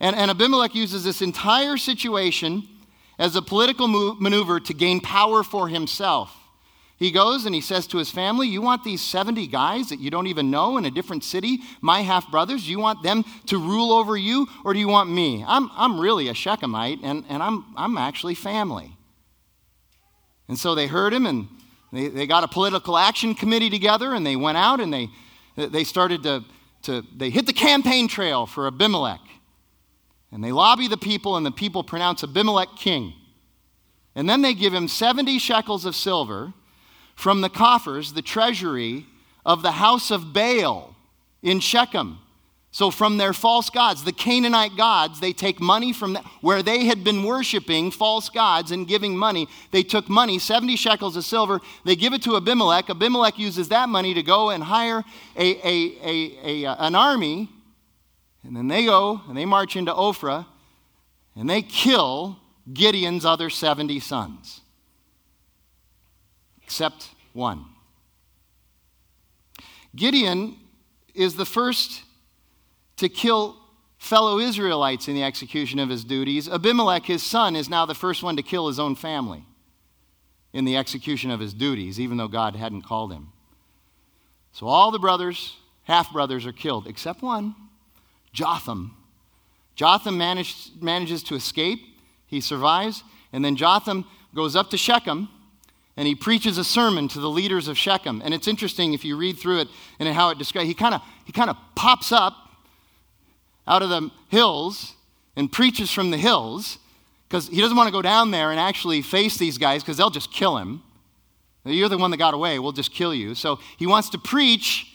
And, 0.00 0.14
and 0.14 0.30
Abimelech 0.30 0.74
uses 0.74 1.04
this 1.04 1.22
entire 1.22 1.76
situation 1.76 2.68
as 3.18 3.36
a 3.36 3.42
political 3.42 3.86
maneuver 3.88 4.60
to 4.60 4.74
gain 4.74 5.00
power 5.00 5.42
for 5.42 5.68
himself. 5.68 6.36
He 6.96 7.10
goes 7.10 7.44
and 7.44 7.54
he 7.54 7.60
says 7.60 7.86
to 7.88 7.98
his 7.98 8.10
family, 8.10 8.48
You 8.48 8.60
want 8.60 8.84
these 8.84 9.00
70 9.00 9.46
guys 9.48 9.88
that 9.88 10.00
you 10.00 10.10
don't 10.10 10.26
even 10.26 10.50
know 10.50 10.76
in 10.78 10.84
a 10.84 10.90
different 10.90 11.24
city, 11.24 11.58
my 11.80 12.02
half 12.02 12.30
brothers? 12.30 12.68
You 12.68 12.78
want 12.78 13.02
them 13.02 13.24
to 13.46 13.58
rule 13.58 13.92
over 13.92 14.16
you, 14.16 14.48
or 14.64 14.72
do 14.72 14.78
you 14.78 14.88
want 14.88 15.10
me? 15.10 15.44
I'm, 15.46 15.70
I'm 15.74 15.98
really 15.98 16.28
a 16.28 16.34
Shechemite, 16.34 17.00
and, 17.02 17.24
and 17.28 17.42
I'm, 17.42 17.64
I'm 17.76 17.98
actually 17.98 18.34
family. 18.34 18.96
And 20.48 20.58
so 20.58 20.74
they 20.74 20.86
heard 20.86 21.12
him, 21.12 21.26
and 21.26 21.48
they, 21.92 22.08
they 22.08 22.26
got 22.26 22.44
a 22.44 22.48
political 22.48 22.98
action 22.98 23.34
committee 23.34 23.70
together, 23.70 24.14
and 24.14 24.26
they 24.26 24.36
went 24.36 24.58
out 24.58 24.80
and 24.80 24.92
they, 24.92 25.08
they 25.56 25.84
started 25.84 26.22
to, 26.24 26.44
to 26.82 27.02
they 27.16 27.30
hit 27.30 27.46
the 27.46 27.52
campaign 27.52 28.08
trail 28.08 28.46
for 28.46 28.66
Abimelech. 28.66 29.20
And 30.32 30.42
they 30.42 30.52
lobby 30.52 30.88
the 30.88 30.96
people, 30.96 31.36
and 31.36 31.46
the 31.46 31.52
people 31.52 31.84
pronounce 31.84 32.24
Abimelech 32.24 32.68
king. 32.76 33.14
And 34.16 34.28
then 34.28 34.42
they 34.42 34.54
give 34.54 34.74
him 34.74 34.88
70 34.88 35.38
shekels 35.38 35.84
of 35.84 35.94
silver 35.94 36.52
from 37.14 37.40
the 37.40 37.48
coffers, 37.48 38.12
the 38.12 38.22
treasury 38.22 39.06
of 39.46 39.62
the 39.62 39.72
house 39.72 40.10
of 40.10 40.32
Baal 40.32 40.96
in 41.42 41.60
Shechem. 41.60 42.18
So, 42.74 42.90
from 42.90 43.18
their 43.18 43.32
false 43.32 43.70
gods, 43.70 44.02
the 44.02 44.10
Canaanite 44.10 44.76
gods, 44.76 45.20
they 45.20 45.32
take 45.32 45.60
money 45.60 45.92
from 45.92 46.18
where 46.40 46.60
they 46.60 46.86
had 46.86 47.04
been 47.04 47.22
worshiping 47.22 47.92
false 47.92 48.28
gods 48.28 48.72
and 48.72 48.88
giving 48.88 49.16
money. 49.16 49.46
They 49.70 49.84
took 49.84 50.08
money, 50.08 50.40
70 50.40 50.74
shekels 50.74 51.16
of 51.16 51.24
silver, 51.24 51.60
they 51.84 51.94
give 51.94 52.14
it 52.14 52.22
to 52.22 52.36
Abimelech. 52.36 52.90
Abimelech 52.90 53.38
uses 53.38 53.68
that 53.68 53.88
money 53.88 54.12
to 54.14 54.24
go 54.24 54.50
and 54.50 54.64
hire 54.64 55.04
a, 55.36 55.56
a, 55.64 55.98
a, 56.02 56.38
a, 56.42 56.66
uh, 56.66 56.86
an 56.88 56.96
army. 56.96 57.48
And 58.42 58.56
then 58.56 58.66
they 58.66 58.86
go 58.86 59.20
and 59.28 59.36
they 59.36 59.44
march 59.44 59.76
into 59.76 59.92
Ophrah 59.94 60.44
and 61.36 61.48
they 61.48 61.62
kill 61.62 62.40
Gideon's 62.72 63.24
other 63.24 63.50
70 63.50 64.00
sons, 64.00 64.62
except 66.60 67.10
one. 67.34 67.66
Gideon 69.94 70.56
is 71.14 71.36
the 71.36 71.46
first 71.46 72.03
to 72.96 73.08
kill 73.08 73.56
fellow 73.98 74.38
Israelites 74.38 75.08
in 75.08 75.14
the 75.14 75.24
execution 75.24 75.78
of 75.78 75.88
his 75.88 76.04
duties. 76.04 76.48
Abimelech, 76.48 77.06
his 77.06 77.22
son, 77.22 77.56
is 77.56 77.68
now 77.68 77.86
the 77.86 77.94
first 77.94 78.22
one 78.22 78.36
to 78.36 78.42
kill 78.42 78.68
his 78.68 78.78
own 78.78 78.94
family 78.94 79.44
in 80.52 80.64
the 80.64 80.76
execution 80.76 81.30
of 81.30 81.40
his 81.40 81.54
duties, 81.54 81.98
even 81.98 82.16
though 82.16 82.28
God 82.28 82.54
hadn't 82.54 82.82
called 82.82 83.12
him. 83.12 83.28
So 84.52 84.66
all 84.66 84.90
the 84.90 84.98
brothers, 84.98 85.56
half 85.82 86.12
brothers, 86.12 86.46
are 86.46 86.52
killed, 86.52 86.86
except 86.86 87.22
one, 87.22 87.54
Jotham. 88.32 88.96
Jotham 89.74 90.16
managed, 90.16 90.80
manages 90.82 91.22
to 91.24 91.34
escape. 91.34 91.80
He 92.26 92.40
survives. 92.40 93.02
And 93.32 93.44
then 93.44 93.56
Jotham 93.56 94.04
goes 94.34 94.54
up 94.54 94.70
to 94.70 94.76
Shechem 94.76 95.28
and 95.96 96.08
he 96.08 96.14
preaches 96.14 96.58
a 96.58 96.64
sermon 96.64 97.08
to 97.08 97.20
the 97.20 97.30
leaders 97.30 97.68
of 97.68 97.78
Shechem. 97.78 98.20
And 98.24 98.34
it's 98.34 98.48
interesting 98.48 98.94
if 98.94 99.04
you 99.04 99.16
read 99.16 99.38
through 99.38 99.60
it 99.60 99.68
and 99.98 100.08
how 100.08 100.30
it 100.30 100.38
describes. 100.38 100.68
He 100.68 100.74
kind 100.74 100.94
of 100.94 101.02
he 101.24 101.32
kind 101.32 101.50
of 101.50 101.56
pops 101.74 102.12
up 102.12 102.34
out 103.66 103.82
of 103.82 103.88
the 103.88 104.10
hills 104.28 104.94
and 105.36 105.50
preaches 105.50 105.90
from 105.90 106.10
the 106.10 106.18
hills 106.18 106.78
because 107.28 107.48
he 107.48 107.60
doesn't 107.60 107.76
want 107.76 107.88
to 107.88 107.92
go 107.92 108.02
down 108.02 108.30
there 108.30 108.50
and 108.50 108.60
actually 108.60 109.02
face 109.02 109.36
these 109.36 109.58
guys 109.58 109.82
because 109.82 109.96
they'll 109.96 110.10
just 110.10 110.32
kill 110.32 110.58
him. 110.58 110.82
You're 111.64 111.88
the 111.88 111.98
one 111.98 112.10
that 112.10 112.18
got 112.18 112.34
away. 112.34 112.58
We'll 112.58 112.72
just 112.72 112.92
kill 112.92 113.14
you. 113.14 113.34
So 113.34 113.58
he 113.78 113.86
wants 113.86 114.10
to 114.10 114.18
preach, 114.18 114.94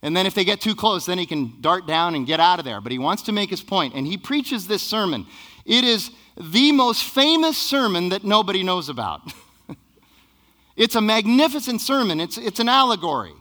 and 0.00 0.16
then 0.16 0.26
if 0.26 0.34
they 0.34 0.44
get 0.44 0.60
too 0.60 0.74
close, 0.74 1.04
then 1.04 1.18
he 1.18 1.26
can 1.26 1.60
dart 1.60 1.86
down 1.86 2.14
and 2.14 2.26
get 2.26 2.40
out 2.40 2.58
of 2.58 2.64
there. 2.64 2.80
But 2.80 2.92
he 2.92 2.98
wants 2.98 3.22
to 3.24 3.32
make 3.32 3.50
his 3.50 3.62
point, 3.62 3.94
and 3.94 4.06
he 4.06 4.16
preaches 4.16 4.66
this 4.66 4.82
sermon. 4.82 5.26
It 5.66 5.84
is 5.84 6.10
the 6.40 6.72
most 6.72 7.04
famous 7.04 7.58
sermon 7.58 8.08
that 8.08 8.24
nobody 8.24 8.62
knows 8.62 8.88
about. 8.88 9.20
it's 10.76 10.94
a 10.94 11.00
magnificent 11.00 11.82
sermon, 11.82 12.20
it's, 12.20 12.38
it's 12.38 12.58
an 12.58 12.68
allegory. 12.68 13.34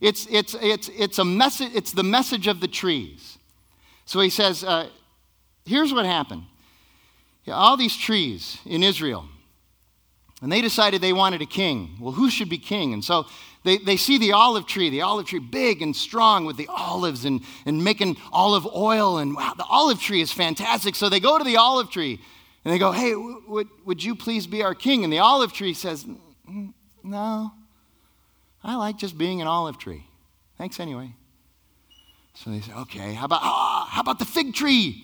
It's, 0.00 0.26
it's, 0.30 0.54
it's, 0.60 0.90
it's, 0.90 1.18
a 1.18 1.24
message, 1.24 1.70
it's 1.74 1.92
the 1.92 2.02
message 2.02 2.46
of 2.46 2.60
the 2.60 2.68
trees. 2.68 3.35
So 4.06 4.20
he 4.20 4.30
says, 4.30 4.64
uh, 4.64 4.88
here's 5.64 5.92
what 5.92 6.06
happened. 6.06 6.44
All 7.48 7.76
these 7.76 7.96
trees 7.96 8.58
in 8.64 8.82
Israel, 8.82 9.26
and 10.42 10.50
they 10.50 10.60
decided 10.60 11.00
they 11.00 11.12
wanted 11.12 11.42
a 11.42 11.46
king. 11.46 11.96
Well, 12.00 12.12
who 12.12 12.30
should 12.30 12.48
be 12.48 12.58
king? 12.58 12.92
And 12.92 13.04
so 13.04 13.26
they, 13.64 13.78
they 13.78 13.96
see 13.96 14.18
the 14.18 14.32
olive 14.32 14.66
tree, 14.66 14.90
the 14.90 15.02
olive 15.02 15.26
tree 15.26 15.38
big 15.38 15.80
and 15.80 15.94
strong 15.94 16.44
with 16.44 16.56
the 16.56 16.68
olives 16.68 17.24
and, 17.24 17.40
and 17.64 17.82
making 17.82 18.16
olive 18.32 18.66
oil. 18.66 19.18
And 19.18 19.34
wow, 19.34 19.54
the 19.56 19.64
olive 19.64 20.00
tree 20.00 20.20
is 20.20 20.30
fantastic. 20.32 20.94
So 20.94 21.08
they 21.08 21.20
go 21.20 21.38
to 21.38 21.44
the 21.44 21.56
olive 21.56 21.90
tree 21.90 22.20
and 22.64 22.74
they 22.74 22.78
go, 22.78 22.92
Hey, 22.92 23.12
w- 23.12 23.42
would, 23.48 23.68
would 23.84 24.04
you 24.04 24.14
please 24.14 24.46
be 24.46 24.62
our 24.62 24.74
king? 24.74 25.04
And 25.04 25.12
the 25.12 25.20
olive 25.20 25.52
tree 25.52 25.74
says, 25.74 26.06
No, 27.02 27.52
I 28.62 28.76
like 28.76 28.98
just 28.98 29.16
being 29.16 29.40
an 29.40 29.46
olive 29.46 29.78
tree. 29.78 30.06
Thanks 30.58 30.78
anyway. 30.78 31.12
So 32.36 32.50
they 32.50 32.60
say, 32.60 32.72
okay, 32.72 33.14
how 33.14 33.24
about, 33.24 33.40
ah, 33.42 33.88
how 33.90 34.02
about 34.02 34.18
the 34.18 34.24
fig 34.24 34.54
tree? 34.54 35.02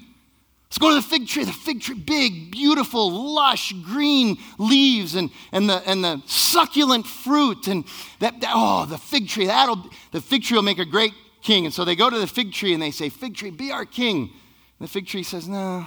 Let's 0.66 0.78
go 0.78 0.88
to 0.90 0.94
the 0.94 1.02
fig 1.02 1.26
tree. 1.26 1.44
The 1.44 1.52
fig 1.52 1.80
tree, 1.80 1.94
big, 1.94 2.50
beautiful, 2.50 3.34
lush, 3.34 3.74
green 3.82 4.38
leaves 4.58 5.14
and, 5.14 5.30
and, 5.50 5.68
the, 5.68 5.82
and 5.86 6.02
the 6.02 6.22
succulent 6.26 7.06
fruit. 7.06 7.68
And 7.68 7.84
that, 8.20 8.40
that, 8.40 8.52
oh, 8.54 8.86
the 8.86 8.98
fig 8.98 9.28
tree, 9.28 9.46
that'll, 9.46 9.84
the 10.12 10.20
fig 10.20 10.42
tree 10.42 10.56
will 10.56 10.62
make 10.62 10.78
a 10.78 10.84
great 10.84 11.12
king. 11.42 11.64
And 11.64 11.74
so 11.74 11.84
they 11.84 11.96
go 11.96 12.08
to 12.08 12.18
the 12.18 12.26
fig 12.26 12.52
tree 12.52 12.72
and 12.72 12.82
they 12.82 12.90
say, 12.90 13.08
Fig 13.08 13.34
tree, 13.34 13.50
be 13.50 13.70
our 13.70 13.84
king. 13.84 14.30
And 14.78 14.88
the 14.88 14.90
fig 14.90 15.06
tree 15.06 15.22
says, 15.22 15.48
No, 15.48 15.86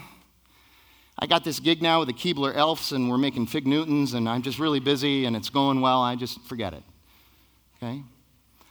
I 1.17 1.27
got 1.27 1.43
this 1.43 1.59
gig 1.59 1.81
now 1.81 1.99
with 1.99 2.09
the 2.09 2.13
Keebler 2.13 2.55
Elves 2.55 2.91
and 2.91 3.09
we're 3.09 3.17
making 3.17 3.47
fig 3.47 3.65
Newtons 3.65 4.13
and 4.13 4.27
I'm 4.29 4.41
just 4.41 4.59
really 4.59 4.79
busy 4.79 5.25
and 5.25 5.35
it's 5.35 5.49
going 5.49 5.81
well. 5.81 6.01
I 6.01 6.15
just 6.15 6.41
forget 6.41 6.73
it. 6.73 6.83
Okay? 7.77 8.03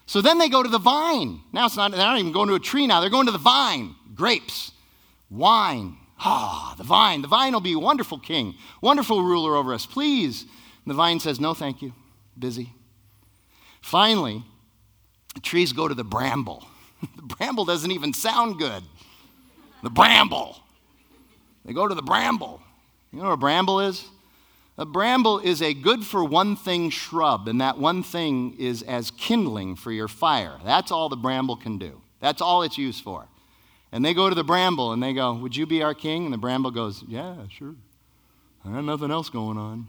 So 0.06 0.20
then 0.20 0.38
they 0.38 0.48
go 0.48 0.62
to 0.62 0.68
the 0.68 0.78
vine. 0.78 1.40
Now 1.52 1.66
it's 1.66 1.76
not, 1.76 1.90
they're 1.90 2.00
not 2.00 2.18
even 2.18 2.32
going 2.32 2.48
to 2.48 2.54
a 2.54 2.60
tree 2.60 2.86
now, 2.86 3.00
they're 3.00 3.10
going 3.10 3.26
to 3.26 3.32
the 3.32 3.38
vine. 3.38 3.94
Grapes, 4.14 4.72
wine. 5.30 5.96
Ah, 6.20 6.74
the 6.78 6.84
vine. 6.84 7.22
The 7.22 7.28
vine 7.28 7.52
will 7.52 7.60
be 7.60 7.72
a 7.72 7.78
wonderful 7.78 8.18
king, 8.18 8.54
wonderful 8.80 9.22
ruler 9.22 9.56
over 9.56 9.74
us. 9.74 9.86
Please. 9.86 10.42
And 10.42 10.90
the 10.90 10.94
vine 10.94 11.20
says, 11.20 11.40
No, 11.40 11.54
thank 11.54 11.82
you. 11.82 11.92
Busy. 12.38 12.72
Finally, 13.80 14.42
the 15.34 15.40
trees 15.40 15.72
go 15.72 15.88
to 15.88 15.94
the 15.94 16.04
bramble. 16.04 16.66
the 17.16 17.22
bramble 17.22 17.64
doesn't 17.64 17.90
even 17.90 18.12
sound 18.12 18.58
good. 18.58 18.82
The 19.82 19.90
bramble. 19.90 20.56
They 21.64 21.72
go 21.72 21.86
to 21.86 21.94
the 21.94 22.02
bramble. 22.02 22.62
You 23.12 23.18
know 23.18 23.26
what 23.26 23.34
a 23.34 23.36
bramble 23.36 23.80
is? 23.80 24.04
A 24.76 24.84
bramble 24.84 25.38
is 25.38 25.62
a 25.62 25.72
good 25.72 26.04
for 26.04 26.24
one 26.24 26.56
thing 26.56 26.90
shrub, 26.90 27.46
and 27.46 27.60
that 27.60 27.78
one 27.78 28.02
thing 28.02 28.56
is 28.58 28.82
as 28.82 29.12
kindling 29.12 29.76
for 29.76 29.92
your 29.92 30.08
fire. 30.08 30.58
That's 30.64 30.90
all 30.90 31.08
the 31.08 31.16
bramble 31.16 31.56
can 31.56 31.78
do. 31.78 32.00
That's 32.20 32.40
all 32.40 32.62
it's 32.62 32.76
used 32.76 33.04
for. 33.04 33.28
And 33.92 34.04
they 34.04 34.14
go 34.14 34.28
to 34.28 34.34
the 34.34 34.42
bramble 34.42 34.92
and 34.92 35.00
they 35.00 35.12
go, 35.12 35.34
Would 35.34 35.54
you 35.54 35.66
be 35.66 35.82
our 35.82 35.94
king? 35.94 36.24
And 36.24 36.34
the 36.34 36.38
bramble 36.38 36.72
goes, 36.72 37.04
Yeah, 37.06 37.36
sure. 37.48 37.76
I 38.64 38.72
got 38.72 38.84
nothing 38.84 39.12
else 39.12 39.28
going 39.28 39.56
on. 39.56 39.86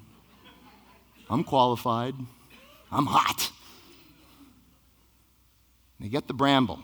I'm 1.29 1.43
qualified. 1.43 2.13
I'm 2.91 3.07
hot. 3.07 3.51
They 5.99 6.09
get 6.09 6.27
the 6.27 6.33
bramble. 6.33 6.79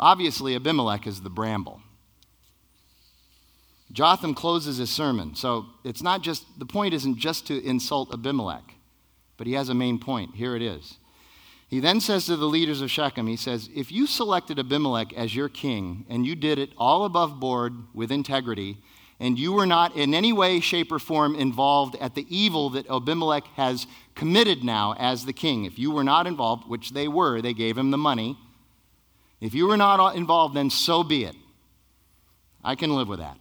Obviously, 0.00 0.56
Abimelech 0.56 1.06
is 1.06 1.20
the 1.20 1.30
bramble. 1.30 1.80
Jotham 3.92 4.34
closes 4.34 4.78
his 4.78 4.90
sermon. 4.90 5.34
So 5.34 5.66
it's 5.84 6.02
not 6.02 6.22
just, 6.22 6.44
the 6.58 6.66
point 6.66 6.94
isn't 6.94 7.18
just 7.18 7.46
to 7.46 7.64
insult 7.64 8.12
Abimelech, 8.12 8.74
but 9.36 9.46
he 9.46 9.54
has 9.54 9.68
a 9.68 9.74
main 9.74 9.98
point. 9.98 10.34
Here 10.34 10.56
it 10.56 10.62
is. 10.62 10.98
He 11.68 11.80
then 11.80 12.00
says 12.00 12.26
to 12.26 12.36
the 12.36 12.46
leaders 12.46 12.80
of 12.80 12.90
Shechem, 12.90 13.26
he 13.26 13.36
says, 13.36 13.68
If 13.74 13.90
you 13.90 14.06
selected 14.06 14.58
Abimelech 14.58 15.12
as 15.14 15.34
your 15.34 15.48
king 15.48 16.06
and 16.08 16.24
you 16.24 16.36
did 16.36 16.58
it 16.58 16.70
all 16.76 17.04
above 17.04 17.40
board 17.40 17.72
with 17.92 18.12
integrity, 18.12 18.78
and 19.18 19.38
you 19.38 19.52
were 19.52 19.66
not 19.66 19.96
in 19.96 20.14
any 20.14 20.32
way, 20.32 20.60
shape, 20.60 20.92
or 20.92 20.98
form 20.98 21.34
involved 21.34 21.96
at 22.00 22.14
the 22.14 22.26
evil 22.28 22.70
that 22.70 22.88
Abimelech 22.90 23.46
has 23.56 23.86
committed 24.14 24.62
now 24.62 24.94
as 24.98 25.24
the 25.24 25.32
king, 25.32 25.64
if 25.64 25.78
you 25.78 25.90
were 25.90 26.04
not 26.04 26.26
involved, 26.26 26.68
which 26.68 26.90
they 26.90 27.08
were, 27.08 27.40
they 27.40 27.54
gave 27.54 27.78
him 27.78 27.90
the 27.90 27.98
money. 27.98 28.36
If 29.40 29.54
you 29.54 29.66
were 29.66 29.76
not 29.76 30.16
involved, 30.16 30.54
then 30.54 30.70
so 30.70 31.02
be 31.02 31.24
it. 31.24 31.36
I 32.62 32.74
can 32.74 32.94
live 32.94 33.08
with 33.08 33.20
that. 33.20 33.38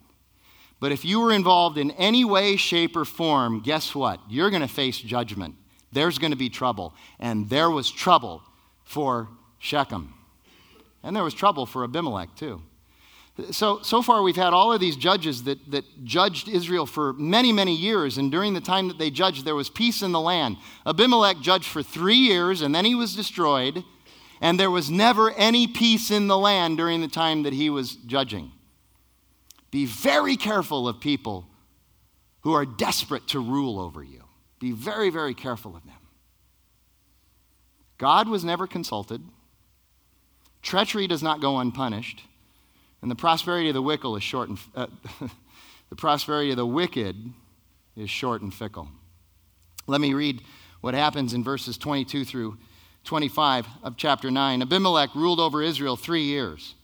But 0.79 0.91
if 0.91 1.05
you 1.05 1.19
were 1.19 1.31
involved 1.31 1.77
in 1.77 1.91
any 1.91 2.25
way, 2.25 2.57
shape, 2.57 2.95
or 2.95 3.05
form, 3.05 3.61
guess 3.61 3.95
what? 3.95 4.19
You're 4.29 4.49
going 4.49 4.61
to 4.61 4.67
face 4.67 4.97
judgment. 4.97 5.55
There's 5.91 6.17
going 6.17 6.31
to 6.31 6.37
be 6.37 6.49
trouble. 6.49 6.93
And 7.19 7.49
there 7.49 7.69
was 7.71 7.89
trouble 7.89 8.43
for 8.83 9.29
Shechem. 9.59 10.13
And 11.01 11.15
there 11.15 11.23
was 11.23 11.33
trouble 11.33 11.65
for 11.65 11.83
Abimelech, 11.83 12.35
too. 12.35 12.61
So, 13.51 13.81
so 13.81 14.01
far, 14.01 14.21
we've 14.21 14.35
had 14.35 14.53
all 14.53 14.71
of 14.71 14.79
these 14.79 14.95
judges 14.95 15.43
that, 15.43 15.59
that 15.69 15.83
judged 16.05 16.47
Israel 16.47 16.85
for 16.85 17.13
many, 17.13 17.51
many 17.51 17.75
years. 17.75 18.17
And 18.17 18.31
during 18.31 18.53
the 18.53 18.61
time 18.61 18.87
that 18.87 18.97
they 18.97 19.09
judged, 19.09 19.43
there 19.43 19.55
was 19.55 19.69
peace 19.69 20.01
in 20.01 20.13
the 20.13 20.21
land. 20.21 20.57
Abimelech 20.85 21.39
judged 21.41 21.67
for 21.67 21.83
three 21.83 22.15
years, 22.15 22.61
and 22.61 22.73
then 22.73 22.85
he 22.85 22.95
was 22.95 23.15
destroyed. 23.15 23.83
And 24.39 24.59
there 24.59 24.71
was 24.71 24.89
never 24.89 25.31
any 25.31 25.67
peace 25.67 26.11
in 26.11 26.27
the 26.27 26.37
land 26.37 26.77
during 26.77 27.01
the 27.01 27.07
time 27.07 27.43
that 27.43 27.53
he 27.53 27.69
was 27.69 27.95
judging. 27.95 28.51
Be 29.75 29.85
very 29.85 30.37
careful 30.37 30.87
of 30.87 31.01
people 31.01 31.49
who 32.43 32.53
are 32.53 32.65
desperate 32.65 33.27
to 33.27 33.41
rule 33.41 33.77
over 33.77 34.01
you. 34.01 34.23
Be 34.57 34.71
very, 34.71 35.09
very 35.09 35.33
careful 35.33 35.75
of 35.75 35.83
them. 35.83 35.97
God 37.97 38.29
was 38.29 38.45
never 38.45 38.67
consulted. 38.67 39.21
Treachery 40.61 41.07
does 41.07 41.21
not 41.21 41.41
go 41.41 41.59
unpunished. 41.59 42.23
And 43.01 43.11
the 43.11 43.15
prosperity 43.15 43.67
of 43.67 43.73
the 43.73 43.81
wicked 43.81 44.15
is 44.15 44.23
short 44.23 44.47
and 44.47 44.57
uh, 44.77 44.87
the 45.89 45.95
prosperity 45.97 46.51
of 46.51 46.55
the 46.55 46.65
wicked 46.65 47.33
is 47.97 48.09
short 48.09 48.41
and 48.41 48.53
fickle. 48.53 48.87
Let 49.87 49.99
me 49.99 50.13
read 50.13 50.41
what 50.79 50.93
happens 50.93 51.33
in 51.33 51.43
verses 51.43 51.77
22 51.77 52.23
through 52.23 52.57
25 53.03 53.67
of 53.83 53.97
chapter 53.97 54.31
9. 54.31 54.61
Abimelech 54.61 55.13
ruled 55.15 55.41
over 55.41 55.61
Israel 55.61 55.97
3 55.97 56.21
years. 56.21 56.74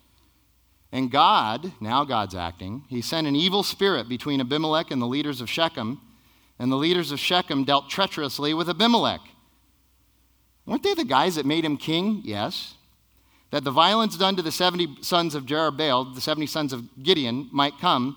And 0.91 1.09
God, 1.09 1.71
now 1.79 2.03
God's 2.03 2.35
acting, 2.35 2.83
he 2.89 3.01
sent 3.01 3.25
an 3.27 3.35
evil 3.35 3.63
spirit 3.63 4.09
between 4.09 4.41
Abimelech 4.41 4.91
and 4.91 5.01
the 5.01 5.07
leaders 5.07 5.39
of 5.39 5.49
Shechem, 5.49 6.01
and 6.59 6.71
the 6.71 6.77
leaders 6.77 7.11
of 7.11 7.19
Shechem 7.19 7.63
dealt 7.63 7.89
treacherously 7.89 8.53
with 8.53 8.69
Abimelech. 8.69 9.21
Weren't 10.65 10.83
they 10.83 10.93
the 10.93 11.05
guys 11.05 11.35
that 11.35 11.45
made 11.45 11.65
him 11.65 11.77
king? 11.77 12.21
Yes. 12.23 12.75
that 13.51 13.65
the 13.65 13.71
violence 13.71 14.17
done 14.17 14.35
to 14.37 14.41
the 14.41 14.51
70 14.51 14.97
sons 15.01 15.35
of 15.35 15.45
Jerubbaal, 15.45 16.15
the 16.15 16.21
70 16.21 16.47
sons 16.47 16.73
of 16.73 17.03
Gideon, 17.03 17.49
might 17.51 17.77
come, 17.79 18.15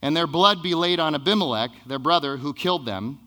and 0.00 0.16
their 0.16 0.26
blood 0.26 0.62
be 0.62 0.74
laid 0.74 0.98
on 0.98 1.14
Abimelech, 1.14 1.70
their 1.86 1.98
brother, 1.98 2.38
who 2.38 2.54
killed 2.54 2.86
them, 2.86 3.20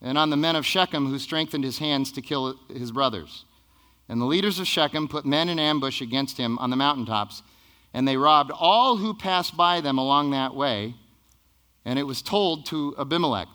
and 0.00 0.16
on 0.16 0.30
the 0.30 0.36
men 0.36 0.56
of 0.56 0.66
Shechem, 0.66 1.06
who 1.06 1.18
strengthened 1.18 1.64
his 1.64 1.78
hands 1.78 2.10
to 2.12 2.22
kill 2.22 2.58
his 2.68 2.90
brothers. 2.90 3.44
And 4.08 4.20
the 4.20 4.26
leaders 4.26 4.58
of 4.58 4.66
Shechem 4.66 5.08
put 5.08 5.24
men 5.24 5.48
in 5.48 5.58
ambush 5.58 6.00
against 6.00 6.38
him 6.38 6.58
on 6.58 6.70
the 6.70 6.76
mountaintops, 6.76 7.42
and 7.94 8.06
they 8.06 8.16
robbed 8.16 8.50
all 8.50 8.96
who 8.96 9.14
passed 9.14 9.56
by 9.56 9.80
them 9.80 9.98
along 9.98 10.30
that 10.30 10.54
way. 10.54 10.94
And 11.84 11.98
it 11.98 12.04
was 12.04 12.22
told 12.22 12.66
to 12.66 12.94
Abimelech. 12.98 13.48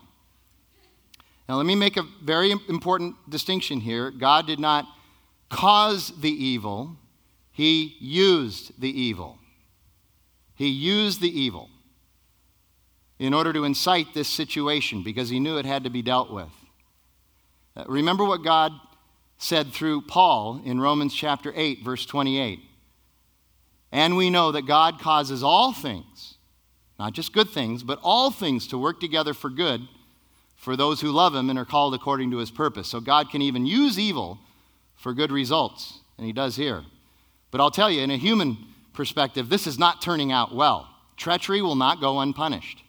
Now, 1.48 1.56
let 1.56 1.66
me 1.66 1.76
make 1.76 1.96
a 1.96 2.04
very 2.22 2.52
important 2.52 3.16
distinction 3.30 3.80
here. 3.80 4.12
God 4.12 4.48
did 4.48 4.60
not 4.60 4.86
cause 5.50 6.12
the 6.20 6.32
evil, 6.32 6.98
He 7.52 7.96
used 8.00 8.80
the 8.80 8.90
evil. 8.90 9.38
He 10.56 10.68
used 10.68 11.22
the 11.22 11.40
evil 11.40 11.70
in 13.20 13.34
order 13.34 13.54
to 13.54 13.64
incite 13.64 14.14
this 14.14 14.28
situation 14.28 15.04
because 15.04 15.30
He 15.30 15.40
knew 15.40 15.58
it 15.58 15.66
had 15.66 15.86
to 15.86 15.90
be 15.90 16.02
dealt 16.02 16.32
with. 16.32 16.50
Uh, 17.76 17.86
remember 17.88 18.26
what 18.26 18.44
God 18.44 18.74
said 19.38 19.72
through 19.72 20.02
Paul 20.02 20.62
in 20.66 20.82
Romans 20.82 21.14
chapter 21.14 21.54
8, 21.56 21.84
verse 21.84 22.06
28. 22.06 22.60
And 23.92 24.18
we 24.18 24.30
know 24.30 24.52
that 24.52 24.68
God 24.68 25.00
causes 25.00 25.44
all 25.44 25.74
things, 25.74 26.36
not 27.00 27.14
just 27.14 27.34
good 27.34 27.50
things, 27.50 27.84
but 27.84 28.00
all 28.04 28.32
things 28.32 28.68
to 28.68 28.78
work 28.78 29.00
together 29.00 29.34
for 29.34 29.50
good 29.50 29.88
for 30.56 30.76
those 30.76 31.02
who 31.02 31.12
love 31.12 31.36
him 31.36 31.50
and 31.50 31.58
are 31.58 31.66
called 31.66 31.94
according 31.94 32.32
to 32.32 32.38
his 32.38 32.52
purpose. 32.52 32.88
So 32.88 33.00
God 33.00 33.30
can 33.30 33.42
even 33.42 33.66
use 33.66 33.98
evil 33.98 34.40
for 34.96 35.14
good 35.14 35.32
results, 35.32 36.00
and 36.18 36.26
he 36.26 36.34
does 36.34 36.56
here. 36.56 36.84
But 37.52 37.62
I'll 37.62 37.72
tell 37.72 37.90
you, 37.90 38.02
in 38.02 38.12
a 38.12 38.18
human 38.18 38.58
perspective, 38.94 39.48
this 39.48 39.68
is 39.68 39.80
not 39.80 40.02
turning 40.02 40.32
out 40.32 40.54
well. 40.54 40.90
Treachery 41.16 41.62
will 41.62 41.76
not 41.76 42.02
go 42.02 42.20
unpunished. 42.20 42.84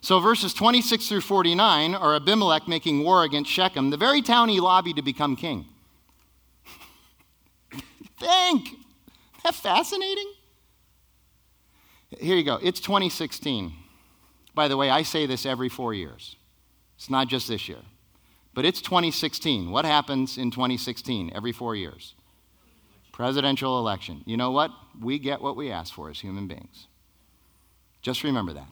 So, 0.00 0.20
verses 0.20 0.54
26 0.54 1.08
through 1.08 1.20
49 1.22 1.94
are 1.94 2.14
Abimelech 2.14 2.68
making 2.68 3.02
war 3.02 3.24
against 3.24 3.50
Shechem, 3.50 3.90
the 3.90 3.96
very 3.96 4.22
town 4.22 4.48
he 4.48 4.60
lobbied 4.60 4.96
to 4.96 5.02
become 5.02 5.34
king. 5.34 5.66
Think! 8.18 8.68
That 9.44 9.54
fascinating? 9.54 10.32
Here 12.18 12.36
you 12.36 12.44
go. 12.44 12.58
It's 12.62 12.80
2016. 12.80 13.72
By 14.54 14.68
the 14.68 14.76
way, 14.76 14.90
I 14.90 15.02
say 15.02 15.26
this 15.26 15.46
every 15.46 15.68
four 15.68 15.94
years. 15.94 16.36
It's 16.96 17.10
not 17.10 17.28
just 17.28 17.48
this 17.48 17.68
year. 17.68 17.78
But 18.54 18.64
it's 18.64 18.80
2016. 18.80 19.70
What 19.70 19.84
happens 19.84 20.36
in 20.36 20.50
2016 20.50 21.32
every 21.34 21.52
four 21.52 21.76
years? 21.76 22.14
Presidential 23.12 23.78
election. 23.78 24.22
You 24.26 24.36
know 24.36 24.50
what? 24.50 24.70
We 25.00 25.18
get 25.18 25.40
what 25.40 25.56
we 25.56 25.70
ask 25.70 25.94
for 25.94 26.10
as 26.10 26.20
human 26.20 26.48
beings. 26.48 26.88
Just 28.02 28.24
remember 28.24 28.52
that. 28.54 28.68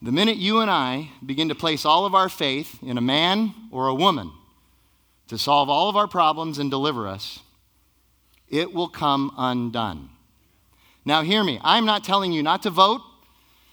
The 0.00 0.12
minute 0.12 0.36
you 0.36 0.60
and 0.60 0.70
I 0.70 1.10
begin 1.24 1.48
to 1.48 1.54
place 1.54 1.84
all 1.84 2.06
of 2.06 2.14
our 2.14 2.28
faith 2.28 2.78
in 2.82 2.98
a 2.98 3.02
man 3.02 3.54
or 3.70 3.88
a 3.88 3.94
woman 3.94 4.30
to 5.28 5.38
solve 5.38 5.68
all 5.68 5.88
of 5.88 5.96
our 5.96 6.06
problems 6.06 6.58
and 6.58 6.70
deliver 6.70 7.08
us, 7.08 7.40
it 8.50 8.72
will 8.72 8.88
come 8.88 9.32
undone. 9.36 10.10
Now, 11.04 11.22
hear 11.22 11.42
me. 11.42 11.58
I'm 11.62 11.86
not 11.86 12.04
telling 12.04 12.32
you 12.32 12.42
not 12.42 12.62
to 12.62 12.70
vote. 12.70 13.00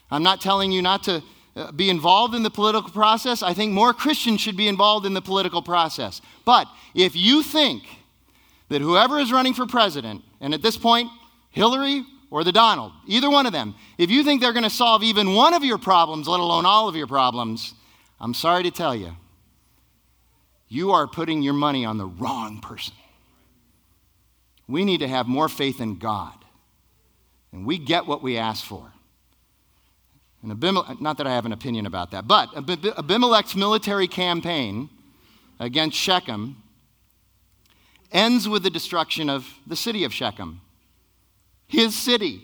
I'm 0.09 0.23
not 0.23 0.41
telling 0.41 0.71
you 0.71 0.81
not 0.81 1.03
to 1.03 1.23
uh, 1.55 1.71
be 1.71 1.89
involved 1.89 2.35
in 2.35 2.43
the 2.43 2.49
political 2.49 2.91
process. 2.91 3.41
I 3.41 3.53
think 3.53 3.71
more 3.71 3.93
Christians 3.93 4.41
should 4.41 4.57
be 4.57 4.67
involved 4.67 5.05
in 5.05 5.13
the 5.13 5.21
political 5.21 5.61
process. 5.61 6.21
But 6.45 6.67
if 6.93 7.15
you 7.15 7.43
think 7.43 7.83
that 8.69 8.81
whoever 8.81 9.19
is 9.19 9.31
running 9.31 9.53
for 9.53 9.65
president, 9.65 10.23
and 10.41 10.53
at 10.53 10.61
this 10.61 10.77
point, 10.77 11.09
Hillary 11.51 12.03
or 12.29 12.43
the 12.43 12.51
Donald, 12.51 12.91
either 13.07 13.29
one 13.29 13.45
of 13.45 13.53
them, 13.53 13.75
if 13.97 14.09
you 14.09 14.23
think 14.23 14.41
they're 14.41 14.53
going 14.53 14.63
to 14.63 14.69
solve 14.69 15.03
even 15.03 15.33
one 15.33 15.53
of 15.53 15.63
your 15.63 15.77
problems, 15.77 16.27
let 16.27 16.39
alone 16.39 16.65
all 16.65 16.87
of 16.87 16.95
your 16.95 17.07
problems, 17.07 17.73
I'm 18.19 18.33
sorry 18.33 18.63
to 18.63 18.71
tell 18.71 18.95
you, 18.95 19.15
you 20.67 20.91
are 20.91 21.07
putting 21.07 21.41
your 21.41 21.53
money 21.53 21.85
on 21.85 21.97
the 21.97 22.05
wrong 22.05 22.59
person. 22.59 22.95
We 24.67 24.85
need 24.85 24.99
to 24.99 25.07
have 25.07 25.27
more 25.27 25.49
faith 25.49 25.79
in 25.79 25.99
God. 25.99 26.33
And 27.51 27.65
we 27.65 27.77
get 27.77 28.05
what 28.05 28.21
we 28.21 28.37
ask 28.37 28.63
for. 28.65 28.91
And 30.41 30.51
Abimelech, 30.51 31.01
not 31.01 31.17
that 31.17 31.27
I 31.27 31.33
have 31.33 31.45
an 31.45 31.53
opinion 31.53 31.85
about 31.85 32.11
that, 32.11 32.27
but 32.27 32.49
Abimelech's 32.55 33.55
military 33.55 34.07
campaign 34.07 34.89
against 35.59 35.97
Shechem 35.97 36.61
ends 38.11 38.47
with 38.47 38.63
the 38.63 38.69
destruction 38.69 39.29
of 39.29 39.47
the 39.65 39.75
city 39.75 40.03
of 40.03 40.13
Shechem, 40.13 40.61
his 41.67 41.95
city. 41.95 42.43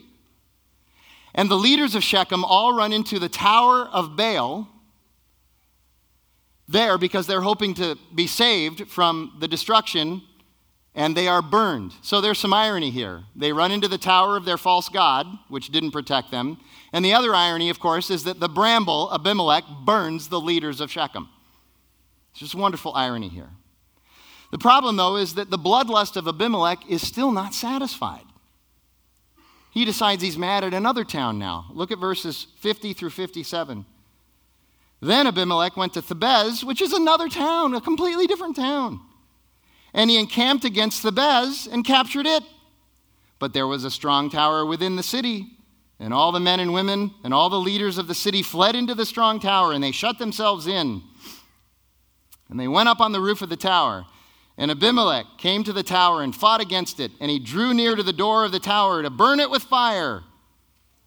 And 1.34 1.50
the 1.50 1.56
leaders 1.56 1.94
of 1.94 2.02
Shechem 2.02 2.44
all 2.44 2.74
run 2.74 2.92
into 2.92 3.18
the 3.18 3.28
Tower 3.28 3.86
of 3.86 4.16
Baal 4.16 4.68
there 6.68 6.98
because 6.98 7.26
they're 7.26 7.40
hoping 7.40 7.74
to 7.74 7.96
be 8.14 8.26
saved 8.26 8.88
from 8.88 9.36
the 9.40 9.48
destruction 9.48 10.22
and 10.94 11.16
they 11.16 11.26
are 11.26 11.40
burned. 11.40 11.94
So 12.02 12.20
there's 12.20 12.38
some 12.38 12.52
irony 12.52 12.90
here. 12.90 13.24
They 13.34 13.52
run 13.52 13.72
into 13.72 13.88
the 13.88 13.98
tower 13.98 14.36
of 14.36 14.44
their 14.44 14.58
false 14.58 14.88
god, 14.88 15.26
which 15.48 15.68
didn't 15.68 15.92
protect 15.92 16.30
them. 16.30 16.58
And 16.92 17.04
the 17.04 17.14
other 17.14 17.34
irony, 17.34 17.70
of 17.70 17.80
course, 17.80 18.10
is 18.10 18.24
that 18.24 18.40
the 18.40 18.48
bramble, 18.48 19.10
Abimelech, 19.12 19.64
burns 19.84 20.28
the 20.28 20.40
leaders 20.40 20.80
of 20.80 20.90
Shechem. 20.90 21.28
It's 22.32 22.40
just 22.40 22.54
wonderful 22.54 22.92
irony 22.94 23.28
here. 23.28 23.50
The 24.50 24.58
problem, 24.58 24.96
though, 24.96 25.16
is 25.16 25.34
that 25.34 25.50
the 25.50 25.58
bloodlust 25.58 26.16
of 26.16 26.28
Abimelech 26.28 26.78
is 26.88 27.00
still 27.00 27.32
not 27.32 27.54
satisfied. 27.54 28.24
He 29.70 29.86
decides 29.86 30.22
he's 30.22 30.36
mad 30.36 30.64
at 30.64 30.74
another 30.74 31.04
town 31.04 31.38
now. 31.38 31.66
Look 31.72 31.90
at 31.90 31.98
verses 31.98 32.48
50 32.60 32.92
through 32.92 33.10
57. 33.10 33.86
Then 35.00 35.26
Abimelech 35.26 35.78
went 35.78 35.94
to 35.94 36.02
Thebez, 36.02 36.62
which 36.62 36.82
is 36.82 36.92
another 36.92 37.30
town, 37.30 37.74
a 37.74 37.80
completely 37.80 38.26
different 38.26 38.56
town. 38.56 39.00
And 39.94 40.10
he 40.10 40.18
encamped 40.18 40.64
against 40.64 41.02
Thebez 41.02 41.66
and 41.70 41.84
captured 41.84 42.26
it. 42.26 42.42
But 43.38 43.52
there 43.52 43.66
was 43.66 43.84
a 43.84 43.90
strong 43.90 44.30
tower 44.30 44.64
within 44.64 44.96
the 44.96 45.02
city 45.02 45.58
and 46.02 46.12
all 46.12 46.32
the 46.32 46.40
men 46.40 46.58
and 46.58 46.74
women 46.74 47.12
and 47.22 47.32
all 47.32 47.48
the 47.48 47.60
leaders 47.60 47.96
of 47.96 48.08
the 48.08 48.14
city 48.14 48.42
fled 48.42 48.74
into 48.74 48.94
the 48.94 49.06
strong 49.06 49.38
tower, 49.38 49.72
and 49.72 49.82
they 49.82 49.92
shut 49.92 50.18
themselves 50.18 50.66
in. 50.66 51.00
And 52.50 52.58
they 52.58 52.66
went 52.66 52.88
up 52.88 53.00
on 53.00 53.12
the 53.12 53.20
roof 53.20 53.40
of 53.40 53.48
the 53.48 53.56
tower. 53.56 54.04
And 54.58 54.70
Abimelech 54.70 55.26
came 55.38 55.64
to 55.64 55.72
the 55.72 55.84
tower 55.84 56.22
and 56.22 56.34
fought 56.34 56.60
against 56.60 56.98
it, 56.98 57.12
and 57.20 57.30
he 57.30 57.38
drew 57.38 57.72
near 57.72 57.94
to 57.94 58.02
the 58.02 58.12
door 58.12 58.44
of 58.44 58.52
the 58.52 58.58
tower 58.58 59.02
to 59.02 59.10
burn 59.10 59.38
it 59.38 59.48
with 59.48 59.62
fire. 59.62 60.24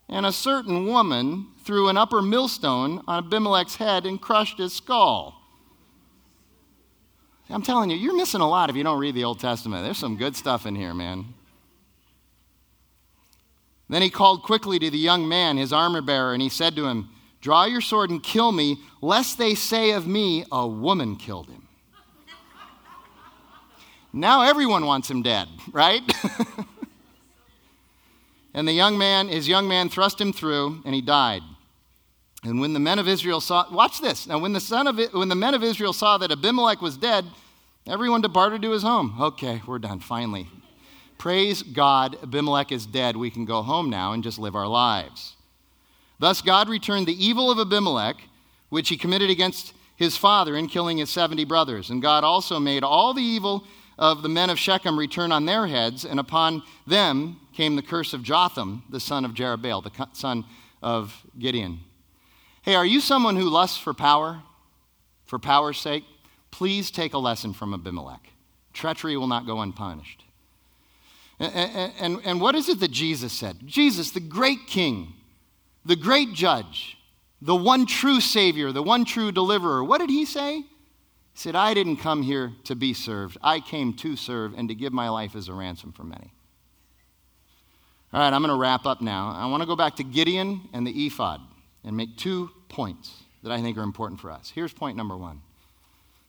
And 0.08 0.24
a 0.24 0.32
certain 0.32 0.86
woman 0.86 1.48
threw 1.62 1.88
an 1.88 1.98
upper 1.98 2.22
millstone 2.22 3.02
on 3.06 3.24
Abimelech's 3.24 3.76
head 3.76 4.06
and 4.06 4.20
crushed 4.20 4.58
his 4.58 4.72
skull. 4.72 5.42
I'm 7.48 7.62
telling 7.62 7.90
you, 7.90 7.96
you're 7.96 8.16
missing 8.16 8.40
a 8.40 8.48
lot 8.48 8.70
if 8.70 8.76
you 8.76 8.82
don't 8.82 8.98
read 8.98 9.14
the 9.14 9.24
Old 9.24 9.38
Testament. 9.38 9.84
There's 9.84 9.98
some 9.98 10.16
good 10.16 10.34
stuff 10.34 10.66
in 10.66 10.74
here, 10.74 10.94
man. 10.94 11.26
Then 13.88 14.02
he 14.02 14.10
called 14.10 14.42
quickly 14.42 14.80
to 14.80 14.90
the 14.90 14.98
young 14.98 15.28
man, 15.28 15.56
his 15.56 15.72
armor 15.72 16.02
bearer, 16.02 16.32
and 16.32 16.42
he 16.42 16.48
said 16.48 16.74
to 16.76 16.86
him, 16.86 17.08
Draw 17.40 17.66
your 17.66 17.80
sword 17.80 18.10
and 18.10 18.20
kill 18.20 18.50
me, 18.50 18.78
lest 19.00 19.38
they 19.38 19.54
say 19.54 19.92
of 19.92 20.06
me, 20.08 20.44
A 20.50 20.66
woman 20.66 21.14
killed 21.14 21.48
him. 21.48 21.68
now 24.12 24.42
everyone 24.42 24.86
wants 24.86 25.08
him 25.08 25.22
dead, 25.22 25.46
right? 25.70 26.02
and 28.54 28.66
the 28.66 28.72
young 28.72 28.98
man, 28.98 29.28
his 29.28 29.46
young 29.46 29.68
man 29.68 29.88
thrust 29.88 30.20
him 30.20 30.32
through, 30.32 30.82
and 30.84 30.92
he 30.92 31.00
died. 31.00 31.42
And 32.46 32.60
when 32.60 32.72
the 32.72 32.80
men 32.80 33.00
of 33.00 33.08
Israel 33.08 33.40
saw, 33.40 33.66
watch 33.72 34.00
this. 34.00 34.28
Now, 34.28 34.38
when 34.38 34.52
the, 34.52 34.60
son 34.60 34.86
of, 34.86 35.00
when 35.12 35.28
the 35.28 35.34
men 35.34 35.54
of 35.54 35.64
Israel 35.64 35.92
saw 35.92 36.16
that 36.18 36.30
Abimelech 36.30 36.80
was 36.80 36.96
dead, 36.96 37.24
everyone 37.88 38.20
departed 38.20 38.62
to 38.62 38.70
his 38.70 38.84
home. 38.84 39.16
Okay, 39.20 39.62
we're 39.66 39.80
done, 39.80 39.98
finally. 39.98 40.46
Praise 41.18 41.64
God, 41.64 42.16
Abimelech 42.22 42.70
is 42.70 42.86
dead. 42.86 43.16
We 43.16 43.30
can 43.30 43.46
go 43.46 43.62
home 43.62 43.90
now 43.90 44.12
and 44.12 44.22
just 44.22 44.38
live 44.38 44.54
our 44.54 44.68
lives. 44.68 45.34
Thus, 46.20 46.40
God 46.40 46.68
returned 46.68 47.08
the 47.08 47.24
evil 47.24 47.50
of 47.50 47.58
Abimelech, 47.58 48.16
which 48.68 48.90
he 48.90 48.96
committed 48.96 49.28
against 49.28 49.72
his 49.96 50.16
father 50.16 50.56
in 50.56 50.68
killing 50.68 50.98
his 50.98 51.10
70 51.10 51.44
brothers. 51.46 51.90
And 51.90 52.00
God 52.00 52.22
also 52.22 52.60
made 52.60 52.84
all 52.84 53.12
the 53.12 53.22
evil 53.22 53.64
of 53.98 54.22
the 54.22 54.28
men 54.28 54.50
of 54.50 54.58
Shechem 54.58 54.96
return 54.96 55.32
on 55.32 55.46
their 55.46 55.66
heads, 55.66 56.04
and 56.04 56.20
upon 56.20 56.62
them 56.86 57.40
came 57.52 57.74
the 57.74 57.82
curse 57.82 58.12
of 58.12 58.22
Jotham, 58.22 58.84
the 58.88 59.00
son 59.00 59.24
of 59.24 59.32
Jerubbaal, 59.32 59.82
the 59.82 60.06
son 60.12 60.44
of 60.80 61.12
Gideon. 61.36 61.80
Hey, 62.66 62.74
are 62.74 62.84
you 62.84 63.00
someone 63.00 63.36
who 63.36 63.48
lusts 63.48 63.78
for 63.78 63.94
power, 63.94 64.42
for 65.24 65.38
power's 65.38 65.78
sake? 65.78 66.02
Please 66.50 66.90
take 66.90 67.14
a 67.14 67.18
lesson 67.18 67.52
from 67.52 67.72
Abimelech. 67.72 68.28
Treachery 68.72 69.16
will 69.16 69.28
not 69.28 69.46
go 69.46 69.60
unpunished. 69.60 70.24
And, 71.38 71.92
and, 72.00 72.20
and 72.24 72.40
what 72.40 72.56
is 72.56 72.68
it 72.68 72.80
that 72.80 72.90
Jesus 72.90 73.32
said? 73.32 73.58
Jesus, 73.64 74.10
the 74.10 74.18
great 74.18 74.66
king, 74.66 75.12
the 75.84 75.94
great 75.94 76.32
judge, 76.32 76.98
the 77.40 77.54
one 77.54 77.86
true 77.86 78.20
Savior, 78.20 78.72
the 78.72 78.82
one 78.82 79.04
true 79.04 79.30
deliverer, 79.30 79.84
what 79.84 79.98
did 79.98 80.10
he 80.10 80.24
say? 80.24 80.56
He 80.56 80.64
said, 81.34 81.54
I 81.54 81.72
didn't 81.72 81.98
come 81.98 82.22
here 82.22 82.50
to 82.64 82.74
be 82.74 82.94
served. 82.94 83.38
I 83.44 83.60
came 83.60 83.92
to 83.98 84.16
serve 84.16 84.54
and 84.58 84.68
to 84.70 84.74
give 84.74 84.92
my 84.92 85.08
life 85.08 85.36
as 85.36 85.46
a 85.48 85.54
ransom 85.54 85.92
for 85.92 86.02
many. 86.02 86.32
All 88.12 88.18
right, 88.18 88.32
I'm 88.32 88.42
going 88.42 88.52
to 88.52 88.58
wrap 88.58 88.86
up 88.86 89.00
now. 89.00 89.30
I 89.30 89.46
want 89.46 89.62
to 89.62 89.68
go 89.68 89.76
back 89.76 89.94
to 89.96 90.02
Gideon 90.02 90.62
and 90.72 90.84
the 90.84 91.06
ephod 91.06 91.40
and 91.84 91.96
make 91.96 92.16
two 92.16 92.50
points 92.68 93.22
that 93.42 93.52
I 93.52 93.60
think 93.60 93.76
are 93.76 93.82
important 93.82 94.20
for 94.20 94.30
us. 94.30 94.52
Here's 94.54 94.72
point 94.72 94.96
number 94.96 95.16
one 95.16 95.42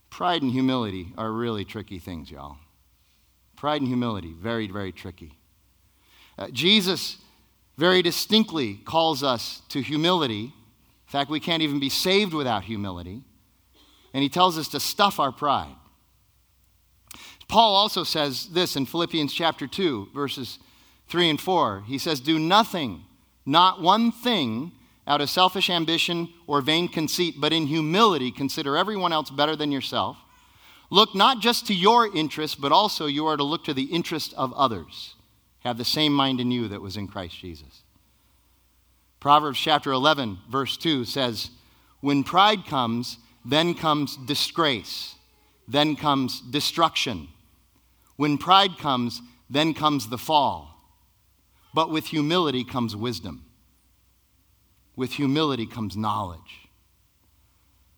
pride 0.09 0.41
and 0.41 0.51
humility 0.51 1.13
are 1.17 1.31
really 1.31 1.65
tricky 1.65 1.99
things, 1.99 2.31
y'all. 2.31 2.57
Pride 3.55 3.81
and 3.81 3.87
humility, 3.87 4.33
very, 4.33 4.67
very 4.67 4.91
tricky. 4.91 5.37
Uh, 6.37 6.47
Jesus 6.51 7.17
very 7.77 8.01
distinctly 8.01 8.75
calls 8.85 9.23
us 9.23 9.61
to 9.69 9.81
humility. 9.81 10.45
In 10.45 11.11
fact, 11.11 11.29
we 11.29 11.39
can't 11.39 11.63
even 11.63 11.79
be 11.79 11.89
saved 11.89 12.33
without 12.33 12.63
humility 12.63 13.23
and 14.17 14.23
he 14.23 14.29
tells 14.29 14.57
us 14.57 14.67
to 14.69 14.79
stuff 14.79 15.19
our 15.19 15.31
pride. 15.31 15.75
Paul 17.47 17.75
also 17.75 18.03
says 18.03 18.47
this 18.47 18.75
in 18.75 18.87
Philippians 18.87 19.31
chapter 19.31 19.67
2, 19.67 20.09
verses 20.13 20.59
3 21.07 21.29
and 21.29 21.39
4. 21.39 21.83
He 21.85 21.97
says, 21.97 22.19
Do 22.19 22.39
nothing, 22.39 23.03
not 23.45 23.81
one 23.81 24.11
thing, 24.11 24.71
out 25.07 25.21
of 25.21 25.29
selfish 25.29 25.69
ambition 25.69 26.29
or 26.45 26.61
vain 26.61 26.87
conceit, 26.87 27.35
but 27.39 27.53
in 27.53 27.67
humility 27.67 28.29
consider 28.29 28.75
everyone 28.75 29.13
else 29.13 29.29
better 29.29 29.55
than 29.55 29.71
yourself. 29.71 30.17
Look 30.89 31.15
not 31.15 31.39
just 31.39 31.65
to 31.67 31.73
your 31.73 32.13
interest, 32.15 32.61
but 32.61 32.71
also 32.71 33.05
you 33.05 33.25
are 33.25 33.37
to 33.37 33.43
look 33.43 33.63
to 33.65 33.73
the 33.73 33.85
interest 33.85 34.33
of 34.35 34.53
others. 34.53 35.15
Have 35.61 35.77
the 35.77 35.85
same 35.85 36.13
mind 36.13 36.39
in 36.39 36.51
you 36.51 36.67
that 36.67 36.81
was 36.81 36.97
in 36.97 37.07
Christ 37.07 37.37
Jesus. 37.39 37.83
Proverbs 39.19 39.59
chapter 39.59 39.91
11, 39.91 40.37
verse 40.49 40.77
2 40.77 41.03
says, 41.05 41.49
When 42.01 42.23
pride 42.23 42.65
comes, 42.65 43.17
then 43.43 43.73
comes 43.73 44.15
disgrace. 44.15 45.15
Then 45.67 45.95
comes 45.95 46.39
destruction. 46.41 47.27
When 48.15 48.37
pride 48.37 48.77
comes, 48.77 49.21
then 49.49 49.73
comes 49.73 50.09
the 50.09 50.17
fall. 50.17 50.75
But 51.73 51.91
with 51.91 52.07
humility 52.07 52.63
comes 52.63 52.95
wisdom. 52.95 53.46
With 54.97 55.13
humility 55.13 55.65
comes 55.65 55.95
knowledge. 55.95 56.67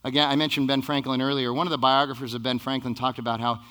Again, 0.04 0.30
I 0.30 0.36
mentioned 0.36 0.68
Ben 0.68 0.82
Franklin 0.84 1.22
earlier. 1.22 1.52
One 1.52 1.66
of 1.66 1.72
the 1.72 1.78
biographers 1.78 2.34
of 2.36 2.43
Ben 2.43 2.60
Franklin 2.60 2.93
talked 2.93 3.20
about 3.20 3.39
how 3.39 3.62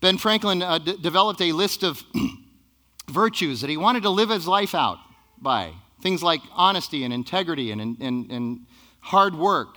Ben 0.00 0.18
Franklin 0.18 0.62
uh, 0.62 0.78
d- 0.78 0.96
developed 1.00 1.40
a 1.40 1.52
list 1.52 1.84
of 1.84 2.02
virtues 3.08 3.60
that 3.60 3.70
he 3.70 3.76
wanted 3.76 4.02
to 4.02 4.10
live 4.10 4.30
his 4.30 4.48
life 4.48 4.74
out 4.74 4.98
by. 5.40 5.72
Things 6.02 6.22
like 6.22 6.40
honesty 6.52 7.04
and 7.04 7.14
integrity 7.14 7.70
and, 7.70 7.80
and, 7.80 8.30
and 8.30 8.66
hard 9.00 9.36
work 9.36 9.76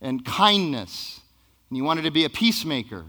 and 0.00 0.24
kindness, 0.24 1.20
and 1.68 1.76
he 1.76 1.82
wanted 1.82 2.02
to 2.02 2.10
be 2.10 2.24
a 2.24 2.30
peacemaker. 2.30 3.06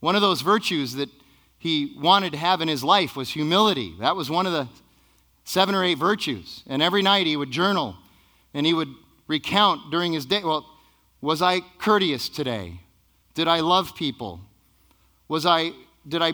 One 0.00 0.16
of 0.16 0.22
those 0.22 0.40
virtues 0.40 0.94
that 0.94 1.10
he 1.58 1.96
wanted 2.00 2.32
to 2.32 2.38
have 2.38 2.60
in 2.60 2.68
his 2.68 2.82
life 2.82 3.14
was 3.14 3.30
humility. 3.30 3.94
That 4.00 4.16
was 4.16 4.30
one 4.30 4.46
of 4.46 4.52
the 4.52 4.68
seven 5.44 5.74
or 5.74 5.84
eight 5.84 5.98
virtues. 5.98 6.62
And 6.66 6.82
every 6.82 7.02
night 7.02 7.26
he 7.26 7.36
would 7.36 7.50
journal 7.50 7.96
and 8.54 8.66
he 8.66 8.74
would 8.74 8.92
recount 9.26 9.90
during 9.90 10.12
his 10.12 10.26
day 10.26 10.42
well, 10.42 10.66
was 11.20 11.40
I 11.40 11.60
courteous 11.78 12.28
today? 12.28 12.80
Did 13.34 13.48
I 13.48 13.60
love 13.60 13.94
people? 13.94 14.40
Was 15.28 15.46
I, 15.46 15.72
did 16.06 16.20
I, 16.20 16.32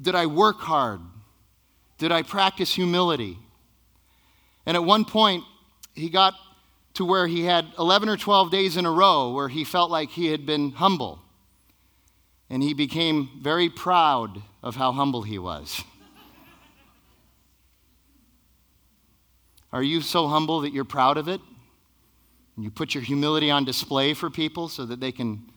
did 0.00 0.14
I 0.14 0.26
work 0.26 0.60
hard? 0.60 1.00
Did 1.98 2.10
I 2.10 2.22
practice 2.22 2.74
humility? 2.74 3.38
And 4.66 4.76
at 4.76 4.84
one 4.84 5.04
point, 5.04 5.44
he 5.94 6.08
got 6.08 6.34
to 6.94 7.04
where 7.04 7.26
he 7.26 7.44
had 7.44 7.66
11 7.78 8.08
or 8.08 8.16
12 8.16 8.50
days 8.50 8.76
in 8.76 8.86
a 8.86 8.90
row 8.90 9.32
where 9.32 9.48
he 9.48 9.64
felt 9.64 9.90
like 9.90 10.10
he 10.10 10.26
had 10.26 10.46
been 10.46 10.72
humble. 10.72 11.20
And 12.48 12.62
he 12.62 12.74
became 12.74 13.28
very 13.40 13.68
proud 13.68 14.42
of 14.62 14.76
how 14.76 14.92
humble 14.92 15.22
he 15.22 15.38
was. 15.38 15.82
Are 19.74 19.82
you 19.82 20.02
so 20.02 20.28
humble 20.28 20.60
that 20.60 20.72
you're 20.72 20.84
proud 20.84 21.18
of 21.18 21.26
it? 21.26 21.40
And 22.54 22.64
you 22.64 22.70
put 22.70 22.94
your 22.94 23.02
humility 23.02 23.50
on 23.50 23.64
display 23.64 24.14
for 24.14 24.30
people 24.30 24.68
so 24.68 24.86
that 24.86 25.00
they 25.00 25.10
can 25.10 25.50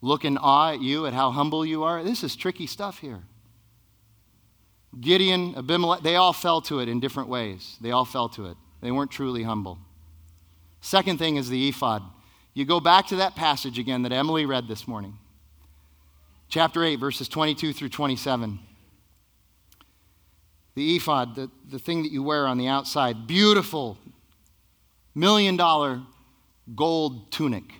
look 0.00 0.24
in 0.24 0.38
awe 0.38 0.74
at 0.74 0.80
you, 0.80 1.06
at 1.06 1.12
how 1.12 1.32
humble 1.32 1.66
you 1.66 1.82
are? 1.82 2.04
This 2.04 2.22
is 2.22 2.36
tricky 2.36 2.68
stuff 2.68 2.98
here. 2.98 3.24
Gideon, 5.00 5.56
Abimelech, 5.56 6.02
they 6.02 6.14
all 6.14 6.32
fell 6.32 6.60
to 6.62 6.78
it 6.78 6.88
in 6.88 7.00
different 7.00 7.28
ways. 7.28 7.78
They 7.80 7.90
all 7.90 8.04
fell 8.04 8.28
to 8.28 8.46
it. 8.46 8.56
They 8.80 8.92
weren't 8.92 9.10
truly 9.10 9.42
humble. 9.42 9.78
Second 10.80 11.18
thing 11.18 11.34
is 11.34 11.48
the 11.48 11.68
ephod. 11.68 12.04
You 12.54 12.64
go 12.64 12.78
back 12.78 13.08
to 13.08 13.16
that 13.16 13.34
passage 13.34 13.76
again 13.76 14.02
that 14.02 14.12
Emily 14.12 14.46
read 14.46 14.68
this 14.68 14.86
morning. 14.86 15.18
Chapter 16.48 16.84
8, 16.84 16.96
verses 16.96 17.26
22 17.26 17.72
through 17.72 17.88
27. 17.88 18.60
The 20.74 20.96
ephod, 20.96 21.34
the, 21.34 21.50
the 21.68 21.78
thing 21.78 22.02
that 22.02 22.12
you 22.12 22.22
wear 22.22 22.46
on 22.46 22.58
the 22.58 22.68
outside, 22.68 23.26
beautiful, 23.26 23.98
million 25.14 25.56
dollar 25.56 26.02
gold 26.74 27.30
tunic. 27.30 27.74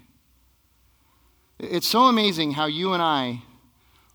It's 1.58 1.86
so 1.86 2.02
amazing 2.04 2.52
how 2.52 2.66
you 2.66 2.92
and 2.92 3.02
I 3.02 3.42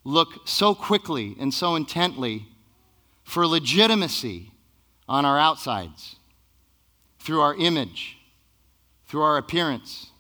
look 0.04 0.48
so 0.48 0.76
quickly 0.76 1.36
and 1.40 1.54
so 1.54 1.76
intently 1.76 2.48
for 3.24 3.48
legitimacy 3.48 4.52
on 5.08 5.26
our 5.26 5.40
outsides 5.40 6.18
through 7.20 7.42
our 7.42 7.56
image 7.56 8.18
through 9.08 9.22
our 9.22 9.38
appearance. 9.38 10.12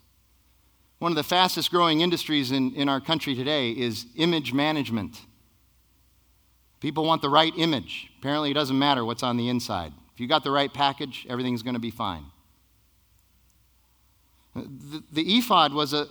One 0.99 1.11
of 1.11 1.15
the 1.15 1.23
fastest 1.23 1.69
growing 1.69 2.01
industries 2.01 2.51
in, 2.51 2.73
in 2.73 2.89
our 2.89 2.99
country 2.99 3.35
today 3.35 3.71
is 3.71 4.05
image 4.15 4.53
management. 4.53 5.21
People 6.79 7.05
want 7.05 7.21
the 7.21 7.29
right 7.29 7.53
image. 7.57 8.06
Apparently, 8.19 8.51
it 8.51 8.55
doesn't 8.55 8.77
matter 8.77 9.05
what's 9.05 9.23
on 9.23 9.37
the 9.37 9.49
inside. 9.49 9.93
If 10.13 10.19
you 10.19 10.27
got 10.27 10.43
the 10.43 10.51
right 10.51 10.73
package, 10.73 11.25
everything's 11.29 11.61
going 11.61 11.75
to 11.75 11.79
be 11.79 11.91
fine. 11.91 12.25
The, 14.55 15.03
the 15.11 15.37
ephod 15.37 15.73
was, 15.73 15.93
a, 15.93 16.07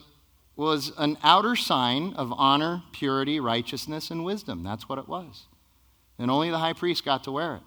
was 0.54 0.92
an 0.98 1.18
outer 1.24 1.56
sign 1.56 2.14
of 2.14 2.32
honor, 2.32 2.84
purity, 2.92 3.40
righteousness, 3.40 4.10
and 4.10 4.24
wisdom. 4.24 4.62
That's 4.62 4.88
what 4.88 4.98
it 4.98 5.08
was. 5.08 5.46
And 6.18 6.30
only 6.30 6.50
the 6.50 6.58
high 6.58 6.72
priest 6.72 7.04
got 7.04 7.24
to 7.24 7.32
wear 7.32 7.56
it. 7.56 7.62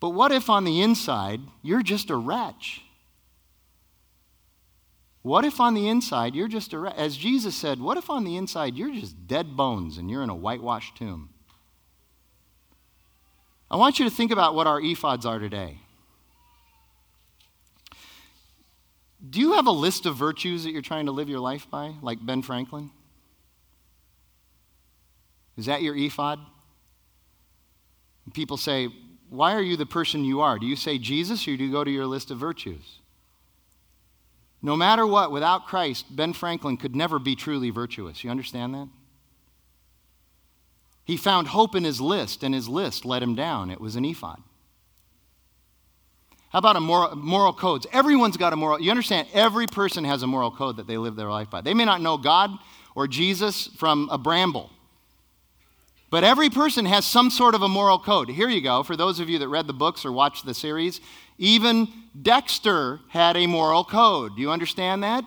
But 0.00 0.10
what 0.10 0.30
if 0.30 0.50
on 0.50 0.64
the 0.64 0.82
inside 0.82 1.40
you're 1.62 1.82
just 1.82 2.10
a 2.10 2.16
wretch? 2.16 2.82
What 5.22 5.46
if 5.46 5.58
on 5.58 5.72
the 5.72 5.88
inside 5.88 6.34
you're 6.34 6.48
just, 6.48 6.74
a, 6.74 6.92
as 6.94 7.16
Jesus 7.16 7.56
said, 7.56 7.80
what 7.80 7.96
if 7.96 8.10
on 8.10 8.24
the 8.24 8.36
inside 8.36 8.76
you're 8.76 8.92
just 8.92 9.26
dead 9.26 9.56
bones 9.56 9.96
and 9.96 10.10
you're 10.10 10.22
in 10.22 10.28
a 10.28 10.34
whitewashed 10.34 10.96
tomb? 10.96 11.30
I 13.74 13.76
want 13.76 13.98
you 13.98 14.08
to 14.08 14.10
think 14.14 14.30
about 14.30 14.54
what 14.54 14.68
our 14.68 14.80
ephods 14.80 15.26
are 15.26 15.40
today. 15.40 15.78
Do 19.28 19.40
you 19.40 19.54
have 19.54 19.66
a 19.66 19.72
list 19.72 20.06
of 20.06 20.14
virtues 20.14 20.62
that 20.62 20.70
you're 20.70 20.80
trying 20.80 21.06
to 21.06 21.10
live 21.12 21.28
your 21.28 21.40
life 21.40 21.68
by, 21.68 21.94
like 22.00 22.24
Ben 22.24 22.40
Franklin? 22.40 22.92
Is 25.56 25.66
that 25.66 25.82
your 25.82 25.96
ephod? 25.96 26.38
People 28.32 28.56
say, 28.56 28.90
Why 29.28 29.54
are 29.54 29.62
you 29.62 29.76
the 29.76 29.86
person 29.86 30.24
you 30.24 30.40
are? 30.40 30.56
Do 30.56 30.66
you 30.66 30.76
say 30.76 30.96
Jesus 30.96 31.48
or 31.48 31.56
do 31.56 31.64
you 31.64 31.72
go 31.72 31.82
to 31.82 31.90
your 31.90 32.06
list 32.06 32.30
of 32.30 32.38
virtues? 32.38 33.00
No 34.62 34.76
matter 34.76 35.04
what, 35.04 35.32
without 35.32 35.66
Christ, 35.66 36.14
Ben 36.14 36.32
Franklin 36.32 36.76
could 36.76 36.94
never 36.94 37.18
be 37.18 37.34
truly 37.34 37.70
virtuous. 37.70 38.22
You 38.22 38.30
understand 38.30 38.72
that? 38.74 38.88
He 41.04 41.16
found 41.16 41.48
hope 41.48 41.74
in 41.74 41.84
his 41.84 42.00
list, 42.00 42.42
and 42.42 42.54
his 42.54 42.68
list 42.68 43.04
let 43.04 43.22
him 43.22 43.34
down. 43.34 43.70
It 43.70 43.80
was 43.80 43.94
an 43.94 44.04
ephod. 44.04 44.42
How 46.48 46.60
about 46.60 46.76
a 46.76 46.80
moral, 46.80 47.16
moral 47.16 47.52
codes? 47.52 47.86
Everyone's 47.92 48.36
got 48.36 48.52
a 48.52 48.56
moral. 48.56 48.80
You 48.80 48.90
understand? 48.90 49.28
Every 49.34 49.66
person 49.66 50.04
has 50.04 50.22
a 50.22 50.26
moral 50.26 50.50
code 50.50 50.76
that 50.76 50.86
they 50.86 50.96
live 50.96 51.16
their 51.16 51.30
life 51.30 51.50
by. 51.50 51.60
They 51.60 51.74
may 51.74 51.84
not 51.84 52.00
know 52.00 52.16
God 52.16 52.50
or 52.94 53.08
Jesus 53.08 53.66
from 53.76 54.08
a 54.10 54.16
bramble, 54.16 54.70
but 56.10 56.22
every 56.22 56.48
person 56.48 56.86
has 56.86 57.04
some 57.04 57.28
sort 57.28 57.56
of 57.56 57.62
a 57.62 57.68
moral 57.68 57.98
code. 57.98 58.28
Here 58.28 58.48
you 58.48 58.60
go. 58.60 58.84
For 58.84 58.96
those 58.96 59.18
of 59.18 59.28
you 59.28 59.38
that 59.40 59.48
read 59.48 59.66
the 59.66 59.72
books 59.72 60.04
or 60.04 60.12
watched 60.12 60.46
the 60.46 60.54
series, 60.54 61.00
even 61.38 61.88
Dexter 62.22 63.00
had 63.08 63.36
a 63.36 63.48
moral 63.48 63.84
code. 63.84 64.36
Do 64.36 64.40
you 64.40 64.52
understand 64.52 65.02
that? 65.02 65.24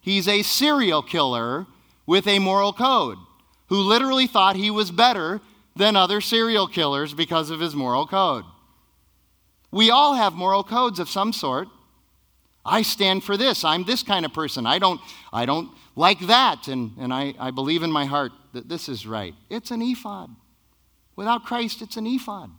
He's 0.00 0.26
a 0.26 0.42
serial 0.42 1.02
killer 1.02 1.66
with 2.04 2.26
a 2.26 2.40
moral 2.40 2.72
code 2.72 3.16
who 3.68 3.76
literally 3.76 4.26
thought 4.26 4.56
he 4.56 4.70
was 4.70 4.90
better 4.90 5.40
than 5.76 5.96
other 5.96 6.20
serial 6.20 6.66
killers 6.66 7.14
because 7.14 7.50
of 7.50 7.60
his 7.60 7.74
moral 7.74 8.06
code. 8.06 8.44
We 9.70 9.90
all 9.90 10.14
have 10.14 10.34
moral 10.34 10.62
codes 10.62 10.98
of 10.98 11.08
some 11.08 11.32
sort. 11.32 11.68
I 12.64 12.82
stand 12.82 13.24
for 13.24 13.36
this. 13.36 13.64
I'm 13.64 13.84
this 13.84 14.02
kind 14.02 14.24
of 14.24 14.32
person. 14.32 14.66
I 14.66 14.78
don't, 14.78 15.00
I 15.32 15.46
don't 15.46 15.70
like 15.96 16.20
that. 16.20 16.68
And, 16.68 16.92
and 16.98 17.12
I, 17.12 17.34
I 17.38 17.50
believe 17.50 17.82
in 17.82 17.90
my 17.90 18.04
heart 18.04 18.32
that 18.52 18.68
this 18.68 18.88
is 18.88 19.06
right. 19.06 19.34
It's 19.50 19.70
an 19.70 19.82
ephod. 19.82 20.30
Without 21.16 21.44
Christ, 21.44 21.82
it's 21.82 21.96
an 21.96 22.06
ephod. 22.06 22.50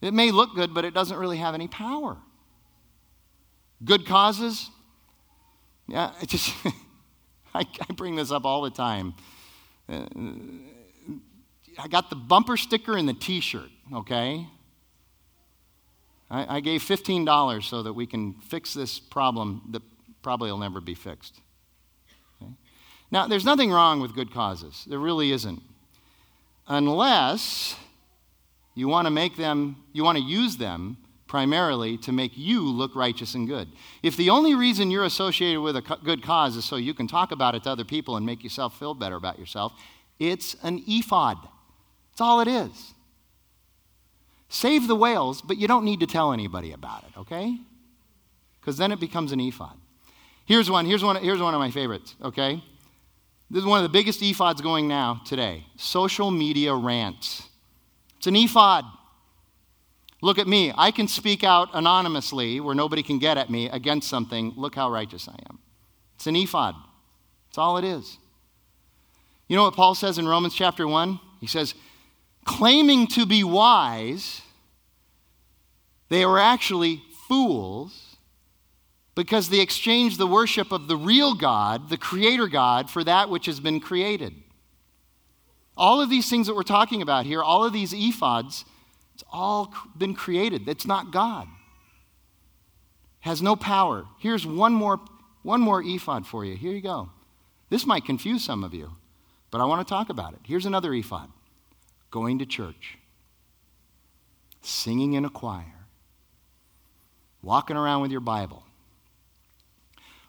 It 0.00 0.14
may 0.14 0.30
look 0.30 0.54
good, 0.54 0.72
but 0.72 0.84
it 0.84 0.94
doesn't 0.94 1.18
really 1.18 1.38
have 1.38 1.54
any 1.54 1.68
power. 1.68 2.16
Good 3.84 4.06
causes, 4.06 4.70
yeah, 5.86 6.12
I 6.20 6.24
just, 6.24 6.54
I, 7.54 7.60
I 7.60 7.92
bring 7.94 8.16
this 8.16 8.30
up 8.30 8.44
all 8.44 8.62
the 8.62 8.70
time. 8.70 9.14
Uh, 9.88 10.06
I 11.78 11.88
got 11.88 12.10
the 12.10 12.16
bumper 12.16 12.56
sticker 12.56 12.96
and 12.96 13.08
the 13.08 13.14
t 13.14 13.40
shirt, 13.40 13.70
okay? 13.92 14.46
I, 16.30 16.56
I 16.56 16.60
gave 16.60 16.82
$15 16.82 17.62
so 17.62 17.82
that 17.82 17.92
we 17.92 18.06
can 18.06 18.34
fix 18.34 18.74
this 18.74 18.98
problem 18.98 19.62
that 19.70 19.82
probably 20.22 20.50
will 20.50 20.58
never 20.58 20.80
be 20.80 20.94
fixed. 20.94 21.40
Okay? 22.40 22.52
Now, 23.10 23.26
there's 23.26 23.44
nothing 23.44 23.70
wrong 23.70 24.00
with 24.00 24.14
good 24.14 24.32
causes. 24.32 24.84
There 24.88 24.98
really 24.98 25.32
isn't. 25.32 25.62
Unless 26.66 27.76
you 28.74 28.88
want 28.88 29.06
to 29.06 29.10
make 29.10 29.36
them, 29.36 29.76
you 29.92 30.02
want 30.02 30.18
to 30.18 30.24
use 30.24 30.56
them 30.56 30.96
primarily 31.34 31.98
to 31.98 32.12
make 32.12 32.30
you 32.36 32.62
look 32.62 32.94
righteous 32.94 33.34
and 33.34 33.48
good. 33.48 33.66
If 34.04 34.16
the 34.16 34.30
only 34.30 34.54
reason 34.54 34.88
you're 34.88 35.02
associated 35.02 35.60
with 35.60 35.74
a 35.74 35.80
good 35.80 36.22
cause 36.22 36.54
is 36.54 36.64
so 36.64 36.76
you 36.76 36.94
can 36.94 37.08
talk 37.08 37.32
about 37.32 37.56
it 37.56 37.64
to 37.64 37.70
other 37.70 37.82
people 37.82 38.16
and 38.16 38.24
make 38.24 38.44
yourself 38.44 38.78
feel 38.78 38.94
better 38.94 39.16
about 39.16 39.36
yourself, 39.36 39.72
it's 40.20 40.54
an 40.62 40.84
ephod. 40.86 41.38
That's 42.12 42.20
all 42.20 42.40
it 42.40 42.46
is. 42.46 42.94
Save 44.48 44.86
the 44.86 44.94
whales, 44.94 45.42
but 45.42 45.56
you 45.56 45.66
don't 45.66 45.84
need 45.84 45.98
to 45.98 46.06
tell 46.06 46.32
anybody 46.32 46.70
about 46.70 47.02
it, 47.02 47.18
okay? 47.18 47.58
Because 48.60 48.76
then 48.76 48.92
it 48.92 49.00
becomes 49.00 49.32
an 49.32 49.40
ephod. 49.40 49.76
Here's 50.46 50.70
one, 50.70 50.86
here's 50.86 51.02
one, 51.02 51.16
here's 51.16 51.40
one 51.40 51.52
of 51.52 51.58
my 51.58 51.72
favorites, 51.72 52.14
okay? 52.22 52.62
This 53.50 53.62
is 53.62 53.66
one 53.66 53.80
of 53.80 53.82
the 53.82 53.98
biggest 53.98 54.20
ephods 54.20 54.62
going 54.62 54.86
now 54.86 55.20
today 55.26 55.66
social 55.78 56.30
media 56.30 56.72
rants. 56.72 57.48
It's 58.18 58.28
an 58.28 58.36
ephod. 58.36 58.84
Look 60.24 60.38
at 60.38 60.48
me. 60.48 60.72
I 60.74 60.90
can 60.90 61.06
speak 61.06 61.44
out 61.44 61.68
anonymously 61.74 62.58
where 62.58 62.74
nobody 62.74 63.02
can 63.02 63.18
get 63.18 63.36
at 63.36 63.50
me 63.50 63.68
against 63.68 64.08
something. 64.08 64.54
Look 64.56 64.74
how 64.74 64.90
righteous 64.90 65.28
I 65.28 65.36
am. 65.50 65.58
It's 66.14 66.26
an 66.26 66.34
ephod. 66.34 66.74
That's 67.48 67.58
all 67.58 67.76
it 67.76 67.84
is. 67.84 68.16
You 69.48 69.56
know 69.56 69.64
what 69.64 69.74
Paul 69.74 69.94
says 69.94 70.16
in 70.16 70.26
Romans 70.26 70.54
chapter 70.54 70.88
1? 70.88 71.20
He 71.42 71.46
says, 71.46 71.74
claiming 72.46 73.06
to 73.08 73.26
be 73.26 73.44
wise, 73.44 74.40
they 76.08 76.24
were 76.24 76.38
actually 76.38 77.02
fools 77.28 78.16
because 79.14 79.50
they 79.50 79.60
exchanged 79.60 80.16
the 80.16 80.26
worship 80.26 80.72
of 80.72 80.88
the 80.88 80.96
real 80.96 81.34
God, 81.34 81.90
the 81.90 81.98
Creator 81.98 82.48
God, 82.48 82.88
for 82.88 83.04
that 83.04 83.28
which 83.28 83.44
has 83.44 83.60
been 83.60 83.78
created. 83.78 84.32
All 85.76 86.00
of 86.00 86.08
these 86.08 86.30
things 86.30 86.46
that 86.46 86.54
we're 86.54 86.62
talking 86.62 87.02
about 87.02 87.26
here, 87.26 87.42
all 87.42 87.62
of 87.62 87.74
these 87.74 87.92
ephods, 87.92 88.64
all 89.34 89.74
been 89.98 90.14
created. 90.14 90.68
It's 90.68 90.86
not 90.86 91.10
God. 91.10 91.48
Has 93.20 93.42
no 93.42 93.56
power. 93.56 94.06
Here's 94.18 94.46
one 94.46 94.72
more, 94.72 95.00
one 95.42 95.60
more 95.60 95.82
ephod 95.82 96.26
for 96.26 96.44
you. 96.44 96.56
Here 96.56 96.72
you 96.72 96.80
go. 96.80 97.10
This 97.68 97.86
might 97.86 98.04
confuse 98.04 98.44
some 98.44 98.62
of 98.62 98.72
you, 98.72 98.92
but 99.50 99.60
I 99.60 99.64
want 99.64 99.86
to 99.86 99.90
talk 99.90 100.08
about 100.08 100.34
it. 100.34 100.40
Here's 100.44 100.66
another 100.66 100.94
ephod 100.94 101.30
going 102.10 102.38
to 102.38 102.46
church, 102.46 102.98
singing 104.62 105.14
in 105.14 105.24
a 105.24 105.30
choir, 105.30 105.86
walking 107.42 107.76
around 107.76 108.02
with 108.02 108.12
your 108.12 108.20
Bible. 108.20 108.63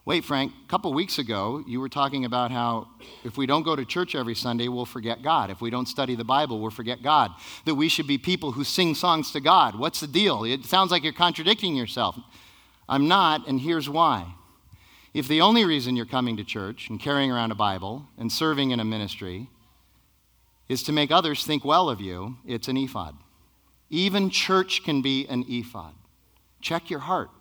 Wait, 0.05 0.23
Frank, 0.23 0.53
a 0.63 0.67
couple 0.69 0.93
weeks 0.93 1.17
ago, 1.17 1.63
you 1.65 1.79
were 1.79 1.89
talking 1.89 2.25
about 2.25 2.51
how 2.51 2.87
if 3.23 3.37
we 3.37 3.47
don't 3.47 3.63
go 3.63 3.75
to 3.75 3.83
church 3.83 4.13
every 4.13 4.35
Sunday, 4.35 4.67
we'll 4.67 4.85
forget 4.85 5.23
God. 5.23 5.49
If 5.49 5.61
we 5.61 5.71
don't 5.71 5.87
study 5.87 6.13
the 6.13 6.23
Bible, 6.23 6.59
we'll 6.59 6.69
forget 6.69 7.01
God. 7.01 7.31
That 7.65 7.73
we 7.73 7.89
should 7.89 8.05
be 8.05 8.19
people 8.19 8.51
who 8.51 8.63
sing 8.63 8.93
songs 8.93 9.31
to 9.31 9.39
God. 9.39 9.79
What's 9.79 9.99
the 9.99 10.07
deal? 10.07 10.43
It 10.43 10.63
sounds 10.65 10.91
like 10.91 11.03
you're 11.03 11.11
contradicting 11.11 11.75
yourself. 11.75 12.15
I'm 12.87 13.07
not, 13.07 13.47
and 13.47 13.59
here's 13.59 13.89
why. 13.89 14.35
If 15.15 15.27
the 15.27 15.41
only 15.41 15.65
reason 15.65 15.95
you're 15.95 16.05
coming 16.05 16.37
to 16.37 16.43
church 16.43 16.87
and 16.87 16.99
carrying 16.99 17.31
around 17.31 17.49
a 17.49 17.55
Bible 17.55 18.05
and 18.19 18.31
serving 18.31 18.69
in 18.69 18.79
a 18.79 18.85
ministry 18.85 19.49
is 20.69 20.83
to 20.83 20.91
make 20.91 21.09
others 21.09 21.43
think 21.43 21.65
well 21.65 21.89
of 21.89 21.99
you, 21.99 22.37
it's 22.45 22.67
an 22.67 22.77
ephod. 22.77 23.15
Even 23.89 24.29
church 24.29 24.83
can 24.83 25.01
be 25.01 25.25
an 25.25 25.45
ephod. 25.47 25.95
Check 26.61 26.91
your 26.91 26.99
heart. 26.99 27.31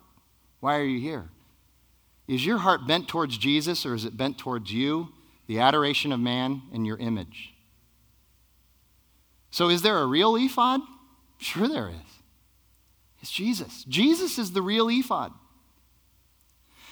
Why 0.61 0.77
are 0.77 0.83
you 0.83 0.99
here? 0.99 1.29
Is 2.27 2.45
your 2.45 2.59
heart 2.59 2.87
bent 2.87 3.07
towards 3.07 3.37
Jesus 3.37 3.85
or 3.85 3.93
is 3.93 4.05
it 4.05 4.17
bent 4.17 4.37
towards 4.37 4.71
you, 4.71 5.09
the 5.47 5.59
adoration 5.59 6.11
of 6.11 6.19
man, 6.19 6.63
and 6.73 6.85
your 6.85 6.97
image? 6.97 7.53
So, 9.51 9.69
is 9.69 9.81
there 9.81 9.99
a 9.99 10.05
real 10.05 10.35
ephod? 10.35 10.81
Sure, 11.37 11.67
there 11.67 11.89
is. 11.89 11.95
It's 13.21 13.31
Jesus. 13.31 13.83
Jesus 13.85 14.37
is 14.37 14.51
the 14.51 14.61
real 14.61 14.89
ephod. 14.89 15.31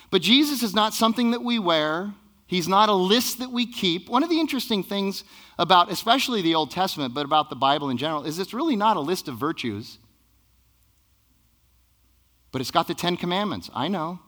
But 0.09 0.21
Jesus 0.21 0.63
is 0.63 0.73
not 0.73 0.93
something 0.93 1.31
that 1.31 1.43
we 1.43 1.59
wear 1.59 2.13
He's 2.53 2.67
not 2.67 2.87
a 2.87 2.93
list 2.93 3.39
that 3.39 3.51
we 3.51 3.65
keep. 3.65 4.07
One 4.07 4.21
of 4.21 4.29
the 4.29 4.39
interesting 4.39 4.83
things 4.83 5.23
about, 5.57 5.91
especially 5.91 6.43
the 6.43 6.53
Old 6.53 6.69
Testament, 6.69 7.15
but 7.15 7.25
about 7.25 7.49
the 7.49 7.55
Bible 7.55 7.89
in 7.89 7.97
general, 7.97 8.25
is 8.25 8.37
it's 8.37 8.53
really 8.53 8.75
not 8.75 8.95
a 8.95 8.99
list 8.99 9.27
of 9.27 9.37
virtues. 9.37 9.97
But 12.51 12.61
it's 12.61 12.69
got 12.69 12.87
the 12.87 12.93
Ten 12.93 13.17
Commandments. 13.17 13.71
I 13.73 13.87
know. 13.87 14.19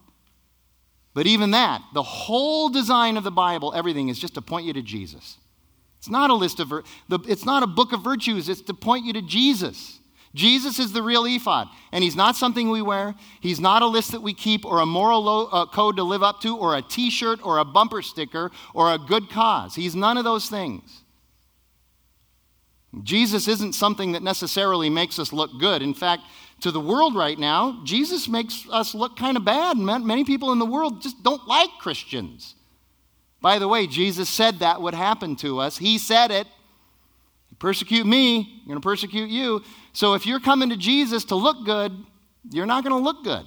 But 1.15 1.27
even 1.27 1.51
that, 1.51 1.81
the 1.93 2.03
whole 2.03 2.67
design 2.69 3.15
of 3.15 3.23
the 3.23 3.31
Bible, 3.31 3.73
everything 3.73 4.09
is 4.09 4.19
just 4.19 4.35
to 4.35 4.41
point 4.41 4.67
you 4.67 4.73
to 4.73 4.81
Jesus. 4.81 5.37
It's 5.97 6.09
not 6.09 6.29
a 6.29 6.35
list 6.35 6.59
of, 6.59 6.71
it's 7.09 7.45
not 7.45 7.63
a 7.63 7.67
book 7.67 7.93
of 7.93 8.03
virtues, 8.03 8.49
it's 8.49 8.61
to 8.63 8.73
point 8.73 9.05
you 9.05 9.13
to 9.13 9.21
Jesus. 9.21 9.99
Jesus 10.35 10.77
is 10.77 10.91
the 10.91 11.01
real 11.01 11.23
ephod, 11.23 11.69
and 11.93 12.03
he's 12.03 12.17
not 12.17 12.35
something 12.35 12.69
we 12.69 12.81
wear. 12.81 13.15
He's 13.39 13.61
not 13.61 13.81
a 13.81 13.87
list 13.87 14.11
that 14.11 14.21
we 14.21 14.33
keep 14.33 14.65
or 14.65 14.81
a 14.81 14.85
moral 14.85 15.23
lo- 15.23 15.47
uh, 15.49 15.65
code 15.65 15.95
to 15.95 16.03
live 16.03 16.21
up 16.21 16.41
to 16.41 16.57
or 16.57 16.75
a 16.75 16.81
t 16.81 17.09
shirt 17.09 17.39
or 17.45 17.59
a 17.59 17.65
bumper 17.65 18.01
sticker 18.01 18.51
or 18.73 18.93
a 18.93 18.97
good 18.97 19.29
cause. 19.29 19.75
He's 19.75 19.95
none 19.95 20.17
of 20.17 20.25
those 20.25 20.49
things. 20.49 21.03
Jesus 23.03 23.47
isn't 23.47 23.73
something 23.73 24.11
that 24.11 24.23
necessarily 24.23 24.89
makes 24.89 25.19
us 25.19 25.31
look 25.31 25.51
good. 25.59 25.81
In 25.81 25.93
fact, 25.93 26.23
to 26.61 26.71
the 26.71 26.79
world 26.79 27.15
right 27.15 27.37
now, 27.37 27.81
Jesus 27.83 28.27
makes 28.27 28.65
us 28.71 28.95
look 28.95 29.17
kind 29.17 29.37
of 29.37 29.45
bad. 29.45 29.77
Many 29.77 30.23
people 30.23 30.51
in 30.51 30.59
the 30.59 30.65
world 30.65 31.01
just 31.01 31.21
don't 31.21 31.47
like 31.47 31.69
Christians. 31.79 32.55
By 33.41 33.59
the 33.59 33.67
way, 33.67 33.85
Jesus 33.87 34.29
said 34.29 34.59
that 34.59 34.81
would 34.81 34.95
happen 34.95 35.35
to 35.37 35.59
us. 35.59 35.77
He 35.77 35.97
said 35.97 36.31
it. 36.31 36.47
Persecute 37.59 38.05
me, 38.05 38.61
you're 38.65 38.67
going 38.67 38.81
to 38.81 38.85
persecute 38.85 39.29
you. 39.29 39.61
So 39.93 40.13
if 40.13 40.25
you're 40.25 40.41
coming 40.41 40.69
to 40.69 40.77
Jesus 40.77 41.25
to 41.25 41.35
look 41.35 41.65
good, 41.65 41.93
you're 42.51 42.65
not 42.65 42.83
going 42.83 42.95
to 42.95 43.03
look 43.03 43.23
good. 43.23 43.45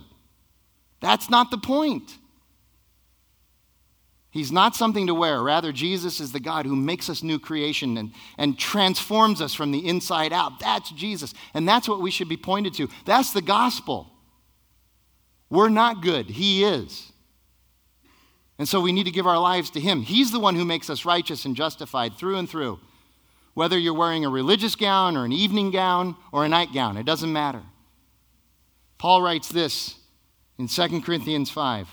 That's 1.01 1.29
not 1.29 1.51
the 1.51 1.59
point. 1.59 2.17
He's 4.31 4.53
not 4.53 4.77
something 4.77 5.07
to 5.07 5.15
wear. 5.15 5.43
Rather, 5.43 5.73
Jesus 5.73 6.21
is 6.21 6.33
the 6.33 6.41
God 6.41 6.67
who 6.67 6.77
makes 6.77 7.09
us 7.09 7.23
new 7.23 7.39
creation 7.39 7.97
and, 7.97 8.13
and 8.37 8.59
transforms 8.59 9.41
us 9.41 9.55
from 9.55 9.73
the 9.73 9.87
inside 9.89 10.33
out. 10.33 10.61
That's 10.61 10.91
Jesus. 10.91 11.33
And 11.55 11.67
that's 11.67 11.89
what 11.89 12.03
we 12.03 12.11
should 12.11 12.29
be 12.29 12.37
pointed 12.37 12.75
to. 12.75 12.89
That's 13.07 13.33
the 13.33 13.43
gospel. 13.43 14.13
We're 15.51 15.71
not 15.71 16.03
good, 16.03 16.27
He 16.27 16.63
is. 16.63 17.11
And 18.59 18.69
so 18.69 18.81
we 18.81 18.93
need 18.93 19.05
to 19.05 19.11
give 19.11 19.27
our 19.27 19.39
lives 19.39 19.71
to 19.71 19.81
Him. 19.81 20.03
He's 20.03 20.31
the 20.31 20.41
one 20.41 20.57
who 20.57 20.65
makes 20.65 20.91
us 20.91 21.05
righteous 21.05 21.45
and 21.45 21.57
justified 21.57 22.15
through 22.15 22.37
and 22.37 22.49
through 22.49 22.81
whether 23.59 23.77
you're 23.77 23.93
wearing 23.93 24.25
a 24.25 24.29
religious 24.29 24.77
gown 24.77 25.17
or 25.17 25.25
an 25.25 25.33
evening 25.33 25.73
gown 25.73 26.15
or 26.31 26.45
a 26.45 26.49
nightgown, 26.49 26.97
it 26.97 27.05
doesn't 27.05 27.33
matter. 27.33 27.61
Paul 28.99 29.21
writes 29.21 29.49
this 29.49 29.97
in 30.59 30.69
2 30.69 31.01
Corinthians 31.01 31.51
5. 31.51 31.89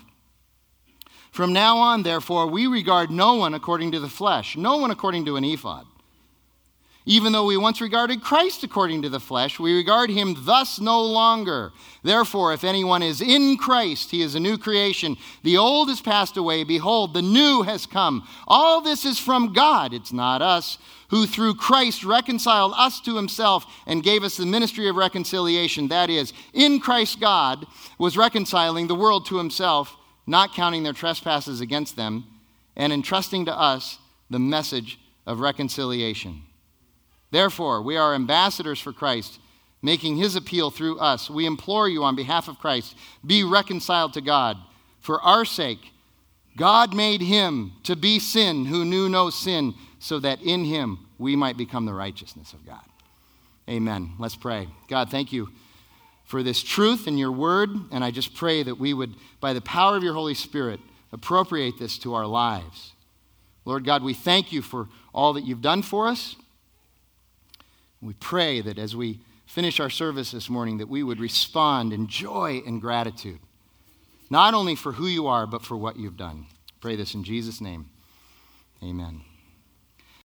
From 1.36 1.52
now 1.52 1.80
on, 1.80 2.04
therefore, 2.04 2.48
we 2.48 2.66
regard 2.66 3.12
no 3.12 3.36
one 3.36 3.54
according 3.54 3.92
to 3.92 4.00
the 4.00 4.08
flesh, 4.08 4.56
no 4.56 4.78
one 4.78 4.90
according 4.90 5.26
to 5.26 5.36
an 5.36 5.44
ephod. 5.44 5.86
Even 7.06 7.34
though 7.34 7.46
we 7.46 7.58
once 7.58 7.82
regarded 7.82 8.22
Christ 8.22 8.64
according 8.64 9.02
to 9.02 9.10
the 9.10 9.20
flesh, 9.20 9.60
we 9.60 9.76
regard 9.76 10.10
him 10.10 10.38
thus 10.46 10.80
no 10.80 11.04
longer. 11.04 11.74
Therefore, 12.04 12.54
if 12.54 12.64
anyone 12.64 13.04
is 13.04 13.20
in 13.20 13.58
Christ, 13.58 14.12
he 14.12 14.22
is 14.22 14.36
a 14.36 14.40
new 14.40 14.58
creation. 14.58 15.18
The 15.44 15.58
old 15.58 15.90
has 15.90 16.00
passed 16.00 16.38
away. 16.38 16.64
Behold, 16.64 17.14
the 17.14 17.22
new 17.22 17.64
has 17.64 17.86
come. 17.86 18.26
All 18.48 18.80
this 18.80 19.04
is 19.04 19.20
from 19.20 19.52
God. 19.52 19.94
It's 19.94 20.14
not 20.14 20.42
us 20.42 20.78
who 21.10 21.26
through 21.26 21.56
Christ 21.56 22.06
reconciled 22.06 22.72
us 22.78 23.02
to 23.02 23.18
himself 23.18 23.66
and 23.86 24.02
gave 24.02 24.24
us 24.24 24.38
the 24.38 24.46
ministry 24.46 24.88
of 24.88 24.96
reconciliation. 24.96 25.90
That 25.90 26.10
is, 26.10 26.32
in 26.54 26.80
Christ, 26.80 27.20
God 27.20 27.68
was 28.00 28.16
reconciling 28.16 28.88
the 28.88 28.96
world 28.96 29.26
to 29.26 29.38
himself, 29.38 29.98
not 30.28 30.54
counting 30.54 30.84
their 30.84 30.94
trespasses 30.94 31.62
against 31.62 31.96
them, 31.96 32.26
and 32.76 32.92
entrusting 32.92 33.46
to 33.46 33.58
us 33.58 34.00
the 34.30 34.40
message 34.40 35.00
of 35.26 35.40
reconciliation. 35.40 36.42
Therefore, 37.32 37.82
we 37.82 37.98
are 37.98 38.14
ambassadors 38.14 38.80
for 38.80 38.94
Christ, 38.94 39.40
making 39.82 40.18
his 40.18 40.36
appeal 40.36 40.72
through 40.72 41.00
us. 41.00 41.30
We 41.30 41.46
implore 41.46 41.88
you 41.88 42.04
on 42.04 42.16
behalf 42.16 42.48
of 42.48 42.60
Christ, 42.60 42.96
be 43.26 43.44
reconciled 43.44 44.14
to 44.14 44.22
God. 44.22 44.58
For 45.00 45.22
our 45.22 45.46
sake, 45.46 45.92
God 46.58 46.96
made 46.96 47.22
him 47.22 47.74
to 47.84 47.96
be 47.96 48.20
sin 48.20 48.66
who 48.66 48.86
knew 48.86 49.10
no 49.10 49.30
sin 49.30 49.76
so 50.00 50.20
that 50.20 50.42
in 50.42 50.66
him 50.66 51.08
we 51.18 51.36
might 51.36 51.58
become 51.58 51.86
the 51.86 51.94
righteousness 51.94 52.54
of 52.54 52.66
God. 52.66 52.84
Amen. 53.70 54.12
Let's 54.20 54.36
pray. 54.36 54.68
God, 54.88 55.10
thank 55.10 55.34
you 55.34 55.50
for 56.26 56.44
this 56.44 56.62
truth 56.62 57.08
in 57.08 57.18
your 57.18 57.32
word, 57.32 57.70
and 57.92 58.04
I 58.04 58.12
just 58.12 58.34
pray 58.34 58.64
that 58.64 58.80
we 58.80 58.94
would, 58.94 59.16
by 59.40 59.54
the 59.54 59.62
power 59.62 59.96
of 59.96 60.04
your 60.04 60.16
Holy 60.16 60.34
Spirit, 60.34 60.80
appropriate 61.12 61.80
this 61.80 61.98
to 62.00 62.14
our 62.16 62.26
lives. 62.26 62.94
Lord 63.64 63.86
God, 63.86 64.04
we 64.04 64.14
thank 64.14 64.52
you 64.52 64.62
for 64.62 64.88
all 65.14 65.34
that 65.34 65.46
you've 65.46 65.62
done 65.62 65.82
for 65.82 66.08
us. 66.08 66.36
We 68.02 68.14
pray 68.14 68.62
that 68.62 68.78
as 68.78 68.96
we 68.96 69.22
finish 69.46 69.80
our 69.80 69.90
service 69.90 70.32
this 70.32 70.50
morning, 70.50 70.80
that 70.80 70.90
we 70.90 71.04
would 71.04 71.20
respond 71.20 71.94
in 71.94 72.08
joy 72.08 72.62
and 72.66 72.82
gratitude, 72.82 73.40
not 74.30 74.54
only 74.54 74.76
for 74.76 74.94
who 74.94 75.08
you 75.08 75.28
are, 75.28 75.48
but 75.48 75.64
for 75.64 75.78
what 75.78 75.98
you've 75.98 76.18
done. 76.18 76.48
Pray 76.82 76.96
this 76.96 77.14
in 77.14 77.24
Jesus' 77.24 77.62
name. 77.62 77.90
Amen. 78.84 79.22